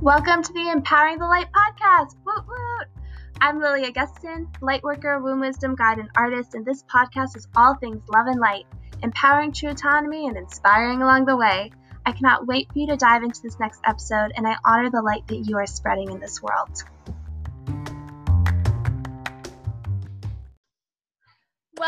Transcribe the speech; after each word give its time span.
Welcome 0.00 0.44
to 0.44 0.52
the 0.52 0.70
Empowering 0.70 1.18
the 1.18 1.26
Light 1.26 1.48
podcast. 1.50 2.14
Woot 2.24 2.46
woot! 2.46 2.86
I'm 3.40 3.58
Lily 3.58 3.84
Augustin, 3.84 4.46
lightworker, 4.60 5.20
womb 5.20 5.40
wisdom 5.40 5.74
guide, 5.74 5.98
and 5.98 6.08
artist, 6.16 6.54
and 6.54 6.64
this 6.64 6.84
podcast 6.84 7.36
is 7.36 7.48
all 7.56 7.74
things 7.74 8.00
love 8.08 8.28
and 8.28 8.38
light, 8.38 8.66
empowering 9.02 9.50
true 9.50 9.70
autonomy 9.70 10.28
and 10.28 10.36
inspiring 10.36 11.02
along 11.02 11.24
the 11.24 11.36
way. 11.36 11.72
I 12.06 12.12
cannot 12.12 12.46
wait 12.46 12.72
for 12.72 12.78
you 12.78 12.86
to 12.86 12.96
dive 12.96 13.24
into 13.24 13.42
this 13.42 13.58
next 13.58 13.80
episode, 13.84 14.30
and 14.36 14.46
I 14.46 14.54
honor 14.64 14.88
the 14.88 15.02
light 15.02 15.26
that 15.26 15.48
you 15.48 15.56
are 15.56 15.66
spreading 15.66 16.12
in 16.12 16.20
this 16.20 16.40
world. 16.40 16.84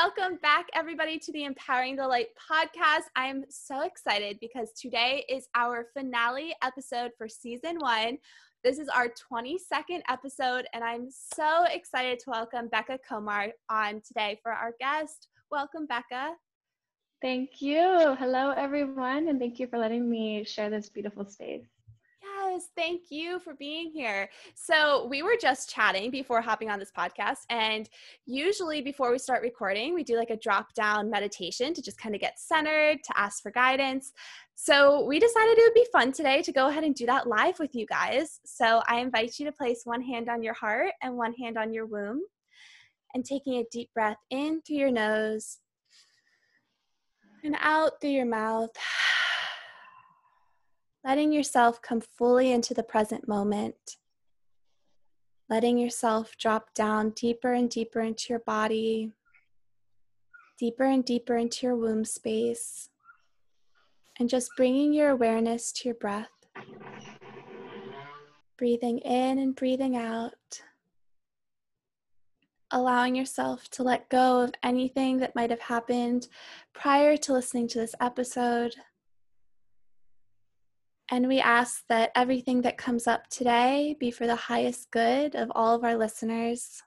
Welcome 0.03 0.39
back, 0.41 0.67
everybody, 0.73 1.19
to 1.19 1.33
the 1.33 1.45
Empowering 1.45 1.95
the 1.95 2.09
Light 2.09 2.29
podcast. 2.51 3.03
I'm 3.17 3.45
so 3.51 3.83
excited 3.83 4.39
because 4.41 4.73
today 4.73 5.27
is 5.29 5.47
our 5.55 5.89
finale 5.93 6.55
episode 6.65 7.11
for 7.19 7.29
season 7.29 7.77
one. 7.81 8.17
This 8.65 8.79
is 8.79 8.89
our 8.89 9.09
22nd 9.09 10.01
episode, 10.09 10.65
and 10.73 10.83
I'm 10.83 11.09
so 11.11 11.65
excited 11.65 12.19
to 12.21 12.31
welcome 12.31 12.69
Becca 12.69 12.99
Komar 13.07 13.51
on 13.69 14.01
today 14.01 14.41
for 14.43 14.53
our 14.53 14.73
guest. 14.81 15.29
Welcome, 15.51 15.85
Becca. 15.85 16.33
Thank 17.21 17.61
you. 17.61 18.17
Hello, 18.19 18.53
everyone, 18.57 19.29
and 19.29 19.39
thank 19.39 19.59
you 19.59 19.67
for 19.67 19.77
letting 19.77 20.09
me 20.09 20.45
share 20.45 20.71
this 20.71 20.89
beautiful 20.89 21.27
space. 21.27 21.67
Yes, 22.51 22.69
thank 22.77 23.11
you 23.11 23.39
for 23.39 23.55
being 23.55 23.93
here. 23.93 24.29
So, 24.57 25.07
we 25.07 25.23
were 25.23 25.37
just 25.41 25.71
chatting 25.71 26.11
before 26.11 26.41
hopping 26.41 26.69
on 26.69 26.81
this 26.81 26.91
podcast. 26.91 27.45
And 27.49 27.89
usually, 28.27 28.81
before 28.83 29.13
we 29.13 29.19
start 29.19 29.43
recording, 29.43 29.95
we 29.95 30.03
do 30.03 30.17
like 30.17 30.31
a 30.31 30.37
drop 30.37 30.75
down 30.75 31.09
meditation 31.09 31.75
to 31.75 31.81
just 31.81 31.99
kind 31.99 32.13
of 32.13 32.21
get 32.21 32.41
centered, 32.41 33.05
to 33.05 33.19
ask 33.19 33.41
for 33.41 33.53
guidance. 33.53 34.13
So, 34.57 35.05
we 35.05 35.21
decided 35.21 35.59
it 35.59 35.63
would 35.65 35.75
be 35.75 35.87
fun 35.93 36.11
today 36.11 36.43
to 36.43 36.51
go 36.51 36.67
ahead 36.67 36.83
and 36.83 36.93
do 36.93 37.07
that 37.07 37.29
live 37.29 37.61
with 37.61 37.73
you 37.77 37.87
guys. 37.87 38.41
So, 38.45 38.83
I 38.89 38.99
invite 38.99 39.39
you 39.39 39.47
to 39.47 39.53
place 39.53 39.83
one 39.85 40.03
hand 40.03 40.29
on 40.29 40.43
your 40.43 40.55
heart 40.55 40.91
and 41.03 41.17
one 41.17 41.35
hand 41.35 41.57
on 41.57 41.73
your 41.73 41.87
womb. 41.87 42.21
And 43.15 43.25
taking 43.25 43.55
a 43.55 43.65
deep 43.71 43.91
breath 43.95 44.19
in 44.31 44.61
through 44.63 44.77
your 44.77 44.91
nose 44.91 45.59
and 47.45 47.57
out 47.61 48.01
through 48.01 48.11
your 48.11 48.27
mouth 48.27 48.71
letting 51.05 51.33
yourself 51.33 51.81
come 51.81 52.01
fully 52.01 52.53
into 52.53 52.75
the 52.75 52.83
present 52.83 53.27
moment, 53.27 53.97
letting 55.49 55.79
yourself 55.79 56.37
drop 56.39 56.75
down 56.75 57.11
deeper 57.11 57.53
and 57.53 57.71
deeper 57.71 58.01
into 58.01 58.27
your 58.29 58.41
body, 58.41 59.13
deeper 60.59 60.85
and 60.85 61.05
deeper 61.05 61.37
into 61.37 61.67
your 61.67 61.77
womb 61.77 62.05
space, 62.05 62.91
and 64.19 64.29
just 64.29 64.51
bringing 64.57 64.93
your 64.93 65.11
awareness 65.11 65.73
to 65.73 65.89
your 65.89 65.95
breath. 65.95 66.29
Breathing 68.59 68.99
in 68.99 69.39
and 69.39 69.57
breathing 69.57 69.97
out. 69.97 70.35
Allowing 72.71 73.17
yourself 73.17 73.69
to 73.71 73.83
let 73.83 74.11
go 74.11 74.43
of 74.43 74.53
anything 74.63 75.17
that 75.19 75.35
might 75.35 75.49
have 75.49 75.61
happened 75.61 76.29
prior 76.75 77.17
to 77.17 77.33
listening 77.33 77.67
to 77.69 77.79
this 77.79 77.95
episode 78.01 78.75
and 81.11 81.27
we 81.27 81.41
ask 81.41 81.83
that 81.89 82.13
everything 82.15 82.63
that 82.63 82.79
comes 82.79 83.09
up 83.09 83.29
today 83.29 83.97
be 83.99 84.13
for 84.13 84.27
the 84.27 84.37
highest 84.37 84.91
good 84.93 85.35
of 85.35 85.51
all 85.55 85.75
of 85.75 85.83
our 85.83 85.97
listeners, 85.97 86.83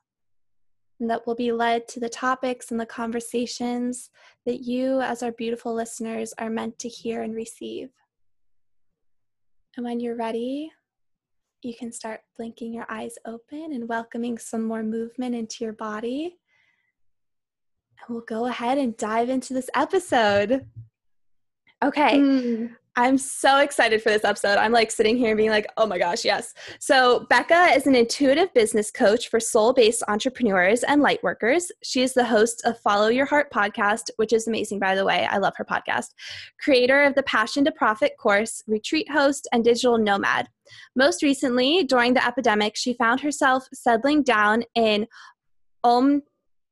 and 1.00 1.10
that 1.10 1.28
we'll 1.28 1.36
be 1.36 1.52
led 1.52 1.88
to 1.90 2.00
the 2.00 2.08
topics 2.08 2.72
and 2.72 2.80
the 2.80 2.86
conversations 2.86 4.10
that 4.46 4.62
you, 4.62 5.02
as 5.02 5.22
our 5.22 5.34
beautiful 5.34 5.74
listeners, 5.74 6.34
are 6.38 6.50
meant 6.50 6.80
to 6.80 6.88
hear 6.88 7.22
and 7.22 7.36
receive. 7.36 7.90
And 9.76 9.86
when 9.86 10.00
you're 10.00 10.16
ready, 10.16 10.72
you 11.62 11.74
can 11.76 11.92
start 11.92 12.22
blinking 12.38 12.74
your 12.74 12.86
eyes 12.90 13.16
open 13.26 13.74
and 13.74 13.90
welcoming 13.90 14.38
some 14.38 14.64
more 14.64 14.84
movement 14.84 15.36
into 15.36 15.66
your 15.66 15.74
body. 15.74 16.38
And 18.00 18.16
we'll 18.16 18.26
go 18.26 18.46
ahead 18.46 18.78
and 18.78 18.96
dive 18.96 19.30
into 19.30 19.54
this 19.54 19.70
episode. 19.76 20.66
Okay, 21.84 22.18
mm. 22.18 22.76
I'm 22.96 23.18
so 23.18 23.58
excited 23.58 24.04
for 24.04 24.10
this 24.10 24.24
episode. 24.24 24.58
I'm 24.58 24.72
like 24.72 24.92
sitting 24.92 25.18
here 25.18 25.36
being 25.36 25.50
like, 25.50 25.66
oh 25.78 25.88
my 25.88 25.98
gosh, 25.98 26.24
yes. 26.24 26.54
So, 26.80 27.26
Becca 27.28 27.72
is 27.76 27.88
an 27.88 27.96
intuitive 27.96 28.54
business 28.54 28.92
coach 28.92 29.30
for 29.30 29.40
soul 29.40 29.74
based 29.74 30.04
entrepreneurs 30.08 30.84
and 30.84 31.02
lightworkers. 31.02 31.72
She 31.82 32.04
is 32.04 32.14
the 32.14 32.24
host 32.24 32.62
of 32.66 32.80
Follow 32.80 33.08
Your 33.08 33.26
Heart 33.26 33.52
podcast, 33.52 34.12
which 34.18 34.32
is 34.32 34.48
amazing, 34.48 34.78
by 34.78 34.94
the 34.94 35.06
way. 35.06 35.26
I 35.26 35.38
love 35.38 35.54
her 35.58 35.66
podcast. 35.66 36.10
Creator 36.64 37.04
of 37.04 37.16
the 37.16 37.24
Passion 37.24 37.66
to 37.66 37.72
Profit 37.72 38.14
course, 38.20 38.62
retreat 38.68 39.10
host, 39.10 39.48
and 39.52 39.64
digital 39.64 39.98
nomad. 39.98 40.48
Most 40.96 41.24
recently, 41.24 41.84
during 41.84 42.14
the 42.14 42.26
epidemic, 42.26 42.76
she 42.76 42.94
found 42.94 43.22
herself 43.22 43.68
settling 43.74 44.22
down 44.22 44.64
in 44.76 45.08
Om 45.84 46.22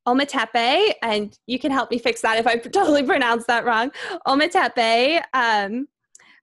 Ometepe, 0.07 0.93
and 1.01 1.37
you 1.47 1.57
can 1.57 1.71
help 1.71 1.89
me 1.89 1.97
fix 1.97 2.21
that 2.21 2.37
if 2.37 2.45
I 2.45 2.55
totally 2.57 3.03
pronounced 3.03 3.47
that 3.47 3.65
wrong. 3.65 3.91
Ometepe, 4.27 5.23
um, 5.33 5.87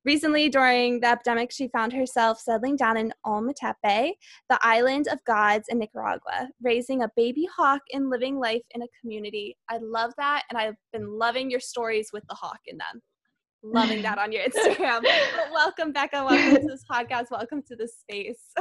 Recently, 0.04 0.48
during 0.48 1.00
the 1.00 1.08
epidemic, 1.08 1.50
she 1.50 1.68
found 1.68 1.92
herself 1.92 2.40
settling 2.40 2.76
down 2.76 2.96
in 2.96 3.12
Ometepe, 3.26 4.12
the 4.48 4.58
island 4.62 5.08
of 5.08 5.22
gods 5.24 5.66
in 5.68 5.78
Nicaragua, 5.78 6.48
raising 6.62 7.02
a 7.02 7.10
baby 7.16 7.48
hawk 7.54 7.82
and 7.92 8.08
living 8.08 8.38
life 8.38 8.62
in 8.74 8.82
a 8.82 8.86
community. 9.00 9.56
I 9.68 9.78
love 9.82 10.12
that, 10.16 10.44
and 10.50 10.58
I've 10.58 10.76
been 10.92 11.18
loving 11.18 11.50
your 11.50 11.60
stories 11.60 12.10
with 12.12 12.22
the 12.28 12.34
hawk 12.36 12.60
in 12.66 12.78
them. 12.78 13.02
Loving 13.64 14.02
that 14.02 14.18
on 14.18 14.30
your 14.30 14.42
Instagram. 14.48 15.02
but 15.02 15.52
welcome, 15.52 15.92
Becca. 15.92 16.24
Welcome 16.24 16.62
to 16.62 16.68
this 16.68 16.84
podcast. 16.90 17.26
Welcome 17.32 17.62
to 17.66 17.74
this 17.76 17.98
space. 17.98 18.52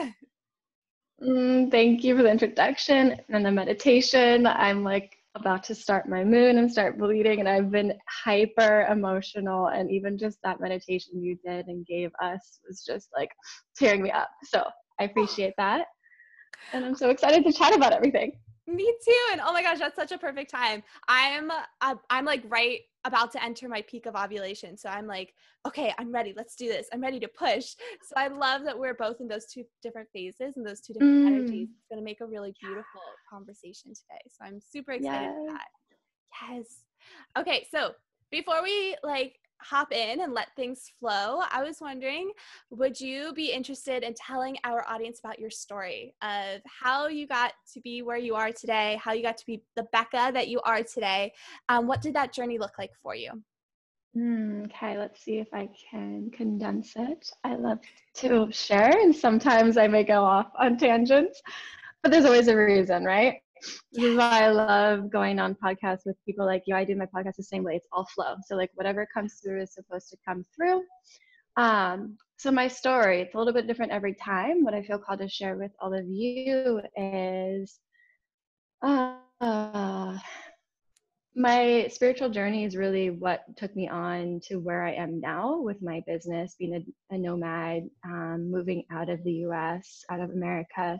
Mm, 1.24 1.70
thank 1.72 2.04
you 2.04 2.18
for 2.18 2.24
the 2.24 2.32
introduction 2.32 3.16
and 3.30 3.46
the 3.46 3.52
meditation. 3.52 4.48
I'm 4.48 4.84
like 4.84 5.17
about 5.40 5.64
to 5.64 5.76
start 5.76 6.10
my 6.10 6.24
moon 6.24 6.58
and 6.58 6.72
start 6.72 6.98
bleeding 6.98 7.40
and 7.40 7.48
I've 7.48 7.72
been 7.72 7.94
hyper 8.24 8.88
emotional 8.92 9.68
and 9.68 9.90
even 9.92 10.18
just 10.18 10.38
that 10.44 10.60
meditation 10.60 11.22
you 11.22 11.38
did 11.46 11.68
and 11.68 11.86
gave 11.86 12.12
us 12.22 12.60
was 12.68 12.84
just 12.86 13.10
like 13.16 13.30
tearing 13.78 14.02
me 14.02 14.12
up. 14.12 14.30
So 14.44 14.64
I 15.00 15.06
appreciate 15.06 15.54
that. 15.58 15.86
And 16.74 16.84
I'm 16.84 16.96
so 16.96 17.10
excited 17.10 17.46
to 17.46 17.54
chat 17.54 17.76
about 17.76 17.94
everything. 17.94 18.34
Me 18.68 18.94
too. 19.04 19.28
And 19.32 19.42
oh 19.44 19.54
my 19.54 19.62
gosh, 19.62 19.80
that's 19.80 19.96
such 19.96 20.12
a 20.12 20.18
perfect 20.18 20.52
time. 20.52 20.84
I'm 21.08 21.50
uh, 21.82 21.96
I'm 22.10 22.26
like 22.26 22.44
right 22.48 22.82
about 23.06 23.32
to 23.32 23.44
enter 23.44 23.70
my 23.70 23.82
peak 23.84 24.06
of 24.06 24.16
ovulation. 24.16 24.76
So 24.78 24.90
I'm 24.90 25.08
like, 25.08 25.34
okay, 25.66 25.94
I'm 25.98 26.12
ready. 26.12 26.34
Let's 26.36 26.56
do 26.56 26.68
this. 26.68 26.88
I'm 26.92 27.00
ready 27.00 27.20
to 27.22 27.28
push. 27.30 27.76
So 28.04 28.16
I 28.18 28.28
love 28.28 28.64
that 28.66 28.78
we're 28.78 28.94
both 28.94 29.22
in 29.22 29.28
those 29.30 29.46
two 29.46 29.64
different 29.82 30.10
phases 30.12 30.58
and 30.58 30.68
those 30.68 30.82
two 30.82 30.94
different 30.94 31.24
mm. 31.24 31.28
energies. 31.28 31.70
It's 31.70 31.88
going 31.90 32.02
to 32.02 32.04
make 32.04 32.20
a 32.20 32.26
really 32.26 32.54
beautiful 32.60 33.02
conversation 33.30 33.94
today. 33.94 34.22
So 34.28 34.46
I'm 34.46 34.60
super 34.60 34.92
excited 34.92 35.28
yes. 35.28 35.34
for 35.34 35.54
that. 35.54 35.68
Yes. 36.52 36.66
Okay, 37.38 37.68
so 37.72 37.92
before 38.32 38.62
we 38.62 38.98
like 39.04 39.40
hop 39.62 39.92
in 39.92 40.22
and 40.22 40.34
let 40.34 40.56
things 40.56 40.92
flow, 41.00 41.42
I 41.52 41.64
was 41.64 41.78
wondering 41.82 42.32
would 42.70 43.00
you 43.00 43.34
be 43.34 43.52
interested 43.52 44.04
in 44.04 44.14
telling 44.14 44.58
our 44.64 44.88
audience 44.88 45.20
about 45.20 45.40
your 45.40 45.50
story 45.50 46.14
of 46.22 46.62
how 46.66 47.08
you 47.08 47.28
got 47.28 47.54
to 47.74 47.82
be 47.82 48.02
where 48.02 48.18
you 48.18 48.36
are 48.36 48.52
today, 48.52 49.00
how 49.02 49.14
you 49.14 49.24
got 49.24 49.38
to 49.38 49.46
be 49.46 49.62
the 49.76 49.88
Becca 49.92 50.32
that 50.34 50.48
you 50.48 50.62
are 50.62 50.84
today? 50.84 51.32
Um, 51.70 51.88
what 51.88 52.02
did 52.02 52.14
that 52.16 52.34
journey 52.34 52.58
look 52.58 52.78
like 52.78 52.92
for 53.02 53.16
you? 53.16 53.32
Mm, 54.18 54.66
okay, 54.66 54.98
let's 54.98 55.24
see 55.24 55.38
if 55.38 55.54
I 55.54 55.70
can 55.92 56.32
condense 56.32 56.94
it. 56.96 57.30
I 57.44 57.56
love 57.56 57.80
to 58.16 58.48
share, 58.52 58.90
and 58.90 59.16
sometimes 59.16 59.78
I 59.78 59.88
may 59.88 60.04
go 60.04 60.24
off 60.24 60.48
on 60.58 60.78
tangents, 60.78 61.42
but 62.02 62.12
there's 62.12 62.26
always 62.26 62.48
a 62.48 62.56
reason, 62.56 63.04
right? 63.04 63.36
This 63.94 64.06
is 64.06 64.18
why 64.18 64.44
I 64.44 64.50
love 64.50 65.10
going 65.12 65.40
on 65.40 65.56
podcasts 65.56 66.06
with 66.06 66.16
people 66.26 66.46
like 66.46 66.64
you. 66.66 66.76
I 66.76 66.84
do 66.84 66.96
my 66.96 67.06
podcast 67.06 67.36
the 67.36 67.44
same 67.44 67.64
way. 67.64 67.76
It's 67.76 67.88
all 67.92 68.08
flow. 68.14 68.36
So 68.46 68.56
like 68.56 68.72
whatever 68.76 69.08
comes 69.14 69.40
through 69.44 69.62
is 69.62 69.74
supposed 69.74 70.10
to 70.10 70.18
come 70.28 70.46
through. 70.56 70.84
Um, 71.58 72.18
so 72.38 72.52
my 72.52 72.68
story, 72.68 73.22
it's 73.22 73.34
a 73.34 73.38
little 73.38 73.54
bit 73.54 73.68
different 73.68 73.92
every 73.92 74.14
time. 74.14 74.64
What 74.64 74.76
I 74.76 74.84
feel 74.84 75.00
called 75.00 75.20
to 75.20 75.28
share 75.28 75.58
with 75.58 75.72
all 75.80 75.94
of 75.94 76.06
you 76.08 76.82
is 76.96 77.80
uh, 78.84 80.18
my 81.36 81.88
spiritual 81.92 82.30
journey 82.30 82.64
is 82.64 82.76
really 82.76 83.12
what 83.12 83.44
took 83.58 83.76
me 83.76 83.88
on 83.88 84.40
to 84.46 84.58
where 84.58 84.84
I 84.84 84.94
am 84.94 85.20
now 85.20 85.60
with 85.60 85.82
my 85.82 86.04
business, 86.08 86.56
being 86.58 86.76
a, 86.76 87.16
a 87.16 87.18
nomad, 87.18 87.90
um, 88.06 88.50
moving 88.52 88.84
out 88.92 89.10
of 89.10 89.24
the 89.24 89.34
US, 89.48 90.04
out 90.10 90.20
of 90.20 90.32
America, 90.32 91.00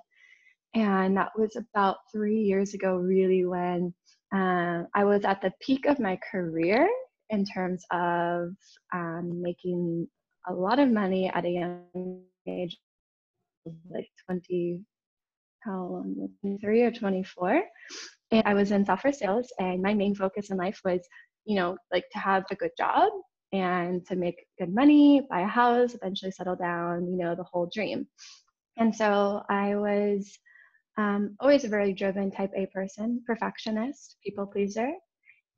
and 0.74 1.18
that 1.18 1.32
was 1.38 1.56
about 1.56 1.98
three 2.12 2.42
years 2.42 2.74
ago, 2.74 2.96
really, 2.96 3.46
when 3.46 3.94
uh, 4.34 4.84
I 4.94 5.06
was 5.06 5.24
at 5.26 5.42
the 5.42 5.52
peak 5.62 5.86
of 5.86 6.00
my 6.00 6.20
career 6.32 6.88
in 7.30 7.46
terms 7.46 7.84
of 7.92 8.50
um, 8.94 9.42
making 9.42 10.08
a 10.48 10.54
lot 10.54 10.80
of 10.80 10.90
money 10.90 11.30
at 11.30 11.46
a 11.46 11.50
young 11.50 12.22
age, 12.48 12.78
like 13.90 14.10
20, 14.26 14.82
how 15.62 15.86
long, 15.86 16.30
23 16.42 16.84
or 16.84 16.92
24. 16.92 17.64
And 18.32 18.44
I 18.46 18.54
was 18.54 18.72
in 18.72 18.86
software 18.86 19.14
sales, 19.14 19.52
and 19.60 19.82
my 19.82 19.94
main 19.94 20.16
focus 20.16 20.52
in 20.52 20.58
life 20.58 20.82
was, 20.84 21.02
you 21.46 21.56
know, 21.56 21.78
like 21.92 22.06
to 22.12 22.20
have 22.20 22.46
a 22.52 22.56
good 22.56 22.72
job 22.78 23.10
and 23.54 24.06
to 24.08 24.16
make 24.16 24.46
good 24.60 24.74
money, 24.74 25.22
buy 25.30 25.42
a 25.42 25.48
house, 25.48 25.96
eventually 25.96 26.32
settle 26.32 26.56
down, 26.56 27.08
you 27.08 27.18
know, 27.18 27.36
the 27.36 27.44
whole 27.44 27.70
dream. 27.74 28.08
And 28.78 28.94
so 28.94 29.44
I 29.50 29.76
was 29.76 30.38
um, 30.98 31.36
always 31.40 31.64
a 31.64 31.70
very 31.70 31.94
driven 31.94 32.32
type 32.32 32.52
A 32.56 32.66
person, 32.68 33.22
perfectionist, 33.26 34.18
people 34.24 34.46
pleaser, 34.46 34.92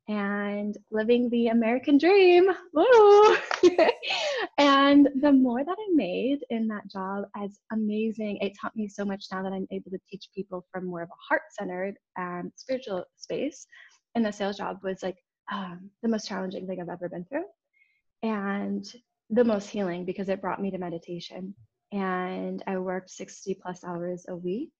and 0.08 0.76
living 0.90 1.30
the 1.30 1.48
American 1.48 1.98
dream. 1.98 2.50
Woo! 2.74 3.36
and 4.58 5.08
the 5.20 5.32
more 5.32 5.64
that 5.64 5.76
I 5.78 5.94
made 5.94 6.40
in 6.50 6.66
that 6.68 6.88
job, 6.88 7.24
as 7.36 7.58
amazing, 7.72 8.38
it 8.38 8.52
taught 8.60 8.76
me 8.76 8.88
so 8.88 9.04
much 9.04 9.26
now 9.32 9.42
that 9.42 9.52
I'm 9.52 9.68
able 9.70 9.90
to 9.92 10.00
teach 10.10 10.28
people 10.34 10.66
from 10.72 10.86
more 10.86 11.02
of 11.02 11.08
a 11.08 11.22
heart 11.28 11.42
centered 11.58 11.94
and 12.16 12.52
spiritual 12.56 13.04
space. 13.16 13.66
And 14.14 14.26
the 14.26 14.32
sales 14.32 14.56
job 14.56 14.78
was 14.82 15.02
like 15.02 15.16
um, 15.52 15.90
the 16.02 16.08
most 16.08 16.28
challenging 16.28 16.66
thing 16.66 16.80
I've 16.80 16.88
ever 16.88 17.08
been 17.08 17.24
through 17.24 17.44
and 18.22 18.84
the 19.30 19.44
most 19.44 19.68
healing 19.68 20.04
because 20.04 20.28
it 20.28 20.40
brought 20.40 20.60
me 20.60 20.70
to 20.70 20.78
meditation. 20.78 21.54
And 21.92 22.62
I 22.66 22.78
worked 22.78 23.10
60 23.10 23.58
plus 23.62 23.84
hours 23.84 24.26
a 24.28 24.36
week. 24.36 24.72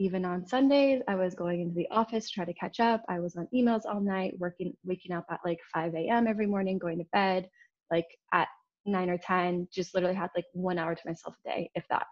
Even 0.00 0.24
on 0.24 0.46
Sundays, 0.46 1.02
I 1.08 1.14
was 1.14 1.34
going 1.34 1.60
into 1.60 1.74
the 1.74 1.86
office 1.90 2.26
to 2.26 2.32
try 2.32 2.44
to 2.46 2.54
catch 2.54 2.80
up. 2.80 3.04
I 3.08 3.20
was 3.20 3.36
on 3.36 3.46
emails 3.54 3.82
all 3.84 4.00
night, 4.00 4.34
working, 4.38 4.74
waking 4.82 5.12
up 5.12 5.26
at 5.30 5.40
like 5.44 5.58
5 5.74 5.94
a.m. 5.94 6.26
every 6.26 6.46
morning, 6.46 6.78
going 6.78 6.98
to 6.98 7.04
bed 7.12 7.48
like 7.90 8.06
at 8.32 8.48
9 8.86 9.10
or 9.10 9.18
10, 9.18 9.68
just 9.72 9.94
literally 9.94 10.14
had 10.14 10.30
like 10.34 10.46
one 10.54 10.78
hour 10.78 10.94
to 10.94 11.02
myself 11.04 11.34
a 11.44 11.48
day, 11.48 11.70
if 11.74 11.84
that. 11.90 12.06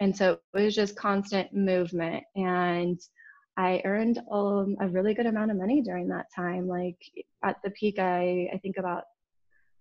And 0.00 0.16
so 0.16 0.40
it 0.54 0.60
was 0.60 0.74
just 0.74 0.96
constant 0.96 1.54
movement. 1.54 2.24
And 2.34 2.98
I 3.56 3.80
earned 3.84 4.18
um, 4.32 4.76
a 4.80 4.88
really 4.88 5.14
good 5.14 5.26
amount 5.26 5.50
of 5.50 5.56
money 5.56 5.82
during 5.82 6.08
that 6.08 6.26
time. 6.34 6.66
Like 6.66 6.98
at 7.44 7.56
the 7.62 7.70
peak, 7.70 8.00
I, 8.00 8.48
I 8.52 8.58
think 8.58 8.76
about 8.78 9.04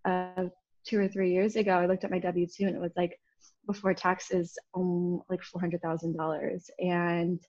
uh, 0.05 0.49
two 0.85 0.99
or 0.99 1.07
three 1.07 1.31
years 1.31 1.55
ago, 1.55 1.71
I 1.71 1.87
looked 1.87 2.03
at 2.03 2.11
my 2.11 2.19
W 2.19 2.45
2 2.45 2.65
and 2.65 2.75
it 2.75 2.81
was 2.81 2.93
like 2.95 3.17
before 3.65 3.93
taxes, 3.93 4.57
um, 4.73 5.21
like 5.29 5.41
$400,000. 5.41 6.69
And 6.79 7.39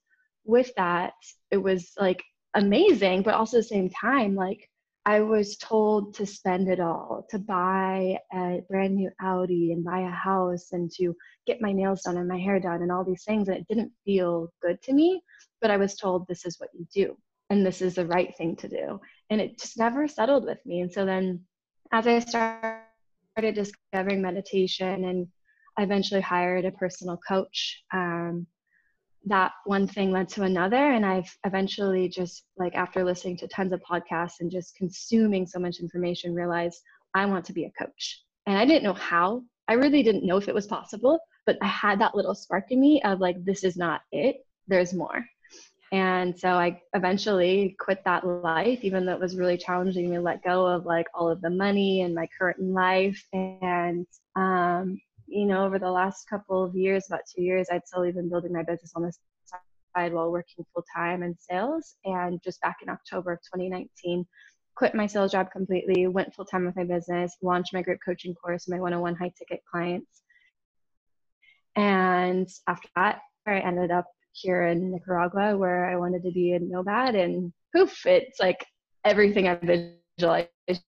with 0.44 0.70
that, 0.76 1.14
it 1.50 1.56
was 1.56 1.92
like 1.98 2.22
amazing, 2.54 3.22
but 3.22 3.34
also 3.34 3.56
the 3.56 3.62
same 3.62 3.90
time, 3.90 4.34
like 4.34 4.68
I 5.06 5.20
was 5.20 5.56
told 5.56 6.14
to 6.14 6.26
spend 6.26 6.68
it 6.68 6.78
all, 6.78 7.26
to 7.30 7.38
buy 7.38 8.18
a 8.32 8.60
brand 8.68 8.96
new 8.96 9.10
Audi 9.20 9.72
and 9.72 9.84
buy 9.84 10.00
a 10.00 10.10
house 10.10 10.72
and 10.72 10.90
to 10.92 11.14
get 11.46 11.62
my 11.62 11.72
nails 11.72 12.02
done 12.02 12.18
and 12.18 12.28
my 12.28 12.38
hair 12.38 12.60
done 12.60 12.82
and 12.82 12.92
all 12.92 13.04
these 13.04 13.24
things. 13.24 13.48
And 13.48 13.56
it 13.56 13.66
didn't 13.68 13.92
feel 14.04 14.52
good 14.62 14.80
to 14.82 14.92
me, 14.92 15.22
but 15.60 15.70
I 15.70 15.78
was 15.78 15.96
told 15.96 16.26
this 16.26 16.44
is 16.44 16.60
what 16.60 16.70
you 16.74 16.86
do 16.94 17.16
and 17.48 17.64
this 17.64 17.80
is 17.80 17.94
the 17.94 18.06
right 18.06 18.36
thing 18.36 18.56
to 18.56 18.68
do. 18.68 19.00
And 19.30 19.40
it 19.40 19.58
just 19.58 19.78
never 19.78 20.06
settled 20.06 20.44
with 20.44 20.58
me. 20.66 20.80
And 20.80 20.92
so 20.92 21.06
then 21.06 21.40
as 21.92 22.06
I 22.06 22.18
started 22.18 23.54
discovering 23.54 24.20
meditation 24.20 25.04
and 25.04 25.28
I 25.76 25.82
eventually 25.82 26.20
hired 26.20 26.64
a 26.64 26.72
personal 26.72 27.18
coach, 27.26 27.82
um, 27.92 28.46
that 29.26 29.52
one 29.66 29.86
thing 29.86 30.10
led 30.10 30.28
to 30.30 30.42
another. 30.42 30.92
And 30.92 31.04
I've 31.04 31.30
eventually 31.44 32.08
just, 32.08 32.44
like, 32.56 32.74
after 32.74 33.04
listening 33.04 33.36
to 33.38 33.48
tons 33.48 33.72
of 33.72 33.80
podcasts 33.82 34.40
and 34.40 34.50
just 34.50 34.76
consuming 34.76 35.46
so 35.46 35.58
much 35.58 35.80
information, 35.80 36.34
realized 36.34 36.80
I 37.14 37.26
want 37.26 37.44
to 37.46 37.52
be 37.52 37.64
a 37.64 37.72
coach. 37.72 38.22
And 38.46 38.56
I 38.56 38.64
didn't 38.64 38.84
know 38.84 38.94
how. 38.94 39.42
I 39.68 39.74
really 39.74 40.02
didn't 40.02 40.26
know 40.26 40.36
if 40.36 40.48
it 40.48 40.54
was 40.54 40.66
possible, 40.66 41.18
but 41.46 41.58
I 41.62 41.66
had 41.66 42.00
that 42.00 42.14
little 42.14 42.34
spark 42.34 42.70
in 42.70 42.80
me 42.80 43.02
of, 43.02 43.20
like, 43.20 43.44
this 43.44 43.62
is 43.62 43.76
not 43.76 44.00
it, 44.10 44.44
there's 44.68 44.94
more. 44.94 45.24
And 45.92 46.38
so 46.38 46.50
I 46.50 46.80
eventually 46.94 47.76
quit 47.80 48.04
that 48.04 48.24
life, 48.24 48.78
even 48.82 49.04
though 49.04 49.14
it 49.14 49.20
was 49.20 49.36
really 49.36 49.58
challenging 49.58 50.12
to 50.12 50.20
let 50.20 50.44
go 50.44 50.64
of 50.64 50.86
like 50.86 51.08
all 51.14 51.28
of 51.28 51.40
the 51.40 51.50
money 51.50 52.02
and 52.02 52.14
my 52.14 52.28
current 52.38 52.62
life. 52.62 53.20
And, 53.32 54.06
um, 54.36 55.00
you 55.30 55.46
know, 55.46 55.64
over 55.64 55.78
the 55.78 55.90
last 55.90 56.28
couple 56.28 56.62
of 56.62 56.74
years, 56.74 57.04
about 57.08 57.20
two 57.34 57.42
years, 57.42 57.68
I'd 57.70 57.86
slowly 57.86 58.12
been 58.12 58.28
building 58.28 58.52
my 58.52 58.62
business 58.62 58.92
on 58.96 59.02
the 59.02 59.12
side 59.96 60.12
while 60.12 60.30
working 60.30 60.64
full 60.74 60.84
time 60.94 61.22
in 61.22 61.36
sales. 61.38 61.96
And 62.04 62.42
just 62.42 62.60
back 62.60 62.78
in 62.82 62.88
October 62.88 63.32
of 63.32 63.38
2019, 63.40 64.26
quit 64.74 64.94
my 64.94 65.06
sales 65.06 65.32
job 65.32 65.50
completely, 65.52 66.06
went 66.08 66.34
full 66.34 66.44
time 66.44 66.66
with 66.66 66.76
my 66.76 66.84
business, 66.84 67.36
launched 67.42 67.72
my 67.72 67.82
group 67.82 68.00
coaching 68.04 68.34
course, 68.34 68.68
my 68.68 68.80
one 68.80 68.92
on 68.92 69.00
one 69.00 69.14
high 69.14 69.32
ticket 69.38 69.60
clients. 69.70 70.22
And 71.76 72.48
after 72.66 72.88
that, 72.96 73.20
I 73.46 73.58
ended 73.58 73.90
up 73.90 74.06
here 74.32 74.66
in 74.66 74.90
Nicaragua 74.90 75.56
where 75.56 75.88
I 75.88 75.96
wanted 75.96 76.22
to 76.24 76.32
be 76.32 76.52
a 76.52 76.58
nomad 76.58 77.14
and 77.14 77.52
poof, 77.74 78.04
it's 78.06 78.40
like 78.40 78.64
everything 79.04 79.48
I 79.48 79.54
visualized 80.18 80.82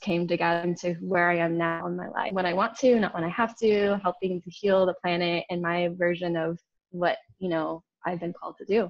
came 0.00 0.26
together 0.26 0.66
into 0.66 0.94
where 1.00 1.30
I 1.30 1.36
am 1.36 1.58
now 1.58 1.86
in 1.86 1.96
my 1.96 2.08
life. 2.08 2.32
When 2.32 2.46
I 2.46 2.52
want 2.52 2.76
to, 2.78 2.98
not 2.98 3.14
when 3.14 3.24
I 3.24 3.28
have 3.28 3.56
to, 3.58 4.00
helping 4.02 4.40
to 4.40 4.50
heal 4.50 4.86
the 4.86 4.94
planet 4.94 5.44
and 5.50 5.60
my 5.60 5.88
version 5.98 6.36
of 6.36 6.58
what, 6.90 7.18
you 7.38 7.48
know, 7.48 7.82
I've 8.06 8.20
been 8.20 8.32
called 8.32 8.56
to 8.58 8.64
do. 8.64 8.88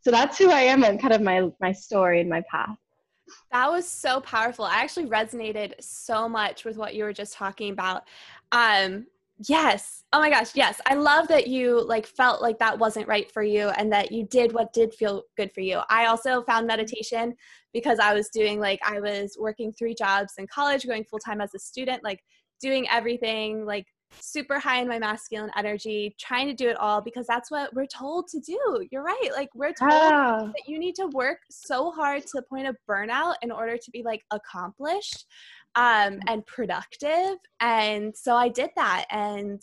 So 0.00 0.10
that's 0.10 0.38
who 0.38 0.50
I 0.50 0.60
am 0.60 0.84
and 0.84 1.00
kind 1.00 1.12
of 1.12 1.20
my 1.20 1.48
my 1.60 1.72
story 1.72 2.20
and 2.20 2.30
my 2.30 2.42
path. 2.50 2.76
That 3.52 3.70
was 3.70 3.86
so 3.86 4.20
powerful. 4.20 4.64
I 4.64 4.76
actually 4.76 5.06
resonated 5.06 5.72
so 5.80 6.28
much 6.28 6.64
with 6.64 6.76
what 6.76 6.94
you 6.94 7.04
were 7.04 7.12
just 7.12 7.34
talking 7.34 7.72
about. 7.72 8.04
Um, 8.52 9.06
Yes. 9.46 10.02
Oh 10.12 10.18
my 10.18 10.30
gosh. 10.30 10.50
Yes. 10.54 10.80
I 10.86 10.94
love 10.94 11.28
that 11.28 11.46
you 11.46 11.80
like 11.80 12.06
felt 12.06 12.42
like 12.42 12.58
that 12.58 12.76
wasn't 12.76 13.06
right 13.06 13.30
for 13.30 13.42
you 13.42 13.68
and 13.68 13.92
that 13.92 14.10
you 14.10 14.24
did 14.24 14.52
what 14.52 14.72
did 14.72 14.92
feel 14.92 15.22
good 15.36 15.52
for 15.52 15.60
you. 15.60 15.80
I 15.88 16.06
also 16.06 16.42
found 16.42 16.66
meditation 16.66 17.36
because 17.72 17.98
I 17.98 18.14
was 18.14 18.28
doing 18.28 18.60
like 18.60 18.80
I 18.86 19.00
was 19.00 19.36
working 19.38 19.72
three 19.72 19.94
jobs 19.94 20.34
in 20.38 20.46
college, 20.46 20.86
going 20.86 21.04
full 21.04 21.18
time 21.18 21.40
as 21.40 21.54
a 21.54 21.58
student, 21.58 22.02
like 22.04 22.20
doing 22.60 22.88
everything 22.90 23.64
like 23.64 23.86
super 24.20 24.58
high 24.58 24.80
in 24.80 24.88
my 24.88 24.98
masculine 24.98 25.50
energy, 25.56 26.14
trying 26.18 26.46
to 26.46 26.54
do 26.54 26.68
it 26.68 26.76
all 26.78 27.00
because 27.00 27.26
that's 27.26 27.50
what 27.50 27.74
we're 27.74 27.86
told 27.86 28.26
to 28.28 28.40
do. 28.40 28.86
You're 28.90 29.02
right. 29.02 29.30
Like 29.34 29.50
we're 29.54 29.72
told 29.72 29.90
that 29.90 30.62
you 30.66 30.78
need 30.78 30.94
to 30.96 31.06
work 31.08 31.38
so 31.50 31.90
hard 31.90 32.22
to 32.22 32.32
the 32.34 32.42
point 32.42 32.66
of 32.66 32.76
burnout 32.88 33.34
in 33.42 33.50
order 33.50 33.76
to 33.76 33.90
be 33.90 34.02
like 34.02 34.22
accomplished 34.30 35.26
um, 35.76 36.20
and 36.26 36.44
productive. 36.46 37.36
And 37.60 38.16
so 38.16 38.34
I 38.34 38.48
did 38.48 38.70
that. 38.76 39.04
And 39.10 39.60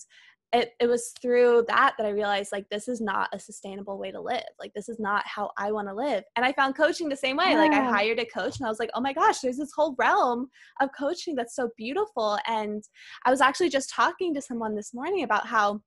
it, 0.56 0.72
it 0.80 0.88
was 0.88 1.14
through 1.22 1.66
that 1.68 1.96
that 1.98 2.08
I 2.08 2.12
realized 2.12 2.54
like 2.54 2.70
this 2.70 2.88
is 2.88 3.02
not 3.02 3.28
a 3.34 3.40
sustainable 3.40 3.98
way 3.98 4.10
to 4.12 4.22
live. 4.22 4.46
Like 4.58 4.74
this 4.74 4.88
is 4.88 5.00
not 5.00 5.28
how 5.28 5.52
I 5.58 5.74
want 5.74 5.90
to 5.90 5.94
live. 5.94 6.24
And 6.38 6.46
I 6.46 6.54
found 6.54 6.78
coaching 6.78 7.10
the 7.10 7.16
same 7.16 7.36
way. 7.36 7.50
Yeah. 7.50 7.58
Like 7.58 7.74
I 7.74 7.84
hired 7.84 8.20
a 8.20 8.26
coach 8.26 8.58
and 8.58 8.66
I 8.66 8.70
was 8.70 8.80
like, 8.80 8.90
oh 8.94 9.02
my 9.02 9.12
gosh, 9.12 9.40
there's 9.40 9.58
this 9.58 9.74
whole 9.76 9.96
realm 10.00 10.48
of 10.80 10.92
coaching 10.98 11.36
that's 11.36 11.56
so 11.56 11.72
beautiful. 11.76 12.40
And 12.48 12.82
I 13.26 13.32
was 13.32 13.42
actually 13.42 13.70
just 13.70 13.90
talking 13.90 14.34
to 14.34 14.42
someone 14.42 14.76
this 14.76 14.94
morning 14.94 15.24
about 15.24 15.46
how 15.46 15.82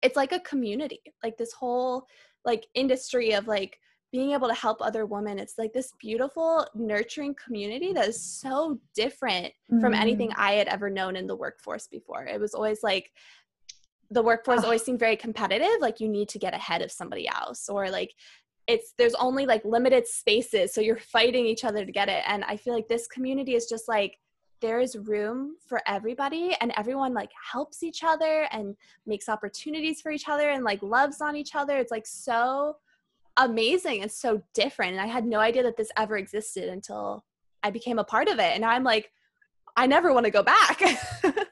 it's 0.00 0.16
like 0.16 0.32
a 0.32 0.40
community, 0.40 1.00
like 1.22 1.36
this 1.36 1.52
whole 1.52 2.06
like 2.46 2.66
industry 2.74 3.32
of 3.32 3.46
like 3.46 3.78
being 4.10 4.32
able 4.32 4.48
to 4.48 4.54
help 4.54 4.82
other 4.82 5.06
women 5.06 5.38
it's 5.38 5.54
like 5.56 5.72
this 5.72 5.94
beautiful 5.98 6.66
nurturing 6.74 7.34
community 7.42 7.94
that 7.94 8.06
is 8.06 8.22
so 8.22 8.78
different 8.94 9.46
mm-hmm. 9.46 9.80
from 9.80 9.94
anything 9.94 10.28
mm. 10.28 10.34
i 10.36 10.52
had 10.52 10.68
ever 10.68 10.90
known 10.90 11.16
in 11.16 11.26
the 11.26 11.34
workforce 11.34 11.86
before 11.86 12.26
it 12.26 12.38
was 12.38 12.52
always 12.52 12.82
like 12.82 13.10
the 14.12 14.22
workforce 14.22 14.64
always 14.64 14.82
seemed 14.82 14.98
very 14.98 15.16
competitive 15.16 15.80
like 15.80 16.00
you 16.00 16.08
need 16.08 16.28
to 16.28 16.38
get 16.38 16.54
ahead 16.54 16.82
of 16.82 16.90
somebody 16.90 17.28
else 17.28 17.68
or 17.68 17.90
like 17.90 18.14
it's 18.66 18.94
there's 18.96 19.14
only 19.14 19.46
like 19.46 19.64
limited 19.64 20.06
spaces 20.06 20.72
so 20.72 20.80
you're 20.80 20.96
fighting 20.96 21.46
each 21.46 21.64
other 21.64 21.84
to 21.84 21.92
get 21.92 22.08
it 22.08 22.22
and 22.26 22.44
i 22.44 22.56
feel 22.56 22.74
like 22.74 22.88
this 22.88 23.06
community 23.06 23.54
is 23.54 23.66
just 23.66 23.88
like 23.88 24.18
there 24.60 24.78
is 24.78 24.96
room 24.96 25.56
for 25.66 25.82
everybody 25.88 26.54
and 26.60 26.72
everyone 26.76 27.12
like 27.12 27.30
helps 27.52 27.82
each 27.82 28.04
other 28.04 28.46
and 28.52 28.76
makes 29.06 29.28
opportunities 29.28 30.00
for 30.00 30.12
each 30.12 30.28
other 30.28 30.50
and 30.50 30.62
like 30.62 30.80
loves 30.82 31.20
on 31.20 31.34
each 31.34 31.54
other 31.54 31.76
it's 31.78 31.90
like 31.90 32.06
so 32.06 32.76
amazing 33.36 34.02
and 34.02 34.10
so 34.10 34.42
different. 34.54 34.92
And 34.92 35.00
I 35.00 35.06
had 35.06 35.24
no 35.24 35.38
idea 35.38 35.62
that 35.62 35.76
this 35.76 35.90
ever 35.96 36.16
existed 36.16 36.68
until 36.68 37.24
I 37.62 37.70
became 37.70 37.98
a 37.98 38.04
part 38.04 38.28
of 38.28 38.38
it. 38.38 38.54
And 38.54 38.64
I'm 38.64 38.84
like, 38.84 39.10
I 39.76 39.86
never 39.86 40.12
want 40.12 40.24
to 40.26 40.30
go 40.30 40.42
back. 40.42 40.82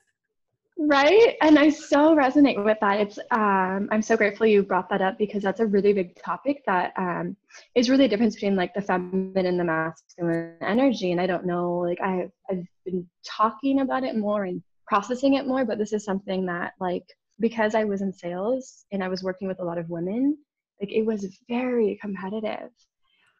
right? 0.88 1.36
And 1.42 1.58
i 1.58 1.68
so 1.68 2.14
resonate 2.16 2.64
with 2.64 2.78
that. 2.80 3.00
It's 3.00 3.18
um, 3.30 3.88
i'm 3.92 4.02
so 4.02 4.16
grateful 4.16 4.46
you 4.46 4.62
brought 4.62 4.88
that 4.90 5.02
up 5.02 5.18
because 5.18 5.42
that's 5.42 5.60
a 5.60 5.66
really 5.66 5.92
big 5.92 6.16
topic 6.22 6.62
that 6.66 6.92
um, 6.96 7.36
is 7.74 7.90
really 7.90 8.06
a 8.06 8.08
difference 8.08 8.34
between 8.34 8.56
like 8.56 8.74
the 8.74 8.82
feminine 8.82 9.46
and 9.46 9.60
the 9.60 9.64
masculine 9.64 10.56
energy. 10.62 11.12
And 11.12 11.20
i 11.20 11.26
don't 11.26 11.46
know 11.46 11.78
like 11.78 12.00
I, 12.00 12.28
i've 12.50 12.66
been 12.84 13.06
talking 13.24 13.80
about 13.80 14.04
it 14.04 14.16
more 14.16 14.44
and 14.44 14.62
processing 14.86 15.34
it 15.34 15.46
more 15.46 15.64
but 15.64 15.78
this 15.78 15.92
is 15.92 16.04
something 16.04 16.46
that 16.46 16.72
like 16.80 17.04
because 17.38 17.74
i 17.74 17.84
was 17.84 18.02
in 18.02 18.12
sales 18.12 18.84
and 18.90 19.04
i 19.04 19.08
was 19.08 19.22
working 19.22 19.46
with 19.46 19.60
a 19.60 19.64
lot 19.64 19.78
of 19.78 19.88
women 19.88 20.36
like 20.80 20.92
it 20.92 21.04
was 21.04 21.38
very 21.48 21.98
competitive. 22.00 22.70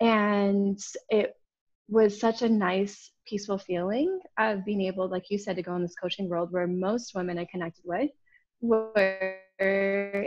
And 0.00 0.78
it 1.08 1.34
was 1.90 2.18
such 2.18 2.42
a 2.42 2.48
nice, 2.48 3.10
peaceful 3.26 3.58
feeling 3.58 4.20
of 4.38 4.64
being 4.64 4.82
able, 4.82 5.08
like 5.08 5.24
you 5.28 5.38
said, 5.38 5.56
to 5.56 5.62
go 5.62 5.74
in 5.74 5.82
this 5.82 5.96
coaching 6.00 6.28
world 6.28 6.52
where 6.52 6.66
most 6.66 7.14
women 7.14 7.38
I 7.38 7.46
connected 7.46 7.82
with 7.84 8.10
were 8.60 9.36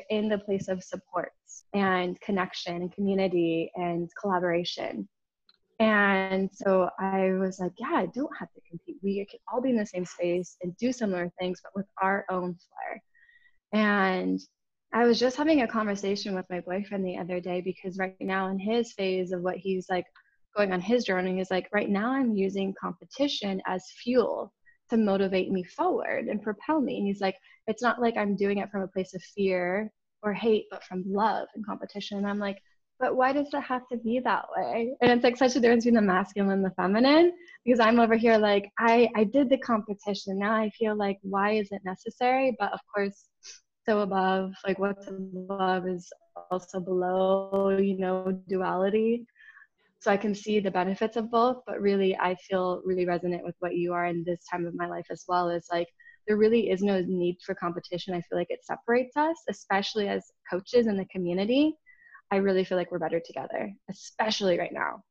in 0.10 0.29
the 0.29 0.41
place 0.46 0.67
of 0.67 0.84
support 0.84 1.32
and 1.74 2.20
connection 2.22 2.75
and 2.75 2.91
community 2.91 3.72
and 3.75 4.10
collaboration. 4.20 5.08
And 5.79 6.50
so 6.53 6.89
I 7.00 7.32
was 7.34 7.60
like, 7.60 7.74
yeah, 7.77 7.93
I 7.93 8.05
don't 8.08 8.38
have 8.38 8.51
to 8.53 8.62
compete 8.70 8.98
we 9.01 9.25
can 9.29 9.39
all 9.51 9.62
be 9.62 9.70
in 9.70 9.77
the 9.77 9.86
same 9.86 10.05
space 10.05 10.58
and 10.62 10.75
do 10.77 10.91
similar 10.91 11.32
things, 11.39 11.62
but 11.63 11.75
with 11.75 11.88
our 12.01 12.25
own 12.29 12.55
flair. 12.55 13.03
And 13.74 14.39
I 14.93 15.05
was 15.05 15.20
just 15.20 15.38
having 15.38 15.62
a 15.62 15.67
conversation 15.67 16.36
with 16.36 16.46
my 16.50 16.60
boyfriend 16.60 17.05
the 17.05 17.17
other 17.17 17.39
day 17.39 17.62
because 17.62 17.98
right 17.98 18.15
now 18.20 18.50
in 18.50 18.60
his 18.60 18.93
phase 18.93 19.32
of 19.32 19.41
what 19.41 19.58
he's 19.58 19.89
like 19.89 20.05
going 20.56 20.72
on 20.72 20.82
his 20.82 21.04
journey 21.04 21.40
is 21.40 21.52
like 21.52 21.68
right 21.74 21.90
now 21.90 22.12
I'm 22.12 22.36
using 22.36 22.74
competition 22.80 23.62
as 23.66 23.84
fuel 24.04 24.54
to 24.90 24.98
motivate 24.98 25.52
me 25.52 25.64
forward 25.64 26.28
and 26.28 26.42
propel 26.42 26.82
me. 26.82 26.98
And 26.98 27.08
he's 27.08 27.22
like, 27.22 27.36
it's 27.68 27.82
not 27.82 28.02
like 28.02 28.18
I'm 28.18 28.36
doing 28.36 28.60
it 28.60 28.70
from 28.70 28.82
a 28.82 28.88
place 28.88 29.14
of 29.14 29.22
fear 29.22 29.92
or 30.22 30.34
hate, 30.34 30.66
but 30.70 30.84
from 30.84 31.04
love 31.06 31.48
and 31.56 31.66
competition. 31.66 32.18
And 32.18 32.28
I'm 32.28 32.40
like, 32.40 32.60
but 33.00 33.16
why 33.16 33.34
does 33.34 33.48
it 33.54 33.60
have 33.62 33.88
to 33.92 33.98
be 33.98 34.20
that 34.20 34.46
way? 34.56 34.94
And 35.02 35.12
it's 35.12 35.24
like 35.24 35.36
such 35.36 35.56
a 35.56 35.60
difference 35.60 35.84
between 35.84 35.96
the 35.96 36.02
masculine 36.08 36.52
and 36.52 36.66
the 36.66 36.72
feminine 36.72 37.34
because 37.66 37.80
I'm 37.80 38.00
over 38.00 38.16
here 38.16 38.38
like, 38.38 38.70
I, 38.80 39.10
I 39.16 39.24
did 39.26 39.50
the 39.50 39.58
competition. 39.58 40.38
Now 40.38 40.54
I 40.54 40.70
feel 40.70 40.96
like, 40.96 41.18
why 41.22 41.54
is 41.54 41.70
it 41.72 41.82
necessary? 41.84 42.56
But 42.60 42.72
of 42.72 42.80
course, 42.94 43.28
so 43.86 44.02
above, 44.02 44.54
like 44.66 44.80
what's 44.80 45.08
above 45.08 45.88
is 45.88 46.10
also 46.52 46.80
below, 46.80 47.78
you 47.78 47.98
know, 47.98 48.40
duality 48.48 49.26
so 50.04 50.12
i 50.12 50.18
can 50.18 50.36
see 50.36 50.60
the 50.60 50.70
benefits 50.70 51.16
of 51.16 51.32
both 51.32 51.58
but 51.66 51.82
really 51.82 52.16
i 52.18 52.36
feel 52.36 52.82
really 52.86 53.06
resonant 53.06 53.44
with 53.44 53.56
what 53.60 53.76
you 53.76 53.94
are 53.94 54.06
in 54.06 54.24
this 54.26 54.46
time 54.52 54.66
of 54.66 54.76
my 54.76 54.88
life 54.88 55.06
as 55.10 55.24
well 55.28 55.50
is 55.50 55.68
like 55.72 55.88
there 56.28 56.38
really 56.38 56.70
is 56.70 56.82
no 56.82 57.02
need 57.02 57.38
for 57.46 57.56
competition. 57.56 58.14
I 58.14 58.22
feel 58.22 58.38
like 58.38 58.50
it 58.50 58.64
separates 58.64 59.16
us 59.18 59.36
especially 59.50 60.08
as 60.08 60.24
coaches 60.50 60.88
in 60.88 60.98
the 60.98 61.06
community. 61.06 61.76
I 62.32 62.38
really 62.38 62.64
feel 62.64 62.78
like 62.78 62.92
we're 62.92 63.00
better 63.00 63.22
together 63.24 63.72
especially 63.90 64.58
right 64.58 64.74
now. 64.74 65.04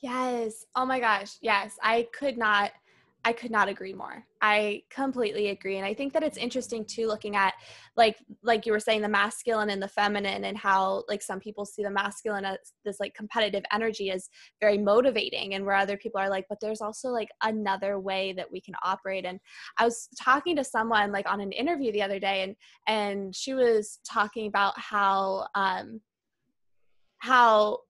Yes. 0.00 0.64
Oh 0.74 0.86
my 0.86 1.00
gosh. 1.00 1.36
Yes. 1.40 1.76
I 1.82 2.06
could 2.18 2.38
not 2.38 2.72
I 3.28 3.34
could 3.34 3.50
not 3.50 3.68
agree 3.68 3.92
more. 3.92 4.24
I 4.40 4.84
completely 4.88 5.48
agree. 5.48 5.76
And 5.76 5.84
I 5.84 5.92
think 5.92 6.14
that 6.14 6.22
it's 6.22 6.38
interesting 6.38 6.82
too 6.86 7.06
looking 7.06 7.36
at 7.36 7.52
like 7.94 8.16
like 8.42 8.64
you 8.64 8.72
were 8.72 8.80
saying 8.80 9.02
the 9.02 9.08
masculine 9.08 9.68
and 9.68 9.82
the 9.82 9.88
feminine 9.88 10.46
and 10.46 10.56
how 10.56 11.04
like 11.08 11.20
some 11.20 11.38
people 11.38 11.66
see 11.66 11.82
the 11.82 11.90
masculine 11.90 12.46
as 12.46 12.56
this 12.86 12.98
like 12.98 13.12
competitive 13.12 13.64
energy 13.70 14.10
as 14.10 14.30
very 14.62 14.78
motivating 14.78 15.52
and 15.52 15.66
where 15.66 15.74
other 15.74 15.98
people 15.98 16.18
are 16.18 16.30
like 16.30 16.46
but 16.48 16.56
there's 16.62 16.80
also 16.80 17.10
like 17.10 17.28
another 17.42 18.00
way 18.00 18.32
that 18.32 18.50
we 18.50 18.62
can 18.62 18.74
operate 18.82 19.26
and 19.26 19.38
I 19.76 19.84
was 19.84 20.08
talking 20.18 20.56
to 20.56 20.64
someone 20.64 21.12
like 21.12 21.30
on 21.30 21.42
an 21.42 21.52
interview 21.52 21.92
the 21.92 22.02
other 22.02 22.18
day 22.18 22.44
and 22.44 22.56
and 22.86 23.36
she 23.36 23.52
was 23.52 23.98
talking 24.10 24.46
about 24.46 24.72
how 24.80 25.48
um 25.54 26.00
how 27.18 27.80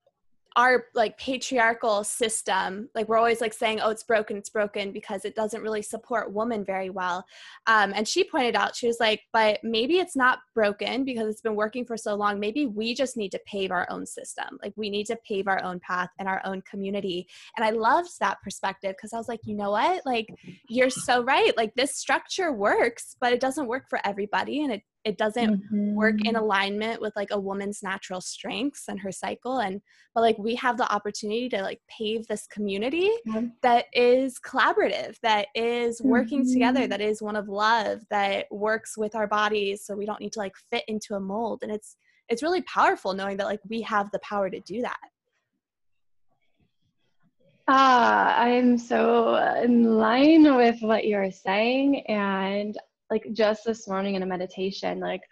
our 0.56 0.86
like 0.94 1.16
patriarchal 1.18 2.02
system 2.02 2.88
like 2.94 3.08
we're 3.08 3.18
always 3.18 3.40
like 3.40 3.52
saying 3.52 3.80
oh 3.80 3.90
it's 3.90 4.02
broken 4.02 4.36
it's 4.36 4.48
broken 4.48 4.92
because 4.92 5.24
it 5.24 5.34
doesn't 5.34 5.62
really 5.62 5.82
support 5.82 6.32
women 6.32 6.64
very 6.64 6.90
well. 6.90 7.24
Um, 7.66 7.92
and 7.94 8.06
she 8.06 8.24
pointed 8.24 8.56
out 8.56 8.74
she 8.74 8.86
was 8.86 8.98
like 9.00 9.22
but 9.32 9.60
maybe 9.62 9.98
it's 9.98 10.16
not 10.16 10.40
broken 10.54 11.04
because 11.04 11.28
it's 11.28 11.40
been 11.40 11.54
working 11.54 11.84
for 11.84 11.96
so 11.96 12.14
long. 12.14 12.40
Maybe 12.40 12.66
we 12.66 12.94
just 12.94 13.16
need 13.16 13.30
to 13.32 13.40
pave 13.46 13.70
our 13.70 13.86
own 13.90 14.06
system. 14.06 14.58
Like 14.62 14.72
we 14.76 14.90
need 14.90 15.06
to 15.06 15.16
pave 15.26 15.48
our 15.48 15.62
own 15.62 15.80
path 15.80 16.10
and 16.18 16.28
our 16.28 16.40
own 16.44 16.62
community. 16.62 17.28
And 17.56 17.64
i 17.64 17.70
loved 17.70 18.10
that 18.20 18.40
perspective 18.42 18.94
because 18.96 19.12
i 19.12 19.18
was 19.18 19.28
like 19.28 19.40
you 19.44 19.54
know 19.54 19.70
what? 19.70 20.04
Like 20.06 20.28
you're 20.68 20.90
so 20.90 21.22
right. 21.22 21.56
Like 21.56 21.74
this 21.74 21.96
structure 21.96 22.52
works 22.52 23.16
but 23.20 23.32
it 23.32 23.40
doesn't 23.40 23.68
work 23.68 23.88
for 23.88 24.00
everybody 24.04 24.62
and 24.62 24.72
it 24.72 24.82
it 25.08 25.16
doesn't 25.16 25.62
mm-hmm. 25.62 25.94
work 25.94 26.16
in 26.24 26.34
mm-hmm. 26.34 26.44
alignment 26.44 27.00
with 27.00 27.16
like 27.16 27.30
a 27.30 27.40
woman's 27.40 27.82
natural 27.82 28.20
strengths 28.20 28.88
and 28.88 29.00
her 29.00 29.10
cycle 29.10 29.60
and 29.60 29.80
but 30.14 30.20
like 30.20 30.36
we 30.38 30.54
have 30.54 30.76
the 30.76 30.92
opportunity 30.92 31.48
to 31.48 31.62
like 31.62 31.80
pave 31.88 32.26
this 32.26 32.46
community 32.46 33.10
that 33.62 33.86
is 33.94 34.38
collaborative 34.38 35.18
that 35.22 35.46
is 35.54 36.02
working 36.02 36.42
mm-hmm. 36.42 36.52
together 36.52 36.86
that 36.86 37.00
is 37.00 37.22
one 37.22 37.36
of 37.36 37.48
love 37.48 38.00
that 38.10 38.44
works 38.50 38.98
with 38.98 39.14
our 39.14 39.26
bodies 39.26 39.82
so 39.84 39.96
we 39.96 40.04
don't 40.04 40.20
need 40.20 40.32
to 40.32 40.40
like 40.40 40.54
fit 40.70 40.84
into 40.88 41.14
a 41.14 41.20
mold 41.20 41.60
and 41.62 41.72
it's 41.72 41.96
it's 42.28 42.42
really 42.42 42.62
powerful 42.62 43.14
knowing 43.14 43.38
that 43.38 43.46
like 43.46 43.60
we 43.68 43.80
have 43.80 44.10
the 44.10 44.20
power 44.20 44.50
to 44.50 44.60
do 44.60 44.82
that 44.82 44.98
Ah, 47.70 48.34
I'm 48.38 48.78
so 48.78 49.36
in 49.62 49.98
line 49.98 50.56
with 50.56 50.80
what 50.80 51.06
you're 51.06 51.30
saying. 51.30 52.00
And 52.06 52.74
like 53.10 53.26
just 53.32 53.64
this 53.64 53.88
morning 53.88 54.14
in 54.14 54.22
a 54.22 54.26
meditation 54.26 55.00
like 55.00 55.22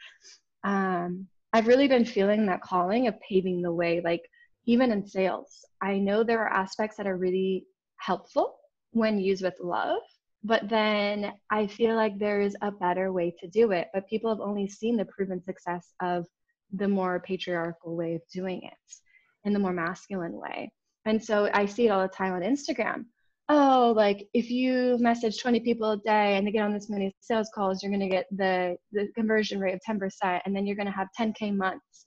um 0.64 1.26
i've 1.52 1.66
really 1.66 1.88
been 1.88 2.04
feeling 2.04 2.46
that 2.46 2.62
calling 2.62 3.06
of 3.06 3.20
paving 3.20 3.62
the 3.62 3.72
way 3.72 4.00
like 4.02 4.22
even 4.66 4.90
in 4.90 5.06
sales. 5.06 5.64
I 5.80 5.98
know 5.98 6.24
there 6.24 6.40
are 6.40 6.52
aspects 6.52 6.96
that 6.96 7.06
are 7.06 7.16
really 7.16 7.66
helpful 7.98 8.56
when 8.90 9.18
used 9.18 9.42
with 9.42 9.54
love 9.60 10.02
but 10.44 10.68
then 10.68 11.32
i 11.50 11.66
feel 11.66 11.96
like 11.96 12.18
there's 12.18 12.54
a 12.62 12.70
better 12.70 13.12
way 13.12 13.34
to 13.40 13.48
do 13.48 13.72
it 13.72 13.88
but 13.92 14.08
people 14.08 14.30
have 14.30 14.40
only 14.40 14.68
seen 14.68 14.96
the 14.96 15.04
proven 15.06 15.42
success 15.42 15.92
of 16.00 16.26
the 16.72 16.88
more 16.88 17.20
patriarchal 17.20 17.96
way 17.96 18.14
of 18.14 18.20
doing 18.32 18.62
it 18.62 18.94
in 19.44 19.52
the 19.52 19.58
more 19.58 19.72
masculine 19.72 20.32
way. 20.32 20.70
And 21.04 21.22
so 21.22 21.48
i 21.54 21.64
see 21.66 21.86
it 21.86 21.90
all 21.90 22.02
the 22.02 22.08
time 22.08 22.32
on 22.32 22.42
instagram 22.42 23.06
oh, 23.48 23.92
like 23.96 24.28
if 24.34 24.50
you 24.50 24.96
message 24.98 25.40
20 25.40 25.60
people 25.60 25.92
a 25.92 25.96
day 25.98 26.36
and 26.36 26.46
they 26.46 26.50
get 26.50 26.64
on 26.64 26.72
this 26.72 26.90
many 26.90 27.14
sales 27.20 27.50
calls, 27.54 27.82
you're 27.82 27.92
going 27.92 28.08
to 28.08 28.08
get 28.08 28.26
the, 28.30 28.76
the 28.92 29.08
conversion 29.14 29.60
rate 29.60 29.74
of 29.74 29.80
10%, 29.88 30.40
and 30.44 30.54
then 30.54 30.66
you're 30.66 30.76
going 30.76 30.86
to 30.86 30.92
have 30.92 31.08
10K 31.18 31.54
months. 31.54 32.06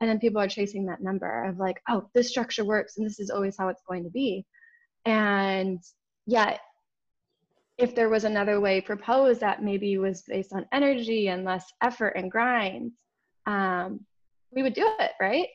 And 0.00 0.10
then 0.10 0.18
people 0.18 0.40
are 0.40 0.48
chasing 0.48 0.84
that 0.86 1.00
number 1.00 1.44
of 1.44 1.58
like, 1.58 1.80
oh, 1.88 2.08
this 2.12 2.28
structure 2.28 2.64
works 2.64 2.94
and 2.96 3.06
this 3.06 3.20
is 3.20 3.30
always 3.30 3.56
how 3.56 3.68
it's 3.68 3.82
going 3.88 4.02
to 4.02 4.10
be. 4.10 4.44
And 5.04 5.78
yet, 6.26 6.60
if 7.78 7.94
there 7.94 8.08
was 8.08 8.24
another 8.24 8.60
way 8.60 8.80
proposed 8.80 9.40
that 9.40 9.62
maybe 9.62 9.96
was 9.98 10.22
based 10.26 10.52
on 10.52 10.66
energy 10.72 11.28
and 11.28 11.44
less 11.44 11.64
effort 11.82 12.14
and 12.16 12.30
grind, 12.30 12.90
um, 13.46 14.00
we 14.50 14.62
would 14.62 14.74
do 14.74 14.88
it, 14.98 15.12
right? 15.20 15.48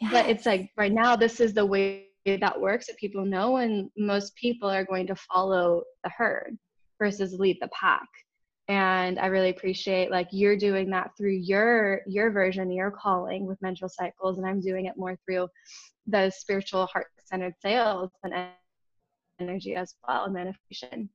Yes. 0.00 0.12
But 0.12 0.28
it's 0.28 0.46
like 0.46 0.70
right 0.76 0.92
now, 0.92 1.14
this 1.14 1.40
is 1.40 1.54
the 1.54 1.64
way 1.64 2.05
that 2.34 2.60
works 2.60 2.88
that 2.88 2.96
people 2.96 3.24
know 3.24 3.58
and 3.58 3.88
most 3.96 4.34
people 4.34 4.68
are 4.68 4.84
going 4.84 5.06
to 5.06 5.14
follow 5.14 5.84
the 6.02 6.10
herd 6.10 6.58
versus 6.98 7.34
lead 7.34 7.58
the 7.60 7.68
pack. 7.68 8.08
And 8.68 9.20
i 9.20 9.26
really 9.26 9.50
appreciate 9.50 10.10
like 10.10 10.26
you're 10.32 10.56
doing 10.56 10.90
that 10.90 11.12
through 11.16 11.36
your 11.36 12.00
your 12.08 12.32
version 12.32 12.72
your 12.72 12.90
calling 12.90 13.46
with 13.46 13.62
menstrual 13.62 13.88
cycles 13.88 14.38
and 14.38 14.46
i'm 14.46 14.60
doing 14.60 14.86
it 14.86 14.96
more 14.96 15.16
through 15.24 15.46
the 16.08 16.30
spiritual 16.30 16.86
heart-centered 16.86 17.54
sales 17.62 18.10
and 18.24 18.34
energy 19.40 19.74
as 19.74 19.94
well 20.06 20.24
and 20.24 20.34
manifestation. 20.34 21.08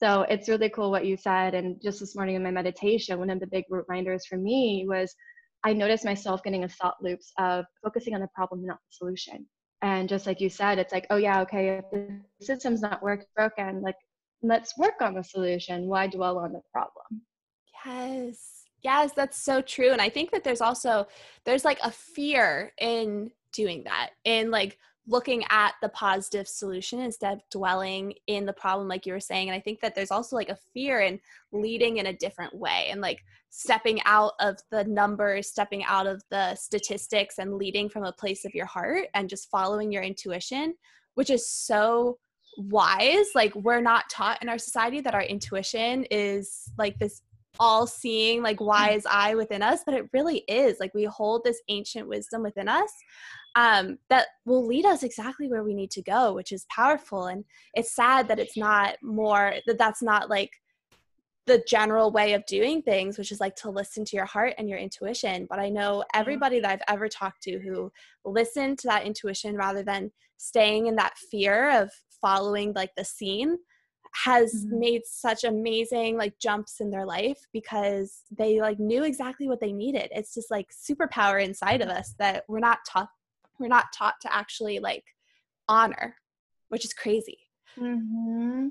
So 0.00 0.22
it's 0.22 0.48
really 0.48 0.68
cool 0.68 0.90
what 0.90 1.06
you 1.06 1.16
said 1.16 1.54
and 1.54 1.80
just 1.82 2.00
this 2.00 2.14
morning 2.14 2.36
in 2.36 2.42
my 2.42 2.50
meditation 2.50 3.18
one 3.18 3.30
of 3.30 3.40
the 3.40 3.46
big 3.46 3.64
reminders 3.68 4.26
for 4.26 4.36
me 4.36 4.84
was 4.88 5.14
i 5.64 5.72
noticed 5.72 6.04
myself 6.04 6.42
getting 6.42 6.62
in 6.62 6.68
thought 6.68 7.02
loops 7.02 7.32
of 7.38 7.64
focusing 7.82 8.14
on 8.14 8.20
the 8.20 8.28
problem 8.34 8.64
not 8.64 8.78
the 8.78 8.96
solution 8.96 9.46
and 9.82 10.08
just 10.08 10.26
like 10.26 10.40
you 10.40 10.48
said 10.48 10.78
it's 10.78 10.92
like 10.92 11.06
oh 11.10 11.16
yeah 11.16 11.40
okay 11.40 11.78
if 11.78 11.84
the 11.90 12.20
system's 12.40 12.80
not 12.80 13.02
work 13.02 13.26
broken 13.36 13.82
like 13.82 13.96
let's 14.42 14.76
work 14.76 15.00
on 15.00 15.14
the 15.14 15.22
solution. 15.22 15.86
Why 15.86 16.06
dwell 16.08 16.38
on 16.38 16.52
the 16.52 16.62
problem? 16.72 17.22
Yes. 17.84 18.64
Yes 18.82 19.12
that's 19.14 19.38
so 19.42 19.62
true. 19.62 19.92
And 19.92 20.02
i 20.02 20.08
think 20.08 20.30
that 20.32 20.44
there's 20.44 20.60
also 20.60 21.06
there's 21.44 21.64
like 21.64 21.78
a 21.82 21.90
fear 21.90 22.72
in 22.80 23.30
doing 23.52 23.84
that 23.84 24.10
in 24.24 24.50
like 24.50 24.78
looking 25.06 25.44
at 25.50 25.74
the 25.82 25.88
positive 25.88 26.46
solution 26.46 27.00
instead 27.00 27.32
of 27.32 27.40
dwelling 27.50 28.14
in 28.28 28.46
the 28.46 28.52
problem 28.52 28.86
like 28.86 29.04
you 29.04 29.12
were 29.12 29.20
saying 29.20 29.48
and 29.48 29.56
i 29.56 29.60
think 29.60 29.80
that 29.80 29.94
there's 29.94 30.12
also 30.12 30.36
like 30.36 30.48
a 30.48 30.58
fear 30.72 31.00
in 31.00 31.18
leading 31.50 31.96
in 31.96 32.06
a 32.06 32.12
different 32.12 32.54
way 32.54 32.86
and 32.90 33.00
like 33.00 33.24
stepping 33.50 34.00
out 34.04 34.32
of 34.38 34.56
the 34.70 34.84
numbers 34.84 35.48
stepping 35.48 35.82
out 35.84 36.06
of 36.06 36.22
the 36.30 36.54
statistics 36.54 37.38
and 37.38 37.54
leading 37.54 37.88
from 37.88 38.04
a 38.04 38.12
place 38.12 38.44
of 38.44 38.54
your 38.54 38.66
heart 38.66 39.06
and 39.14 39.28
just 39.28 39.50
following 39.50 39.90
your 39.90 40.02
intuition 40.02 40.74
which 41.14 41.30
is 41.30 41.48
so 41.48 42.18
wise. 42.56 43.26
Like 43.34 43.54
we're 43.54 43.80
not 43.80 44.10
taught 44.10 44.42
in 44.42 44.48
our 44.48 44.58
society 44.58 45.00
that 45.00 45.14
our 45.14 45.22
intuition 45.22 46.04
is 46.10 46.70
like 46.78 46.98
this 46.98 47.22
all 47.60 47.86
seeing 47.86 48.42
like 48.42 48.58
mm. 48.58 48.66
wise 48.66 49.04
eye 49.06 49.34
within 49.34 49.62
us 49.62 49.80
but 49.84 49.94
it 49.94 50.08
really 50.12 50.38
is. 50.48 50.78
Like 50.80 50.94
we 50.94 51.04
hold 51.04 51.44
this 51.44 51.60
ancient 51.68 52.08
wisdom 52.08 52.42
within 52.42 52.68
us 52.68 52.92
um, 53.54 53.98
that 54.08 54.28
will 54.44 54.66
lead 54.66 54.86
us 54.86 55.02
exactly 55.02 55.48
where 55.48 55.62
we 55.62 55.74
need 55.74 55.90
to 55.92 56.02
go, 56.02 56.32
which 56.32 56.52
is 56.52 56.66
powerful. 56.70 57.26
And 57.26 57.44
it's 57.74 57.94
sad 57.94 58.28
that 58.28 58.38
it's 58.38 58.56
not 58.56 58.96
more, 59.02 59.54
that 59.66 59.78
that's 59.78 60.02
not 60.02 60.30
like 60.30 60.50
the 61.46 61.62
general 61.66 62.12
way 62.12 62.34
of 62.34 62.46
doing 62.46 62.82
things, 62.82 63.18
which 63.18 63.32
is 63.32 63.40
like 63.40 63.56
to 63.56 63.70
listen 63.70 64.04
to 64.04 64.16
your 64.16 64.26
heart 64.26 64.54
and 64.58 64.68
your 64.68 64.78
intuition. 64.78 65.46
But 65.50 65.58
I 65.58 65.68
know 65.68 66.04
everybody 66.14 66.60
that 66.60 66.70
I've 66.70 66.94
ever 66.94 67.08
talked 67.08 67.42
to 67.44 67.58
who 67.58 67.90
listened 68.24 68.78
to 68.80 68.88
that 68.88 69.04
intuition 69.04 69.56
rather 69.56 69.82
than 69.82 70.12
staying 70.36 70.86
in 70.86 70.96
that 70.96 71.18
fear 71.18 71.82
of 71.82 71.90
following 72.20 72.72
like 72.74 72.94
the 72.96 73.04
scene 73.04 73.58
has 74.24 74.66
mm-hmm. 74.66 74.78
made 74.78 75.02
such 75.04 75.44
amazing 75.44 76.16
like 76.16 76.38
jumps 76.38 76.80
in 76.80 76.90
their 76.90 77.06
life 77.06 77.38
because 77.52 78.22
they 78.30 78.60
like 78.60 78.78
knew 78.78 79.04
exactly 79.04 79.48
what 79.48 79.60
they 79.60 79.72
needed. 79.72 80.08
It's 80.12 80.34
just 80.34 80.50
like 80.50 80.68
superpower 80.70 81.42
inside 81.42 81.80
of 81.80 81.88
us 81.88 82.14
that 82.18 82.44
we're 82.48 82.60
not 82.60 82.80
taught 82.86 83.08
we're 83.58 83.68
not 83.68 83.92
taught 83.92 84.14
to 84.20 84.34
actually 84.34 84.78
like 84.78 85.04
honor 85.68 86.16
which 86.68 86.84
is 86.84 86.92
crazy 86.92 87.38
mm-hmm. 87.78 88.68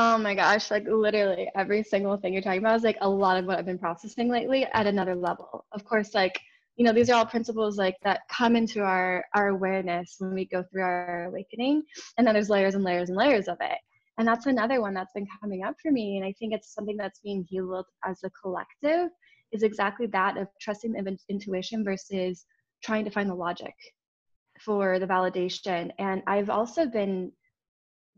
Oh 0.00 0.16
my 0.16 0.32
gosh, 0.32 0.70
like 0.70 0.86
literally 0.86 1.50
every 1.56 1.82
single 1.82 2.16
thing 2.16 2.32
you're 2.32 2.40
talking 2.40 2.60
about 2.60 2.76
is 2.76 2.84
like 2.84 2.98
a 3.00 3.08
lot 3.08 3.36
of 3.36 3.46
what 3.46 3.58
I've 3.58 3.66
been 3.66 3.80
processing 3.80 4.28
lately 4.28 4.64
at 4.66 4.86
another 4.86 5.16
level. 5.16 5.66
Of 5.72 5.84
course, 5.84 6.14
like, 6.14 6.40
you 6.76 6.84
know, 6.84 6.92
these 6.92 7.10
are 7.10 7.14
all 7.14 7.26
principles 7.26 7.76
like 7.78 7.96
that 8.04 8.20
come 8.30 8.54
into 8.54 8.82
our 8.82 9.24
our 9.34 9.48
awareness 9.48 10.14
when 10.20 10.34
we 10.34 10.44
go 10.44 10.62
through 10.62 10.82
our 10.82 11.24
awakening. 11.24 11.82
And 12.16 12.24
then 12.24 12.34
there's 12.34 12.48
layers 12.48 12.76
and 12.76 12.84
layers 12.84 13.08
and 13.08 13.18
layers 13.18 13.48
of 13.48 13.56
it. 13.60 13.78
And 14.18 14.28
that's 14.28 14.46
another 14.46 14.80
one 14.80 14.94
that's 14.94 15.12
been 15.14 15.26
coming 15.40 15.64
up 15.64 15.74
for 15.82 15.90
me. 15.90 16.16
And 16.16 16.24
I 16.24 16.32
think 16.38 16.54
it's 16.54 16.72
something 16.72 16.96
that's 16.96 17.18
being 17.18 17.44
healed 17.50 17.86
as 18.04 18.20
a 18.22 18.30
collective 18.40 19.10
is 19.50 19.64
exactly 19.64 20.06
that 20.06 20.36
of 20.36 20.46
trusting 20.60 20.92
the 20.92 21.18
intuition 21.28 21.82
versus 21.82 22.46
trying 22.84 23.04
to 23.04 23.10
find 23.10 23.28
the 23.28 23.34
logic 23.34 23.74
for 24.60 24.98
the 24.98 25.06
validation. 25.06 25.90
And 25.98 26.22
I've 26.26 26.50
also 26.50 26.86
been 26.86 27.32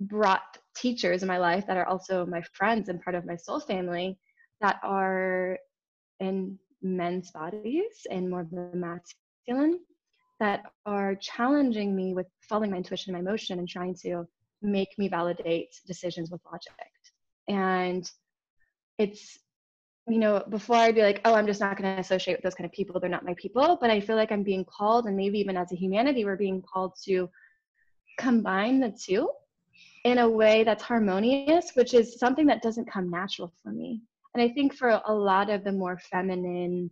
brought 0.01 0.59
teachers 0.75 1.23
in 1.23 1.29
my 1.29 1.39
life 1.39 1.67
that 1.67 1.77
are 1.77 1.87
also 1.87 2.25
my 2.27 2.43
friends 2.55 2.89
and 2.89 3.03
part 3.03 3.15
of 3.15 3.27
my 3.27 3.37
soul 3.37 3.61
family 3.61 4.19
that 4.61 4.81
are 4.83 5.59
in 6.21 6.59
men's 6.83 7.31
bodies 7.31 8.07
and 8.11 8.31
more 8.31 8.41
of 8.41 8.51
the 8.51 8.71
masculine 8.75 9.81
that 10.39 10.63
are 10.87 11.15
challenging 11.17 11.95
me 11.95 12.15
with 12.15 12.27
following 12.49 12.71
my 12.71 12.79
intuition 12.79 13.15
and 13.15 13.23
my 13.23 13.31
emotion 13.31 13.59
and 13.59 13.69
trying 13.69 13.95
to 13.95 14.27
make 14.63 14.89
me 14.99 15.09
validate 15.09 15.69
decisions 15.87 16.31
with 16.31 16.41
logic. 16.51 16.73
And 17.49 18.11
it's, 18.99 19.39
you 20.13 20.19
know, 20.19 20.45
before 20.49 20.77
I'd 20.77 20.95
be 20.95 21.03
like, 21.03 21.21
oh, 21.25 21.35
I'm 21.35 21.47
just 21.47 21.61
not 21.61 21.77
going 21.77 21.95
to 21.95 22.01
associate 22.01 22.35
with 22.35 22.43
those 22.43 22.55
kind 22.55 22.67
of 22.67 22.73
people. 22.73 22.99
They're 23.01 23.11
not 23.11 23.25
my 23.25 23.35
people. 23.35 23.79
But 23.81 23.91
I 23.91 24.01
feel 24.01 24.17
like 24.17 24.33
I'm 24.33 24.43
being 24.43 24.65
called, 24.65 25.07
and 25.07 25.17
maybe 25.17 25.39
even 25.39 25.57
as 25.57 25.73
a 25.73 25.77
humanity, 25.77 26.25
we're 26.25 26.37
being 26.37 26.63
called 26.63 26.95
to 27.05 27.29
combine 28.19 28.81
the 28.81 28.91
two 28.91 29.31
in 30.05 30.19
a 30.19 30.29
way 30.29 30.65
that's 30.65 30.83
harmonious, 30.83 31.73
which 31.75 31.95
is 31.95 32.19
something 32.19 32.47
that 32.47 32.63
doesn't 32.63 32.91
come 32.91 33.11
natural 33.11 33.53
for 33.63 33.71
me. 33.71 34.01
And 34.35 34.43
I 34.43 34.53
think 34.53 34.75
for 34.75 35.01
a 35.05 35.13
lot 35.13 35.51
of 35.51 35.65
the 35.65 35.73
more 35.73 35.99
feminine 36.11 36.91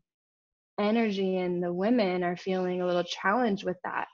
energy 0.78 1.38
and 1.38 1.62
the 1.62 1.72
women 1.72 2.22
are 2.22 2.36
feeling 2.36 2.82
a 2.82 2.86
little 2.86 3.04
challenged 3.04 3.64
with 3.64 3.76
that. 3.84 4.08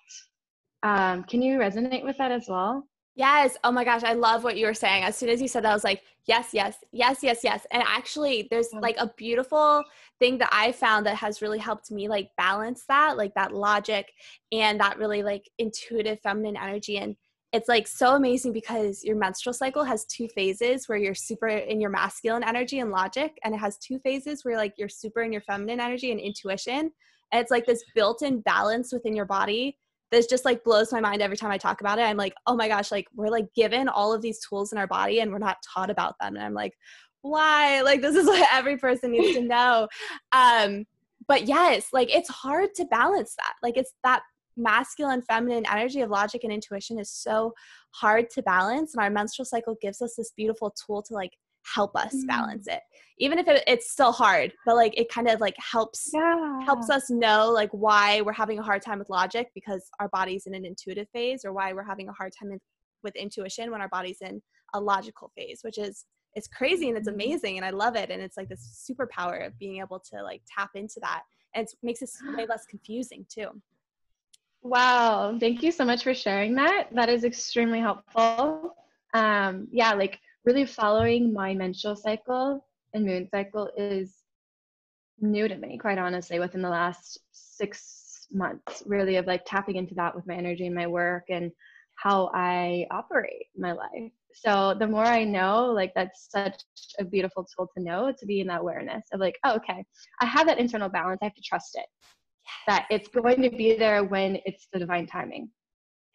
Um, 0.83 1.25
can 1.25 1.43
you 1.43 1.59
resonate 1.59 2.05
with 2.05 2.19
that 2.19 2.31
as 2.31 2.47
well? 2.49 2.87
Yes. 3.17 3.57
Oh 3.63 3.71
my 3.71 3.85
gosh, 3.85 4.03
I 4.03 4.15
love 4.15 4.43
what 4.43 4.57
you 4.57 4.67
were 4.67 4.75
saying. 4.75 5.05
As 5.05 5.17
soon 5.17 5.29
as 5.29 5.41
you 5.41 5.47
said 5.47 5.63
that, 5.63 5.71
I 5.71 5.75
was 5.75 5.85
like, 5.85 6.03
yes, 6.27 6.49
yes, 6.53 6.79
yes, 6.91 7.19
yes, 7.23 7.41
yes. 7.45 7.65
And 7.71 7.83
actually, 7.87 8.49
there's 8.51 8.73
like 8.73 8.97
a 8.99 9.13
beautiful 9.17 9.85
thing 10.19 10.39
that 10.39 10.49
I 10.53 10.73
found 10.73 11.07
that 11.07 11.17
has 11.17 11.41
really 11.41 11.59
helped 11.59 11.93
me 11.93 12.09
like 12.09 12.31
balance 12.37 12.85
that, 12.89 13.17
like 13.17 13.33
that 13.35 13.55
logic 13.55 14.13
and 14.51 14.81
that 14.81 14.99
really 14.99 15.23
like 15.23 15.49
intuitive 15.59 16.19
feminine 16.23 16.57
energy. 16.57 16.97
And 16.99 17.15
it's 17.53 17.69
like 17.69 17.87
so 17.87 18.17
amazing 18.17 18.53
because 18.53 19.05
your 19.05 19.15
menstrual 19.15 19.55
cycle 19.55 19.85
has 19.85 20.05
two 20.07 20.27
phases 20.35 20.89
where 20.89 20.99
you're 20.99 21.15
super 21.15 21.47
in 21.47 21.81
your 21.81 21.91
masculine 21.91 22.43
energy 22.43 22.81
and 22.81 22.91
logic 22.91 23.39
and 23.45 23.55
it 23.55 23.59
has 23.59 23.79
two 23.79 24.01
phases 24.01 24.45
where 24.45 24.57
like 24.57 24.75
you're 24.77 24.89
super 24.89 25.23
in 25.23 25.33
your 25.33 25.41
feminine 25.43 25.79
energy 25.79 26.11
and 26.11 26.19
intuition 26.19 26.91
and 27.31 27.41
it's 27.41 27.53
like 27.53 27.65
this 27.65 27.85
built-in 27.95 28.41
balance 28.41 28.93
within 28.93 29.15
your 29.15 29.25
body 29.25 29.79
that 30.11 30.29
just 30.29 30.45
like 30.45 30.65
blows 30.65 30.93
my 30.93 31.01
mind 31.01 31.23
every 31.23 31.37
time 31.37 31.51
I 31.51 31.59
talk 31.59 31.81
about 31.81 31.99
it. 31.99 32.03
I'm 32.03 32.17
like, 32.17 32.35
oh 32.47 32.57
my 32.57 32.69
gosh, 32.69 32.91
like 32.91 33.07
we're 33.15 33.29
like 33.29 33.53
given 33.55 33.89
all 33.89 34.13
of 34.13 34.23
these 34.23 34.39
tools 34.41 34.73
in 34.73 34.79
our 34.79 34.87
body 34.87 35.21
and 35.21 35.33
we're 35.33 35.39
not 35.39 35.59
taught 35.63 35.91
about 35.91 36.15
them. 36.21 36.37
And 36.37 36.45
I'm 36.45 36.55
like, 36.55 36.75
why? 37.23 37.81
Like 37.81 38.01
this 38.01 38.15
is 38.15 38.27
what 38.27 38.49
every 38.53 38.77
person 38.77 39.13
needs 39.13 39.37
to 39.37 39.43
know. 39.47 39.89
Um, 40.33 40.85
but 41.27 41.47
yes, 41.47 41.89
like 41.93 42.15
it's 42.15 42.29
hard 42.29 42.75
to 42.77 42.85
balance 42.87 43.35
that. 43.37 43.55
Like 43.63 43.77
it's 43.77 43.93
that 44.05 44.23
masculine 44.57 45.23
feminine 45.23 45.65
energy 45.71 46.01
of 46.01 46.11
logic 46.11 46.45
and 46.45 46.53
intuition 46.53 46.99
is 46.99 47.11
so 47.11 47.53
hard 47.91 48.31
to 48.31 48.43
balance 48.43 48.95
and 48.95 49.03
our 49.03 49.11
menstrual 49.11 49.45
cycle 49.45 49.77
gives 49.81 50.01
us 50.01 50.15
this 50.17 50.33
beautiful 50.37 50.73
tool 50.87 51.03
to 51.03 51.13
like 51.13 51.33
help 51.73 51.97
us 51.97 52.15
mm. 52.15 52.27
balance 52.27 52.67
it 52.67 52.81
even 53.19 53.39
if 53.39 53.47
it, 53.49 53.63
it's 53.67 53.91
still 53.91 54.13
hard 54.13 54.53
but 54.67 54.77
like 54.77 54.99
it 54.99 55.09
kind 55.09 55.29
of 55.29 55.41
like 55.41 55.55
helps 55.59 56.11
yeah. 56.13 56.61
helps 56.65 56.91
us 56.91 57.11
know 57.11 57.51
like 57.51 57.71
why 57.71 58.21
we're 58.23 58.33
having 58.33 58.59
a 58.59 58.63
hard 58.63 58.83
time 58.83 58.99
with 58.99 59.09
logic 59.09 59.49
because 59.55 59.89
our 60.01 60.09
body's 60.09 60.47
in 60.47 60.55
an 60.55 60.65
intuitive 60.65 61.09
phase 61.13 61.45
or 61.45 61.53
why 61.53 61.73
we're 61.73 61.85
having 61.85 62.09
a 62.09 62.13
hard 62.13 62.33
time 62.39 62.53
in, 62.53 62.61
with 63.03 63.15
intuition 63.17 63.71
when 63.71 63.81
our 63.81 63.89
body's 63.89 64.21
in 64.21 64.43
a 64.75 64.81
logical 64.81 65.31
phase 65.37 65.61
which 65.63 65.79
is 65.79 66.05
it's 66.35 66.49
crazy 66.49 66.89
and 66.89 66.99
it's 66.99 67.09
mm-hmm. 67.09 67.21
amazing 67.21 67.57
and 67.57 67.65
i 67.65 67.71
love 67.71 67.97
it 67.97 68.11
and 68.11 68.21
it's 68.23 68.37
like 68.37 68.49
this 68.49 68.87
superpower 68.91 69.47
of 69.47 69.57
being 69.59 69.79
able 69.79 70.01
to 70.01 70.23
like 70.23 70.43
tap 70.47 70.71
into 70.75 70.99
that 71.01 71.23
and 71.55 71.67
it 71.67 71.75
makes 71.83 72.03
it 72.03 72.11
way 72.37 72.47
less 72.49 72.65
confusing 72.67 73.25
too 73.33 73.49
wow 74.63 75.37
thank 75.39 75.63
you 75.63 75.71
so 75.71 75.85
much 75.85 76.03
for 76.03 76.15
sharing 76.15 76.55
that 76.55 76.89
that 76.93 77.09
is 77.09 77.25
extremely 77.25 77.81
helpful 77.81 78.75
um 79.13 79.69
yeah 79.71 79.93
like 79.93 80.19
really 80.45 80.67
following 80.67 81.33
my 81.33 81.55
menstrual 81.55 81.97
cycle 81.97 82.67
and 82.93 83.05
moon 83.05 83.29
cycle 83.31 83.71
is 83.77 84.15
new 85.21 85.49
to 85.49 85.57
me, 85.57 85.79
quite 85.79 85.99
honestly, 85.99 86.39
within 86.39 86.63
the 86.63 86.69
last 86.69 87.19
six 87.33 88.27
months, 88.33 88.83
really, 88.87 89.17
of 89.17 89.27
like 89.27 89.45
tapping 89.47 89.77
into 89.77 89.95
that 89.95 90.15
with 90.15 90.27
my 90.27 90.35
energy 90.35 90.67
and 90.67 90.75
my 90.75 90.87
work 90.87 91.25
and 91.29 91.51
how 91.97 92.31
I 92.35 92.87
operate 92.91 93.47
my 93.57 93.73
life. 93.73 94.11
So 94.35 94.75
the 94.79 94.87
more 94.87 95.05
I 95.05 95.23
know, 95.25 95.67
like 95.67 95.93
that's 95.95 96.29
such 96.31 96.61
a 96.99 97.05
beautiful 97.05 97.45
tool 97.45 97.69
to 97.77 97.83
know 97.83 98.13
to 98.19 98.27
be 98.27 98.41
in 98.41 98.49
that 98.49 98.61
awareness 98.63 99.07
of 99.13 99.21
like, 99.21 99.39
oh, 99.45 99.55
okay, 99.57 99.85
I 100.21 100.27
have 100.27 100.47
that 100.49 100.59
internal 100.59 100.89
balance. 100.89 101.21
I 101.23 101.27
have 101.27 101.35
to 101.35 101.43
trust 101.43 101.77
it. 101.77 101.87
Yes. 102.45 102.65
That 102.67 102.87
it's 102.91 103.09
going 103.09 103.43
to 103.43 103.51
be 103.51 103.77
there 103.77 104.03
when 104.05 104.39
it's 104.45 104.67
the 104.73 104.81
divine 104.81 105.07
timing. 105.07 105.51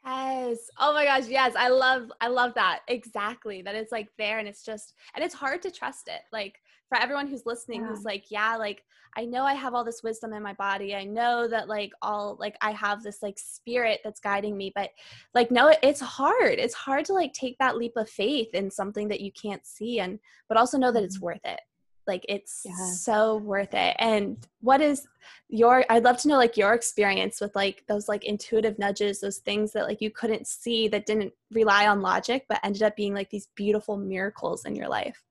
Yes. 0.06 0.70
Oh 0.78 0.94
my 0.94 1.06
gosh, 1.06 1.28
yes. 1.28 1.54
I 1.58 1.70
love 1.70 2.12
I 2.22 2.28
love 2.28 2.54
that. 2.56 2.82
Exactly. 2.88 3.62
That 3.62 3.76
it's 3.76 3.92
like 3.92 4.10
there 4.18 4.40
and 4.40 4.48
it's 4.48 4.64
just 4.64 4.94
and 5.16 5.24
it's 5.24 5.36
hard 5.36 5.62
to 5.64 5.72
trust 5.72 6.08
it. 6.08 6.22
Like 6.32 6.60
for 6.88 6.98
everyone 6.98 7.28
who's 7.28 7.46
listening 7.46 7.82
yeah. 7.82 7.90
who's 7.90 8.04
like, 8.04 8.26
yeah, 8.32 8.56
like 8.56 8.84
I 9.18 9.26
know 9.26 9.44
I 9.44 9.54
have 9.54 9.74
all 9.74 9.84
this 9.84 10.04
wisdom 10.04 10.34
in 10.34 10.44
my 10.44 10.54
body. 10.54 10.96
I 10.96 11.04
know 11.04 11.48
that 11.48 11.68
like 11.68 11.92
all 12.02 12.38
like 12.40 12.56
I 12.62 12.72
have 12.72 13.04
this 13.04 13.22
like 13.22 13.38
spirit 13.38 14.00
that's 14.04 14.20
guiding 14.20 14.56
me, 14.56 14.72
but 14.74 14.90
like 15.34 15.52
no, 15.52 15.74
it's 15.84 16.02
hard. 16.02 16.60
It's 16.60 16.76
hard 16.76 17.06
to 17.06 17.14
like 17.14 17.34
take 17.34 17.58
that 17.60 17.78
leap 17.78 17.94
of 17.96 18.10
faith 18.10 18.50
in 18.54 18.72
something 18.72 19.08
that 19.10 19.22
you 19.22 19.32
can't 19.32 19.66
see 19.66 20.00
and 20.00 20.20
but 20.48 20.58
also 20.58 20.78
know 20.78 20.92
that 20.92 21.04
it's 21.04 21.18
mm-hmm. 21.18 21.26
worth 21.26 21.46
it 21.46 21.60
like 22.08 22.26
it's 22.28 22.64
yeah. 22.66 22.92
so 22.92 23.38
worth 23.38 23.74
it 23.74 23.96
and 24.00 24.48
what 24.62 24.82
is 24.82 25.08
your 25.48 25.84
i'd 25.90 26.04
love 26.04 26.18
to 26.18 26.28
know 26.28 26.38
like 26.38 26.58
your 26.58 26.74
experience 26.74 27.40
with 27.42 27.56
like 27.56 27.84
those 27.88 28.08
like 28.08 28.26
intuitive 28.26 28.78
nudges 28.80 29.20
those 29.20 29.38
things 29.38 29.72
that 29.72 29.86
like 29.86 30.02
you 30.02 30.10
couldn't 30.10 30.48
see 30.48 30.88
that 30.88 31.06
didn't 31.06 31.34
rely 31.52 31.88
on 31.88 32.02
logic 32.02 32.46
but 32.50 32.60
ended 32.64 32.84
up 32.84 32.96
being 32.96 33.14
like 33.14 33.30
these 33.30 33.48
beautiful 33.56 33.98
miracles 33.98 34.66
in 34.66 34.76
your 34.76 34.88
life 34.88 35.24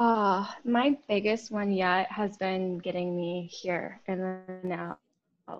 Ah, 0.00 0.54
uh, 0.54 0.60
my 0.64 0.96
biggest 1.08 1.50
one 1.50 1.72
yet 1.72 2.08
has 2.12 2.36
been 2.36 2.78
getting 2.78 3.16
me 3.16 3.50
here 3.50 4.00
and 4.06 4.46
now 4.62 4.96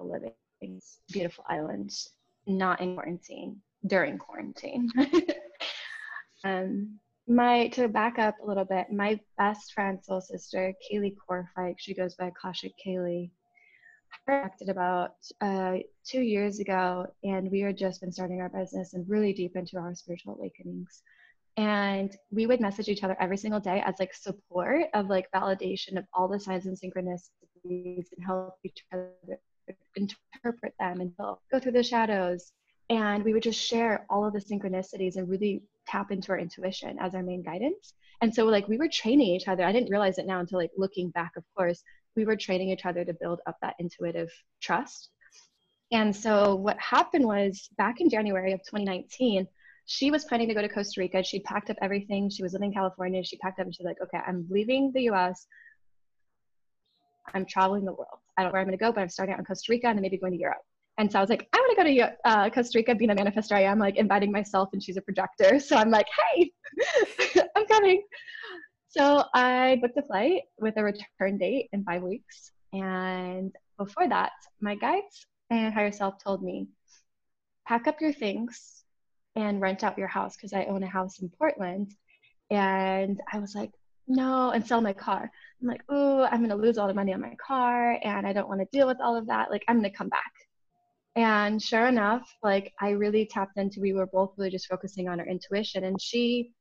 living 0.01 0.33
in 0.61 0.81
beautiful 1.11 1.45
islands, 1.49 2.11
not 2.47 2.81
in 2.81 2.95
quarantine, 2.95 3.61
during 3.87 4.17
quarantine. 4.17 4.91
um, 6.45 7.01
my 7.29 7.69
to 7.69 7.89
back 7.89 8.19
up 8.19 8.35
a 8.43 8.47
little 8.47 8.65
bit, 8.65 8.91
my 8.91 9.21
best 9.37 9.73
friend, 9.73 10.03
soul 10.03 10.21
sister, 10.21 10.73
Kaylee 10.91 11.15
Corfike, 11.29 11.77
she 11.79 11.95
goes 11.95 12.15
by 12.15 12.29
Akashic 12.29 12.73
Kaylee, 12.85 13.31
acted 14.29 14.69
about 14.69 15.13
uh, 15.41 15.77
two 16.05 16.21
years 16.21 16.59
ago, 16.59 17.07
and 17.25 17.51
we 17.51 17.61
had 17.61 17.77
just 17.77 18.01
been 18.01 18.13
starting 18.13 18.41
our 18.41 18.49
business 18.49 18.95
and 18.95 19.09
really 19.09 19.33
deep 19.33 19.57
into 19.57 19.79
our 19.79 19.95
spiritual 19.95 20.35
awakenings. 20.35 21.03
And 21.57 22.17
we 22.31 22.47
would 22.47 22.61
message 22.61 22.89
each 22.89 23.03
other 23.03 23.17
every 23.21 23.37
single 23.37 23.61
day 23.61 23.83
as 23.85 23.97
like 23.99 24.15
support 24.15 24.87
of 24.95 25.09
like 25.09 25.31
validation 25.35 25.99
of 25.99 26.05
all 26.15 26.29
the 26.29 26.39
signs 26.39 26.67
and 26.67 26.79
synchronicities 26.79 28.07
and 28.17 28.25
help 28.25 28.55
each 28.65 28.85
other 28.93 29.11
interpret 29.97 30.75
them 30.79 31.01
and 31.01 31.17
go 31.17 31.39
through 31.61 31.73
the 31.73 31.83
shadows. 31.83 32.53
And 32.91 33.25
we 33.25 33.35
would 33.35 33.43
just 33.43 33.61
share 33.61 34.07
all 34.09 34.25
of 34.25 34.33
the 34.33 34.41
synchronicities 34.41 35.17
and 35.17 35.29
really 35.29 35.63
tap 35.89 36.11
into 36.11 36.33
our 36.33 36.39
intuition 36.39 36.99
as 37.01 37.15
our 37.15 37.23
main 37.23 37.43
guidance. 37.43 37.95
And 38.21 38.35
so 38.35 38.45
like 38.45 38.69
we 38.69 38.79
were 38.79 38.89
training 38.89 39.29
each 39.29 39.49
other. 39.49 39.65
I 39.65 39.73
didn't 39.73 39.91
realize 39.91 40.19
it 40.19 40.27
now 40.27 40.41
until 40.41 40.59
like 40.59 40.73
looking 40.77 41.11
back, 41.11 41.33
of 41.37 41.45
course, 41.57 41.83
we 42.17 42.25
were 42.25 42.37
training 42.37 42.71
each 42.71 42.85
other 42.85 43.05
to 43.05 43.15
build 43.15 43.41
up 43.47 43.57
that 43.63 43.77
intuitive 43.79 44.31
trust. 44.61 45.11
And 45.91 46.15
so 46.15 46.55
what 46.55 46.79
happened 46.79 47.25
was 47.25 47.69
back 47.79 48.01
in 48.01 48.11
January 48.11 48.53
of 48.53 48.61
2019, 48.61 49.47
she 49.87 50.11
was 50.11 50.25
planning 50.25 50.49
to 50.49 50.55
go 50.55 50.61
to 50.61 50.69
Costa 50.69 51.01
Rica. 51.01 51.23
She 51.23 51.41
packed 51.41 51.71
up 51.71 51.79
everything. 51.81 52.29
She 52.29 52.43
was 52.43 52.53
living 52.53 52.71
in 52.71 52.75
California. 52.75 53.25
She 53.25 53.39
packed 53.39 53.59
up 53.59 53.67
and 53.67 53.75
she's 53.75 53.87
like, 53.87 53.97
okay, 54.03 54.19
I'm 54.27 54.47
leaving 54.51 54.93
the 54.93 55.09
US. 55.11 55.47
I'm 57.33 57.47
traveling 57.47 57.85
the 57.85 57.93
world. 57.93 58.19
I 58.37 58.43
don't 58.43 58.51
know 58.51 58.53
where 58.53 58.61
I'm 58.61 58.67
going 58.67 58.79
to 58.79 58.85
go, 58.85 58.93
but 58.93 59.01
I'm 59.01 59.09
starting 59.09 59.33
out 59.33 59.39
in 59.39 59.47
Costa 59.47 59.73
Rica 59.73 59.87
and 59.89 59.97
then 59.97 60.03
maybe 60.03 60.19
going 60.19 60.33
to 60.33 60.39
Europe. 60.39 60.63
And 60.99 61.11
so 61.11 61.19
I 61.19 61.23
was 61.23 61.31
like, 61.31 61.49
I 61.53 61.59
want 61.59 61.71
to 61.71 61.85
go 61.85 62.07
to 62.07 62.17
uh, 62.29 62.51
Costa 62.51 62.77
Rica, 62.77 62.95
being 62.95 63.11
a 63.11 63.15
manifestor 63.15 63.53
I 63.53 63.63
am, 63.63 63.79
like 63.79 63.97
inviting 63.97 64.33
myself, 64.33 64.71
and 64.73 64.83
she's 64.83 64.97
a 64.97 65.03
projector. 65.03 65.61
So 65.69 65.77
I'm 65.77 65.91
like, 65.91 66.07
hey, 66.35 66.53
I'm 67.57 67.67
coming. 67.67 68.03
So 68.89 69.25
I 69.35 69.79
booked 69.81 69.97
a 69.99 70.03
flight 70.03 70.43
with 70.59 70.77
a 70.77 70.83
return 70.83 71.39
date 71.39 71.69
in 71.73 71.85
five 71.85 72.03
weeks. 72.03 72.53
And 72.73 73.53
before 73.77 74.09
that, 74.09 74.33
my 74.61 74.75
guides 74.75 75.27
and 75.51 75.73
higher 75.73 75.93
self 75.93 76.23
told 76.23 76.43
me, 76.43 76.67
pack 77.67 77.87
up 77.87 78.01
your 78.01 78.13
things 78.13 78.83
and 79.37 79.61
rent 79.61 79.85
out 79.85 79.99
your 79.99 80.09
house 80.09 80.37
because 80.37 80.53
I 80.53 80.65
own 80.65 80.83
a 80.83 80.89
house 80.89 81.21
in 81.21 81.29
Portland. 81.29 81.95
And 82.51 83.21
I 83.33 83.39
was 83.39 83.55
like, 83.55 83.71
no, 84.09 84.51
and 84.51 84.67
sell 84.67 84.81
my 84.81 84.95
car. 84.95 85.31
I'm 85.61 85.69
like, 85.69 85.83
oh, 85.89 86.25
I'm 86.25 86.39
going 86.39 86.51
to 86.51 86.57
lose 86.57 86.79
all 86.79 86.89
the 86.89 86.95
money 86.95 87.13
on 87.13 87.21
my 87.21 87.37
car 87.47 87.99
and 88.03 88.27
I 88.27 88.33
don't 88.33 88.49
want 88.49 88.63
to 88.63 88.69
deal 88.73 88.87
with 88.87 89.01
all 89.01 89.17
of 89.17 89.27
that. 89.27 89.51
Like, 89.51 89.65
I'm 89.69 89.81
going 89.81 89.91
to 89.91 89.97
come 89.97 90.09
back. 90.09 90.33
And 91.19 91.61
sure 91.61 91.89
enough, 91.89 92.33
like, 92.45 92.73
I 92.81 92.91
really 92.91 93.27
tapped 93.27 93.59
into, 93.59 93.81
we 93.81 93.93
were 93.93 94.07
both 94.07 94.35
really 94.37 94.53
just 94.53 94.69
focusing 94.69 95.09
on 95.09 95.19
our 95.19 95.27
intuition. 95.27 95.83
And 95.83 96.01
she 96.01 96.53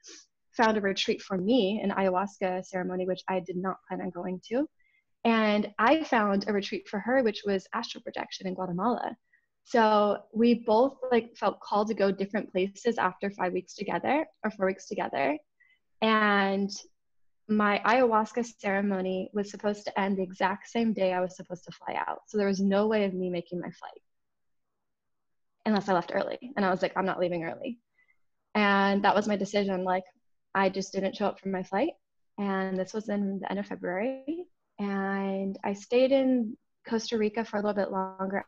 found 0.53 0.77
a 0.77 0.81
retreat 0.81 1.21
for 1.21 1.37
me, 1.37 1.79
an 1.83 1.91
ayahuasca 1.91 2.65
ceremony, 2.65 3.05
which 3.05 3.21
I 3.29 3.39
did 3.39 3.55
not 3.55 3.77
plan 3.87 4.01
on 4.01 4.09
going 4.09 4.41
to. 4.49 4.67
And 5.23 5.71
I 5.77 6.03
found 6.03 6.45
a 6.47 6.53
retreat 6.53 6.89
for 6.89 6.99
her, 6.99 7.21
which 7.21 7.43
was 7.45 7.67
astral 7.75 8.01
projection 8.01 8.47
in 8.47 8.55
Guatemala. 8.55 9.15
So 9.63 10.23
we 10.33 10.55
both 10.55 10.97
like 11.11 11.37
felt 11.37 11.59
called 11.59 11.89
to 11.89 11.93
go 11.93 12.11
different 12.11 12.51
places 12.51 12.97
after 12.97 13.29
five 13.29 13.53
weeks 13.53 13.75
together 13.75 14.25
or 14.43 14.49
four 14.49 14.65
weeks 14.65 14.87
together. 14.87 15.37
And 16.01 16.71
my 17.47 17.79
ayahuasca 17.85 18.43
ceremony 18.59 19.29
was 19.33 19.51
supposed 19.51 19.85
to 19.85 19.99
end 19.99 20.17
the 20.17 20.23
exact 20.23 20.67
same 20.67 20.93
day 20.93 21.13
I 21.13 21.21
was 21.21 21.35
supposed 21.35 21.65
to 21.65 21.71
fly 21.73 21.93
out. 22.07 22.21
So 22.25 22.39
there 22.39 22.47
was 22.47 22.59
no 22.59 22.87
way 22.87 23.05
of 23.05 23.13
me 23.13 23.29
making 23.29 23.59
my 23.59 23.69
flight 23.69 24.01
unless 25.67 25.89
I 25.89 25.93
left 25.93 26.11
early. 26.13 26.39
And 26.55 26.65
I 26.65 26.71
was 26.71 26.81
like, 26.81 26.93
I'm 26.95 27.05
not 27.05 27.19
leaving 27.19 27.43
early. 27.43 27.77
And 28.55 29.03
that 29.03 29.13
was 29.13 29.27
my 29.27 29.35
decision. 29.35 29.83
Like, 29.83 30.05
I 30.55 30.69
just 30.69 30.93
didn't 30.93 31.15
show 31.15 31.27
up 31.27 31.39
for 31.39 31.49
my 31.49 31.63
flight. 31.63 31.91
And 32.37 32.77
this 32.77 32.93
was 32.93 33.09
in 33.09 33.39
the 33.39 33.49
end 33.51 33.59
of 33.59 33.67
February. 33.67 34.45
And 34.79 35.57
I 35.63 35.73
stayed 35.73 36.11
in 36.11 36.55
Costa 36.87 37.17
Rica 37.17 37.43
for 37.43 37.57
a 37.57 37.59
little 37.59 37.75
bit 37.75 37.91
longer 37.91 38.45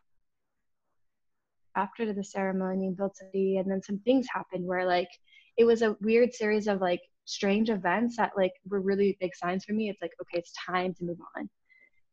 after 1.76 2.12
the 2.12 2.24
ceremony, 2.24 2.90
built 2.96 3.16
city, 3.16 3.58
and 3.58 3.70
then 3.70 3.82
some 3.82 3.98
things 3.98 4.26
happened 4.32 4.66
where 4.66 4.86
like 4.86 5.08
it 5.56 5.64
was 5.64 5.82
a 5.82 5.96
weird 6.00 6.32
series 6.32 6.66
of 6.66 6.80
like 6.80 7.00
strange 7.26 7.70
events 7.70 8.16
that 8.16 8.32
like 8.36 8.52
were 8.68 8.80
really 8.80 9.16
big 9.20 9.34
signs 9.36 9.64
for 9.64 9.72
me. 9.72 9.88
It's 9.88 10.02
like, 10.02 10.12
okay, 10.22 10.38
it's 10.38 10.52
time 10.66 10.94
to 10.94 11.04
move 11.04 11.18
on. 11.36 11.48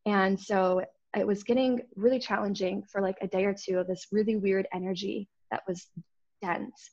And 0.06 0.38
so 0.38 0.82
it 1.16 1.26
was 1.26 1.42
getting 1.42 1.80
really 1.96 2.18
challenging 2.18 2.82
for 2.90 3.00
like 3.00 3.16
a 3.22 3.28
day 3.28 3.44
or 3.44 3.54
two 3.54 3.78
of 3.78 3.86
this 3.86 4.06
really 4.12 4.36
weird 4.36 4.66
energy 4.72 5.28
that 5.50 5.62
was 5.66 5.86
dense. 6.42 6.90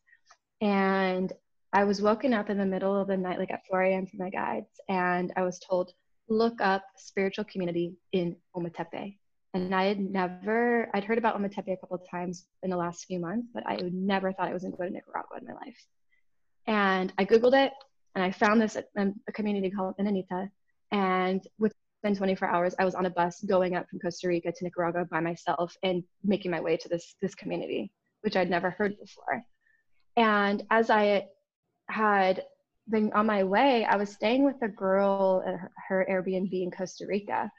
And 0.61 1.31
I 1.73 1.83
was 1.83 2.01
woken 2.01 2.33
up 2.33 2.49
in 2.49 2.57
the 2.57 2.65
middle 2.65 2.95
of 2.95 3.07
the 3.07 3.17
night, 3.17 3.39
like 3.39 3.51
at 3.51 3.65
4 3.69 3.81
a.m. 3.83 4.05
from 4.05 4.19
my 4.19 4.29
guides, 4.29 4.79
and 4.87 5.33
I 5.35 5.43
was 5.43 5.59
told, 5.59 5.91
look 6.29 6.61
up 6.61 6.83
spiritual 6.95 7.43
community 7.45 7.95
in 8.13 8.35
Ometepe. 8.55 9.17
And 9.53 9.75
I 9.75 9.83
had 9.85 9.99
never, 9.99 10.89
I'd 10.93 11.03
heard 11.03 11.17
about 11.17 11.37
Ometepe 11.37 11.73
a 11.73 11.77
couple 11.77 11.97
of 11.97 12.09
times 12.09 12.47
in 12.63 12.69
the 12.69 12.77
last 12.77 13.05
few 13.05 13.19
months, 13.19 13.49
but 13.53 13.63
I 13.67 13.77
never 13.91 14.33
thought 14.33 14.49
I 14.49 14.53
was 14.53 14.63
going 14.63 14.71
to 14.71 14.77
go 14.77 14.85
to 14.85 14.89
Nicaragua 14.89 15.37
in 15.39 15.47
my 15.47 15.53
life. 15.53 15.77
And 16.67 17.13
I 17.17 17.25
Googled 17.25 17.65
it 17.65 17.71
and 18.15 18.23
I 18.23 18.31
found 18.31 18.61
this 18.61 18.77
um, 18.97 19.15
a 19.27 19.31
community 19.31 19.69
called 19.69 19.95
Inanitah. 19.99 20.49
And 20.91 21.41
within 22.05 22.17
24 22.17 22.47
hours, 22.47 22.75
I 22.77 22.85
was 22.85 22.93
on 22.93 23.07
a 23.07 23.09
bus 23.09 23.41
going 23.41 23.75
up 23.75 23.89
from 23.89 23.97
Costa 23.97 24.27
Rica 24.27 24.51
to 24.51 24.63
Nicaragua 24.63 25.05
by 25.09 25.21
myself 25.21 25.75
and 25.81 26.03
making 26.23 26.51
my 26.51 26.59
way 26.59 26.77
to 26.77 26.87
this, 26.87 27.15
this 27.19 27.33
community, 27.33 27.91
which 28.21 28.35
I'd 28.35 28.49
never 28.49 28.69
heard 28.69 28.95
before. 28.99 29.43
And 30.15 30.61
as 30.69 30.91
I 30.91 31.25
had 31.89 32.43
been 32.87 33.11
on 33.13 33.25
my 33.25 33.43
way, 33.43 33.85
I 33.85 33.95
was 33.95 34.11
staying 34.11 34.43
with 34.43 34.61
a 34.61 34.67
girl 34.67 35.43
at 35.47 35.55
her, 35.55 35.71
her 35.87 36.07
Airbnb 36.07 36.51
in 36.51 36.69
Costa 36.69 37.07
Rica. 37.07 37.49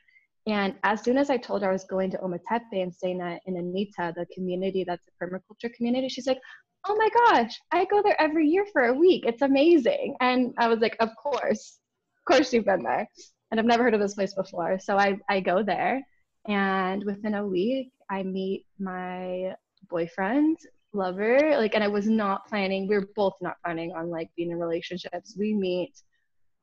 And 0.46 0.76
as 0.84 1.02
soon 1.02 1.18
as 1.18 1.28
I 1.28 1.38
told 1.38 1.62
her 1.62 1.68
I 1.68 1.72
was 1.72 1.82
going 1.82 2.12
to 2.12 2.18
Ometepe 2.18 2.80
and 2.80 2.94
staying 2.94 3.20
at 3.20 3.40
Inanitah, 3.48 4.14
the 4.14 4.26
community 4.32 4.84
that's 4.86 5.08
a 5.08 5.24
permaculture 5.24 5.74
community, 5.74 6.08
she's 6.08 6.28
like, 6.28 6.38
oh 6.86 6.94
my 6.94 7.08
gosh, 7.08 7.58
I 7.72 7.84
go 7.86 8.00
there 8.00 8.20
every 8.20 8.46
year 8.46 8.64
for 8.72 8.84
a 8.84 8.94
week. 8.94 9.24
It's 9.26 9.42
amazing. 9.42 10.14
And 10.20 10.54
I 10.56 10.68
was 10.68 10.78
like, 10.78 10.96
of 11.00 11.08
course, 11.20 11.80
of 12.20 12.32
course 12.32 12.52
you've 12.52 12.64
been 12.64 12.84
there. 12.84 13.08
And 13.50 13.60
I've 13.60 13.66
never 13.66 13.82
heard 13.82 13.94
of 13.94 14.00
this 14.00 14.14
place 14.14 14.34
before. 14.34 14.78
So 14.78 14.98
I, 14.98 15.18
I 15.28 15.40
go 15.40 15.62
there 15.62 16.02
and 16.48 17.04
within 17.04 17.34
a 17.34 17.46
week 17.46 17.92
I 18.10 18.22
meet 18.22 18.66
my 18.78 19.54
boyfriend, 19.88 20.58
lover. 20.92 21.56
Like, 21.56 21.74
and 21.74 21.84
I 21.84 21.88
was 21.88 22.08
not 22.08 22.48
planning, 22.48 22.88
we 22.88 22.96
were 22.96 23.08
both 23.14 23.34
not 23.40 23.56
planning 23.64 23.92
on 23.92 24.10
like 24.10 24.30
being 24.36 24.50
in 24.50 24.58
relationships. 24.58 25.36
We 25.38 25.54
meet, 25.54 25.94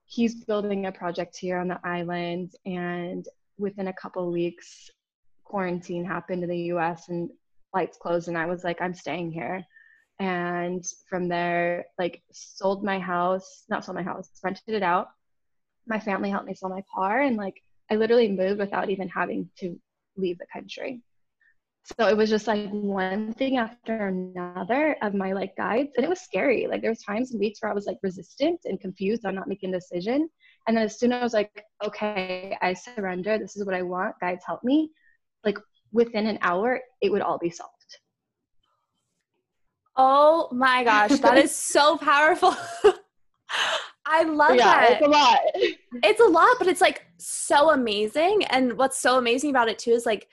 he's 0.06 0.43
building 0.46 0.86
a 0.86 0.91
project 0.91 1.38
here 1.38 1.58
on 1.58 1.67
the 1.67 1.80
island 1.84 2.52
and 2.65 3.26
within 3.58 3.88
a 3.88 3.93
couple 3.93 4.32
weeks 4.32 4.89
quarantine 5.43 6.04
happened 6.04 6.43
in 6.43 6.50
the 6.50 6.63
US 6.74 7.10
and 7.10 7.30
lights 7.74 7.98
closed 8.02 8.28
and 8.28 8.38
I 8.38 8.46
was 8.46 8.63
like, 8.63 8.82
I'm 8.82 8.93
staying 8.93 9.32
here 9.32 9.63
and 10.19 10.86
from 11.10 11.28
there 11.28 11.86
like 11.98 12.22
sold 12.32 12.84
my 12.84 13.00
house 13.00 13.63
not 13.69 13.84
sold 13.84 13.96
my 13.96 14.04
house 14.04 14.30
rented 14.43 14.76
it 14.76 14.84
out 14.84 15.08
my 15.88 16.00
family 16.00 16.30
helped 16.30 16.48
me 16.48 16.54
sell 16.54 16.69
my 16.69 16.84
car 16.93 17.22
and 17.22 17.38
like 17.38 17.62
i 17.91 17.96
literally 17.96 18.32
moved 18.32 18.60
without 18.60 18.89
even 18.89 19.08
having 19.10 19.50
to 19.58 19.78
leave 20.15 20.38
the 20.38 20.46
country. 20.52 21.02
So 21.98 22.08
it 22.08 22.15
was 22.15 22.30
just 22.30 22.48
like 22.48 22.69
one 22.72 23.34
thing 23.34 23.58
after 23.58 24.08
another 24.08 24.96
of 25.02 25.13
my 25.13 25.34
like 25.34 25.56
guides 25.58 25.91
and 25.98 26.06
it 26.06 26.10
was 26.10 26.22
scary. 26.22 26.65
Like 26.65 26.82
there 26.82 26.91
was 26.91 27.02
times 27.02 27.32
and 27.32 27.39
weeks 27.39 27.62
where 27.62 27.72
i 27.72 27.76
was 27.76 27.86
like 27.86 27.98
resistant 28.02 28.62
and 28.65 28.80
confused 28.80 29.26
on 29.26 29.36
not 29.36 29.50
making 29.50 29.74
a 29.74 29.80
decision. 29.80 30.30
And 30.67 30.78
then 30.78 30.86
as 30.86 30.98
soon 30.98 31.12
as 31.12 31.19
i 31.19 31.24
was 31.24 31.34
like 31.34 31.65
okay 31.84 32.58
i 32.62 32.74
surrender 32.74 33.38
this 33.38 33.58
is 33.58 33.65
what 33.65 33.76
i 33.76 33.82
want 33.82 34.15
guides 34.22 34.46
help 34.46 34.63
me 34.63 34.91
like 35.43 35.58
within 35.91 36.28
an 36.28 36.39
hour 36.41 36.80
it 37.02 37.12
would 37.12 37.22
all 37.22 37.38
be 37.38 37.50
solved. 37.50 37.72
Oh 39.96 40.50
my 40.52 40.84
gosh, 40.84 41.19
that 41.19 41.38
is 41.38 41.56
so 41.56 41.98
powerful. 42.10 42.56
I 44.13 44.23
love 44.23 44.56
yeah, 44.56 44.65
that. 44.65 44.91
It's 44.91 45.06
a 45.06 45.10
lot. 45.10 45.39
It's 46.04 46.21
a 46.21 46.26
lot, 46.26 46.56
but 46.60 46.67
it's 46.67 46.82
like 46.82 47.06
so 47.17 47.71
amazing. 47.71 48.45
And 48.45 48.78
what's 48.78 48.99
so 48.99 49.17
amazing 49.17 49.49
about 49.49 49.69
it 49.69 49.80
too 49.80 49.91
is 49.91 50.06
like 50.06 50.28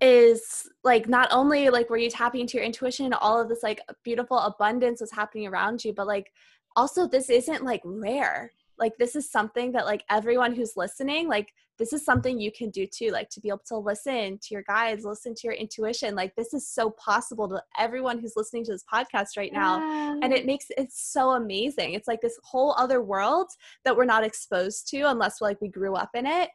is 0.00 0.68
like 0.84 1.08
not 1.08 1.28
only 1.30 1.68
like 1.70 1.90
were 1.90 1.98
you 1.98 2.08
tapping 2.08 2.42
into 2.42 2.56
your 2.56 2.64
intuition 2.64 3.04
and 3.04 3.14
all 3.14 3.40
of 3.40 3.48
this 3.48 3.62
like 3.62 3.80
beautiful 4.04 4.38
abundance 4.38 5.00
was 5.00 5.10
happening 5.10 5.46
around 5.46 5.84
you, 5.84 5.92
but 5.92 6.06
like 6.06 6.30
also 6.76 7.06
this 7.06 7.28
isn't 7.30 7.64
like 7.64 7.82
rare 7.84 8.52
like 8.80 8.96
this 8.98 9.14
is 9.14 9.30
something 9.30 9.70
that 9.72 9.84
like 9.84 10.02
everyone 10.10 10.54
who's 10.54 10.76
listening 10.76 11.28
like 11.28 11.52
this 11.80 11.92
is 11.94 12.04
something 12.04 12.38
you 12.38 12.52
can 12.52 12.70
do 12.70 12.86
too 12.86 13.10
like 13.10 13.28
to 13.30 13.40
be 13.40 13.48
able 13.48 13.62
to 13.66 13.76
listen 13.76 14.38
to 14.38 14.48
your 14.54 14.62
guides 14.62 15.04
listen 15.04 15.34
to 15.34 15.42
your 15.44 15.54
intuition 15.54 16.14
like 16.14 16.32
this 16.36 16.54
is 16.54 16.68
so 16.68 16.90
possible 16.90 17.48
to 17.48 17.60
everyone 17.78 18.18
who's 18.18 18.34
listening 18.36 18.64
to 18.64 18.70
this 18.70 18.84
podcast 18.92 19.36
right 19.36 19.52
now 19.52 19.78
yeah. 19.78 20.16
and 20.22 20.32
it 20.32 20.46
makes 20.46 20.66
it 20.76 20.92
so 20.92 21.30
amazing 21.30 21.94
it's 21.94 22.06
like 22.06 22.20
this 22.20 22.38
whole 22.44 22.74
other 22.78 23.02
world 23.02 23.48
that 23.84 23.96
we're 23.96 24.04
not 24.04 24.22
exposed 24.22 24.86
to 24.88 25.00
unless 25.02 25.40
like 25.40 25.60
we 25.60 25.68
grew 25.68 25.94
up 25.94 26.10
in 26.14 26.26
it 26.26 26.50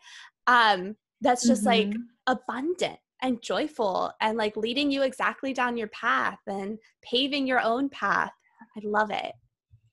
um 0.48 0.96
that's 1.22 1.46
just 1.46 1.66
mm-hmm. 1.66 1.90
like 1.90 1.98
abundant 2.28 3.00
and 3.22 3.42
joyful 3.42 4.12
and 4.22 4.38
like 4.38 4.56
leading 4.56 4.92
you 4.92 5.02
exactly 5.02 5.54
down 5.54 5.76
your 5.76 5.88
path 5.88 6.40
and 6.48 6.78
paving 7.02 7.48
your 7.48 7.60
own 7.62 7.90
path 7.90 8.32
i 8.78 8.82
love 8.84 9.10
it 9.10 9.34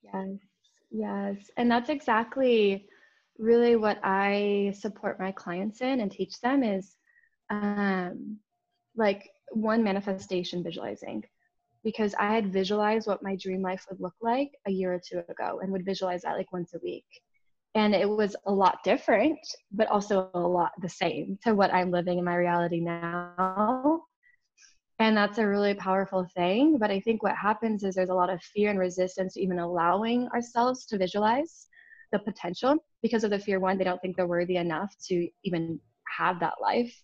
yes 0.03 0.39
Yes. 0.93 1.51
And 1.57 1.71
that's 1.71 1.89
exactly 1.89 2.87
really 3.39 3.77
what 3.77 3.99
I 4.03 4.75
support 4.79 5.19
my 5.21 5.33
clients 5.33 5.81
in 5.81 6.01
and 6.01 6.11
teach 6.11 6.41
them 6.41 6.63
is 6.63 6.97
um, 7.51 8.39
like 8.97 9.29
one 9.51 9.83
manifestation 9.83 10.63
visualizing. 10.63 11.25
Because 11.85 12.15
I 12.15 12.33
had 12.33 12.53
visualized 12.53 13.09
what 13.09 13.25
my 13.25 13.37
dream 13.37 13.61
life 13.61 13.85
would 13.91 14.01
look 14.01 14.15
like 14.21 14.53
a 14.67 14.71
year 14.71 14.95
or 14.95 15.01
two 15.05 15.19
ago 15.29 15.61
and 15.61 15.73
would 15.73 15.85
visualize 15.85 16.23
that 16.23 16.37
like 16.37 16.53
once 16.53 16.75
a 16.75 16.79
week. 16.83 17.07
And 17.75 17.95
it 17.95 18.09
was 18.09 18.37
a 18.47 18.53
lot 18.53 18.79
different, 18.85 19.39
but 19.73 19.89
also 19.89 20.31
a 20.35 20.39
lot 20.39 20.73
the 20.81 20.89
same 20.89 21.39
to 21.43 21.55
what 21.55 21.75
I'm 21.75 21.91
living 21.91 22.19
in 22.19 22.25
my 22.25 22.37
reality 22.37 22.81
now. 22.81 24.03
And 24.99 25.17
that's 25.17 25.39
a 25.39 25.49
really 25.49 25.75
powerful 25.75 26.25
thing 26.37 26.79
but 26.79 26.93
i 26.93 27.01
think 27.01 27.25
what 27.25 27.35
happens 27.35 27.83
is 27.83 27.97
there's 27.97 28.09
a 28.11 28.15
lot 28.15 28.31
of 28.31 28.41
fear 28.41 28.71
and 28.71 28.79
resistance 28.79 29.35
to 29.35 29.41
even 29.41 29.59
allowing 29.59 30.29
ourselves 30.29 30.87
to 30.87 30.97
visualize 30.97 31.67
the 32.13 32.19
potential 32.19 32.77
because 33.03 33.25
of 33.25 33.31
the 33.31 33.39
fear 33.39 33.59
one 33.59 33.79
they 33.79 33.85
don't 33.85 34.01
think 34.01 34.17
they're 34.17 34.27
worthy 34.27 34.57
enough 34.57 34.95
to 35.09 35.29
even 35.45 35.81
have 36.19 36.41
that 36.41 36.55
life. 36.61 36.95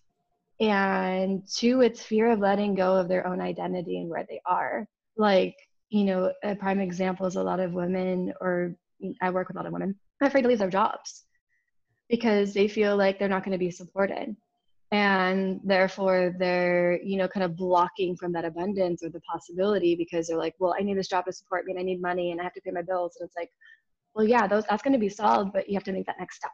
And 0.59 1.43
two 1.47 1.81
it's 1.81 2.01
fear 2.03 2.31
of 2.31 2.39
letting 2.39 2.75
go 2.75 2.95
of 2.95 3.07
their 3.07 3.25
own 3.25 3.41
identity 3.41 3.99
and 3.99 4.09
where 4.09 4.25
they 4.29 4.41
are. 4.45 4.87
Like 5.17 5.55
you 5.89 6.05
know 6.05 6.31
a 6.43 6.55
prime 6.55 6.79
example 6.79 7.25
is 7.25 7.35
a 7.35 7.43
lot 7.43 7.59
of 7.59 7.73
women 7.73 8.33
or 8.39 8.75
i 9.21 9.29
work 9.29 9.47
with 9.47 9.55
a 9.55 9.59
lot 9.59 9.65
of 9.65 9.73
women 9.73 9.95
afraid 10.21 10.41
to 10.43 10.47
leave 10.47 10.59
their 10.59 10.69
jobs 10.69 11.25
because 12.09 12.53
they 12.53 12.67
feel 12.67 12.97
like 12.97 13.19
they're 13.19 13.29
not 13.29 13.43
going 13.43 13.53
to 13.53 13.57
be 13.57 13.71
supported. 13.71 14.35
And 14.91 15.59
therefore 15.63 16.33
they're 16.39 16.99
you 17.03 17.17
know 17.17 17.27
kind 17.27 17.43
of 17.43 17.55
blocking 17.55 18.15
from 18.15 18.31
that 18.31 18.43
abundance 18.43 19.03
or 19.03 19.09
the 19.09 19.21
possibility 19.21 19.95
because 19.95 20.27
they're 20.27 20.37
like 20.37 20.55
well 20.57 20.73
i 20.79 20.81
need 20.81 20.97
this 20.97 21.07
job 21.07 21.25
to 21.25 21.31
support 21.31 21.65
me 21.65 21.73
and 21.73 21.79
i 21.79 21.83
need 21.83 22.01
money 22.01 22.31
and 22.31 22.41
i 22.41 22.43
have 22.43 22.53
to 22.53 22.61
pay 22.61 22.71
my 22.71 22.81
bills. 22.81 23.15
And 23.19 23.27
it's 23.27 23.35
like 23.37 23.51
well 24.15 24.27
yeah 24.27 24.47
those 24.47 24.63
that's 24.69 24.83
going 24.83 24.93
to 24.93 24.99
be 24.99 25.09
solved 25.09 25.51
but 25.53 25.67
you 25.67 25.75
have 25.75 25.83
to 25.83 25.91
make 25.91 26.05
that 26.05 26.19
next 26.19 26.37
step 26.37 26.51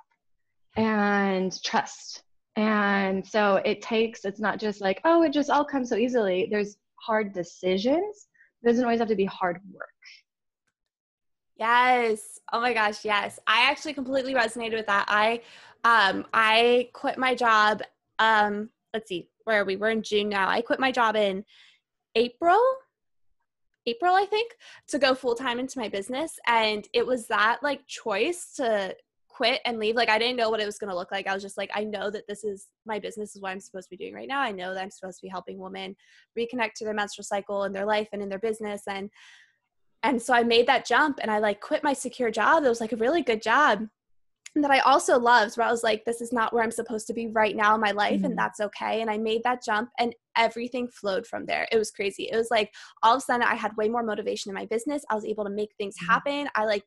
and 0.77 1.61
trust 1.63 2.23
and 2.55 3.25
so 3.25 3.57
it 3.65 3.81
takes 3.81 4.25
it's 4.25 4.39
not 4.39 4.59
just 4.59 4.81
like 4.81 5.01
oh 5.05 5.23
it 5.23 5.33
just 5.33 5.49
all 5.49 5.65
comes 5.65 5.89
so 5.89 5.95
easily 5.95 6.47
there's 6.51 6.77
hard 7.01 7.33
decisions 7.33 8.27
it 8.65 8.69
doesn't 8.69 8.83
always 8.83 8.99
have 8.99 9.09
to 9.09 9.15
be 9.15 9.25
hard 9.25 9.59
work. 9.71 9.89
Yes. 11.57 12.39
Oh 12.51 12.59
my 12.59 12.73
gosh, 12.73 13.05
yes. 13.05 13.39
I 13.45 13.69
actually 13.69 13.93
completely 13.93 14.33
resonated 14.33 14.73
with 14.73 14.87
that. 14.87 15.05
I 15.07 15.41
um 15.83 16.25
I 16.33 16.89
quit 16.93 17.17
my 17.17 17.35
job 17.35 17.83
um 18.17 18.69
let's 18.93 19.07
see, 19.07 19.29
where 19.43 19.61
are 19.61 19.65
we? 19.65 19.75
We're 19.75 19.91
in 19.91 20.01
June 20.01 20.29
now. 20.29 20.49
I 20.49 20.61
quit 20.61 20.79
my 20.79 20.91
job 20.91 21.15
in 21.15 21.45
April. 22.15 22.59
April, 23.85 24.15
I 24.15 24.25
think, 24.25 24.53
to 24.87 24.99
go 24.99 25.13
full 25.15 25.35
time 25.35 25.59
into 25.59 25.79
my 25.79 25.89
business. 25.89 26.37
And 26.47 26.87
it 26.93 27.05
was 27.05 27.27
that 27.27 27.59
like 27.61 27.85
choice 27.87 28.53
to 28.57 28.95
quit 29.35 29.59
and 29.65 29.79
leave. 29.79 29.95
Like 29.95 30.09
I 30.09 30.17
didn't 30.17 30.37
know 30.37 30.49
what 30.49 30.61
it 30.61 30.65
was 30.65 30.77
going 30.77 30.89
to 30.89 30.95
look 30.95 31.11
like. 31.11 31.27
I 31.27 31.33
was 31.33 31.43
just 31.43 31.57
like, 31.57 31.69
I 31.73 31.83
know 31.83 32.09
that 32.09 32.27
this 32.27 32.43
is 32.43 32.67
my 32.85 32.99
business 32.99 33.35
is 33.35 33.41
what 33.41 33.51
I'm 33.51 33.59
supposed 33.59 33.89
to 33.89 33.97
be 33.97 34.03
doing 34.03 34.13
right 34.13 34.27
now. 34.27 34.39
I 34.39 34.51
know 34.51 34.73
that 34.73 34.81
I'm 34.81 34.91
supposed 34.91 35.19
to 35.19 35.25
be 35.25 35.29
helping 35.29 35.59
women 35.59 35.95
reconnect 36.37 36.73
to 36.77 36.85
their 36.85 36.93
menstrual 36.93 37.25
cycle 37.25 37.65
in 37.65 37.73
their 37.73 37.85
life 37.85 38.07
and 38.13 38.21
in 38.21 38.29
their 38.29 38.39
business. 38.39 38.83
And 38.87 39.09
and 40.03 40.21
so 40.21 40.33
I 40.33 40.43
made 40.43 40.67
that 40.67 40.85
jump 40.85 41.19
and 41.21 41.31
I 41.31 41.39
like 41.39 41.59
quit 41.61 41.83
my 41.83 41.93
secure 41.93 42.29
job. 42.29 42.63
It 42.63 42.69
was 42.69 42.79
like 42.79 42.91
a 42.91 42.97
really 42.97 43.23
good 43.23 43.41
job 43.41 43.87
that 44.55 44.71
I 44.71 44.79
also 44.79 45.19
loved 45.19 45.57
where 45.57 45.67
I 45.67 45.71
was 45.71 45.83
like, 45.83 46.05
this 46.05 46.21
is 46.21 46.31
not 46.31 46.53
where 46.53 46.63
I'm 46.63 46.71
supposed 46.71 47.07
to 47.07 47.13
be 47.13 47.27
right 47.27 47.55
now 47.55 47.75
in 47.75 47.81
my 47.81 47.91
life, 47.91 48.17
mm-hmm. 48.17 48.25
and 48.25 48.37
that's 48.37 48.59
okay. 48.59 49.01
And 49.01 49.09
I 49.09 49.17
made 49.17 49.43
that 49.43 49.63
jump 49.63 49.89
and 49.99 50.15
everything 50.37 50.87
flowed 50.87 51.25
from 51.25 51.45
there. 51.45 51.67
It 51.71 51.77
was 51.77 51.91
crazy. 51.91 52.29
It 52.31 52.35
was 52.35 52.49
like 52.51 52.73
all 53.03 53.15
of 53.15 53.19
a 53.19 53.21
sudden 53.21 53.43
I 53.43 53.55
had 53.55 53.75
way 53.77 53.89
more 53.89 54.03
motivation 54.03 54.49
in 54.49 54.55
my 54.55 54.65
business. 54.65 55.03
I 55.09 55.15
was 55.15 55.25
able 55.25 55.43
to 55.45 55.49
make 55.49 55.71
things 55.77 55.95
mm-hmm. 55.95 56.11
happen. 56.11 56.49
I 56.55 56.65
like 56.65 56.83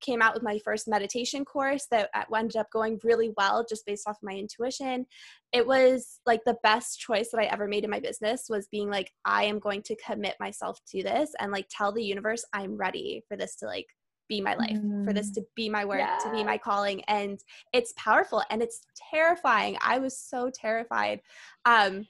came 0.00 0.22
out 0.22 0.34
with 0.34 0.42
my 0.42 0.58
first 0.64 0.88
meditation 0.88 1.44
course 1.44 1.86
that 1.90 2.10
ended 2.34 2.56
up 2.56 2.70
going 2.72 2.98
really 3.04 3.32
well 3.36 3.64
just 3.68 3.86
based 3.86 4.08
off 4.08 4.16
of 4.16 4.22
my 4.22 4.32
intuition 4.32 5.06
it 5.52 5.66
was 5.66 6.20
like 6.26 6.40
the 6.44 6.56
best 6.62 6.98
choice 6.98 7.28
that 7.30 7.40
i 7.40 7.44
ever 7.44 7.68
made 7.68 7.84
in 7.84 7.90
my 7.90 8.00
business 8.00 8.46
was 8.48 8.68
being 8.68 8.90
like 8.90 9.10
i 9.24 9.44
am 9.44 9.58
going 9.58 9.82
to 9.82 9.96
commit 9.96 10.34
myself 10.40 10.78
to 10.88 11.02
this 11.02 11.32
and 11.38 11.52
like 11.52 11.66
tell 11.70 11.92
the 11.92 12.02
universe 12.02 12.44
i'm 12.52 12.76
ready 12.76 13.22
for 13.28 13.36
this 13.36 13.56
to 13.56 13.66
like 13.66 13.86
be 14.28 14.40
my 14.40 14.54
life 14.54 14.78
mm. 14.78 15.04
for 15.04 15.12
this 15.12 15.30
mm. 15.30 15.34
to 15.34 15.42
be 15.56 15.68
my 15.68 15.84
work 15.84 15.98
yeah. 15.98 16.16
to 16.22 16.30
be 16.30 16.44
my 16.44 16.56
calling 16.56 17.02
and 17.08 17.40
it's 17.72 17.92
powerful 17.96 18.42
and 18.50 18.62
it's 18.62 18.80
terrifying 19.10 19.76
i 19.84 19.98
was 19.98 20.16
so 20.16 20.50
terrified 20.54 21.20
um 21.64 22.06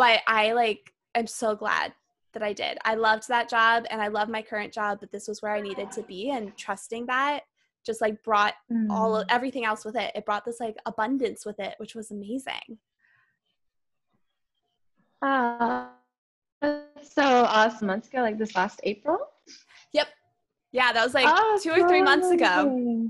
but 0.00 0.20
i 0.26 0.52
like 0.52 0.92
i'm 1.14 1.26
so 1.26 1.54
glad 1.54 1.92
that 2.32 2.42
I 2.42 2.52
did. 2.52 2.78
I 2.84 2.94
loved 2.94 3.26
that 3.26 3.48
job 3.48 3.86
and 3.90 4.00
I 4.00 4.06
love 4.08 4.28
my 4.28 4.42
current 4.42 4.72
job, 4.72 5.00
but 5.00 5.10
this 5.10 5.26
was 5.26 5.42
where 5.42 5.52
I 5.52 5.60
needed 5.60 5.90
to 5.92 6.02
be 6.02 6.30
and 6.30 6.56
trusting 6.56 7.06
that 7.06 7.40
just 7.84 8.00
like 8.00 8.22
brought 8.22 8.54
mm. 8.70 8.90
all 8.90 9.16
of 9.16 9.26
everything 9.30 9.64
else 9.64 9.84
with 9.84 9.96
it. 9.96 10.12
It 10.14 10.26
brought 10.26 10.44
this 10.44 10.60
like 10.60 10.76
abundance 10.86 11.46
with 11.46 11.58
it, 11.58 11.74
which 11.78 11.94
was 11.94 12.10
amazing. 12.10 12.78
Uh, 15.22 15.86
so 16.62 17.22
awesome. 17.22 17.86
Months 17.86 18.08
ago, 18.08 18.20
like 18.20 18.38
this 18.38 18.54
last 18.54 18.80
April? 18.84 19.18
Yep. 19.92 20.08
Yeah, 20.72 20.92
that 20.92 21.04
was 21.04 21.14
like 21.14 21.26
awesome. 21.26 21.72
two 21.72 21.82
or 21.82 21.88
three 21.88 22.02
months 22.02 22.30
ago. 22.30 23.08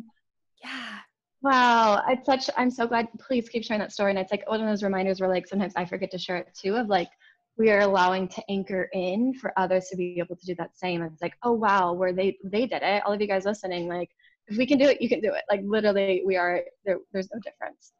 Yeah. 0.62 0.98
Wow. 1.42 2.02
It's 2.08 2.26
such, 2.26 2.50
I'm 2.56 2.70
so 2.70 2.86
glad. 2.86 3.08
Please 3.18 3.48
keep 3.48 3.64
sharing 3.64 3.80
that 3.80 3.92
story. 3.92 4.10
And 4.10 4.18
it's 4.18 4.30
like 4.30 4.48
one 4.48 4.60
of 4.60 4.66
those 4.66 4.82
reminders 4.82 5.20
where 5.20 5.30
like 5.30 5.46
sometimes 5.46 5.72
I 5.76 5.84
forget 5.86 6.10
to 6.10 6.18
share 6.18 6.36
it 6.36 6.48
too 6.54 6.76
of 6.76 6.88
like 6.88 7.08
we 7.56 7.70
are 7.70 7.80
allowing 7.80 8.28
to 8.28 8.42
anchor 8.50 8.88
in 8.92 9.34
for 9.34 9.52
others 9.58 9.88
to 9.88 9.96
be 9.96 10.18
able 10.18 10.36
to 10.36 10.46
do 10.46 10.54
that 10.56 10.76
same. 10.76 11.02
And 11.02 11.12
it's 11.12 11.22
like, 11.22 11.34
oh 11.42 11.52
wow, 11.52 11.92
where 11.92 12.12
they 12.12 12.38
they 12.44 12.66
did 12.66 12.82
it. 12.82 13.02
All 13.04 13.12
of 13.12 13.20
you 13.20 13.26
guys 13.26 13.44
listening, 13.44 13.88
like 13.88 14.10
if 14.48 14.56
we 14.56 14.66
can 14.66 14.78
do 14.78 14.84
it, 14.86 15.00
you 15.00 15.08
can 15.08 15.20
do 15.20 15.32
it. 15.32 15.42
Like 15.50 15.62
literally, 15.64 16.22
we 16.26 16.36
are 16.36 16.62
there. 16.84 16.98
There's 17.12 17.28
no 17.32 17.40
difference. 17.40 17.92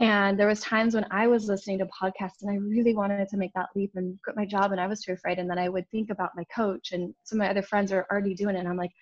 And 0.00 0.38
there 0.38 0.48
was 0.48 0.60
times 0.60 0.94
when 0.94 1.06
I 1.12 1.28
was 1.28 1.48
listening 1.48 1.78
to 1.78 1.86
podcasts 1.86 2.42
and 2.42 2.50
I 2.50 2.56
really 2.56 2.94
wanted 2.94 3.28
to 3.28 3.36
make 3.36 3.52
that 3.54 3.68
leap 3.76 3.92
and 3.94 4.18
quit 4.24 4.36
my 4.36 4.44
job, 4.46 4.72
and 4.72 4.80
I 4.80 4.86
was 4.88 5.02
too 5.02 5.12
afraid. 5.12 5.38
And 5.38 5.48
then 5.48 5.58
I 5.58 5.68
would 5.68 5.88
think 5.90 6.10
about 6.10 6.30
my 6.36 6.44
coach 6.44 6.92
and 6.92 7.14
some 7.22 7.40
of 7.40 7.44
my 7.44 7.50
other 7.50 7.62
friends 7.62 7.92
are 7.92 8.06
already 8.10 8.34
doing 8.34 8.56
it. 8.56 8.60
And 8.60 8.68
I'm 8.68 8.76
like, 8.76 8.92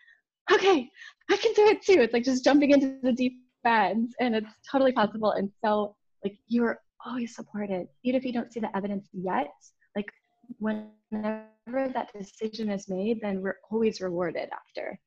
okay, 0.53 0.91
I 1.31 1.37
can 1.37 1.53
do 1.55 1.67
it 1.67 1.83
too. 1.83 2.01
It's 2.01 2.13
like 2.13 2.25
just 2.25 2.45
jumping 2.45 2.71
into 2.73 2.99
the 3.03 3.13
deep 3.13 3.35
end, 3.65 4.15
and 4.21 4.35
it's 4.35 4.53
totally 4.71 4.93
possible. 4.93 5.33
And 5.33 5.51
so, 5.65 5.97
like, 6.25 6.39
you're 6.49 6.79
always 7.05 7.35
supported, 7.35 7.89
even 8.05 8.19
if 8.19 8.25
you 8.25 8.33
don't 8.33 8.53
see 8.53 8.61
the 8.61 8.75
evidence 8.77 9.09
yet 9.13 9.53
like 9.97 10.11
whenever 10.59 11.89
that 11.93 12.11
decision 12.17 12.71
is 12.71 12.89
made 12.89 13.21
then 13.21 13.41
we're 13.41 13.59
always 13.71 14.01
rewarded 14.01 14.49
after 14.53 14.99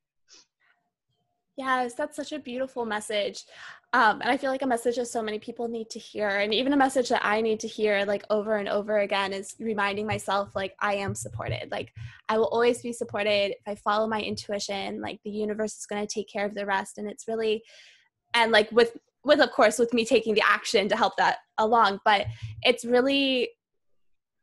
Yes, 1.56 1.94
that's 1.94 2.16
such 2.16 2.32
a 2.32 2.40
beautiful 2.40 2.84
message. 2.84 3.46
Um, 3.94 4.22
and 4.22 4.32
I 4.32 4.38
feel 4.38 4.50
like 4.50 4.64
a 4.64 4.68
message 4.68 4.96
that 4.96 5.06
so 5.06 5.22
many 5.22 5.38
people 5.38 5.68
need 5.68 5.88
to 5.92 6.00
hear. 6.00 6.28
And 6.28 6.52
even 6.52 6.74
a 6.74 6.78
message 6.78 7.10
that 7.10 7.24
I 7.24 7.42
need 7.42 7.60
to 7.60 7.68
hear 7.68 8.06
like 8.06 8.24
over 8.32 8.56
and 8.56 8.68
over 8.68 8.98
again 8.98 9.34
is 9.34 9.54
reminding 9.60 10.08
myself 10.08 10.56
like 10.56 10.74
I 10.80 10.96
am 10.96 11.14
supported. 11.14 11.70
Like 11.70 11.94
I 12.28 12.40
will 12.40 12.48
always 12.48 12.82
be 12.82 12.92
supported. 12.92 13.52
If 13.52 13.68
I 13.68 13.76
follow 13.76 14.08
my 14.08 14.20
intuition, 14.20 15.00
like 15.00 15.20
the 15.24 15.30
universe 15.30 15.78
is 15.78 15.86
going 15.86 16.02
to 16.02 16.12
take 16.12 16.28
care 16.28 16.44
of 16.48 16.56
the 16.56 16.66
rest. 16.66 16.98
And 16.98 17.08
it's 17.08 17.28
really, 17.28 17.62
and 18.34 18.52
like 18.52 18.72
with, 18.72 18.98
with 19.24 19.40
of 19.40 19.52
course, 19.52 19.80
with 19.80 19.94
me 19.94 20.06
taking 20.06 20.34
the 20.34 20.44
action 20.46 20.90
to 20.90 20.96
help 20.96 21.18
that 21.18 21.38
along, 21.58 22.00
but 22.04 22.28
it's 22.64 22.86
really 22.86 23.50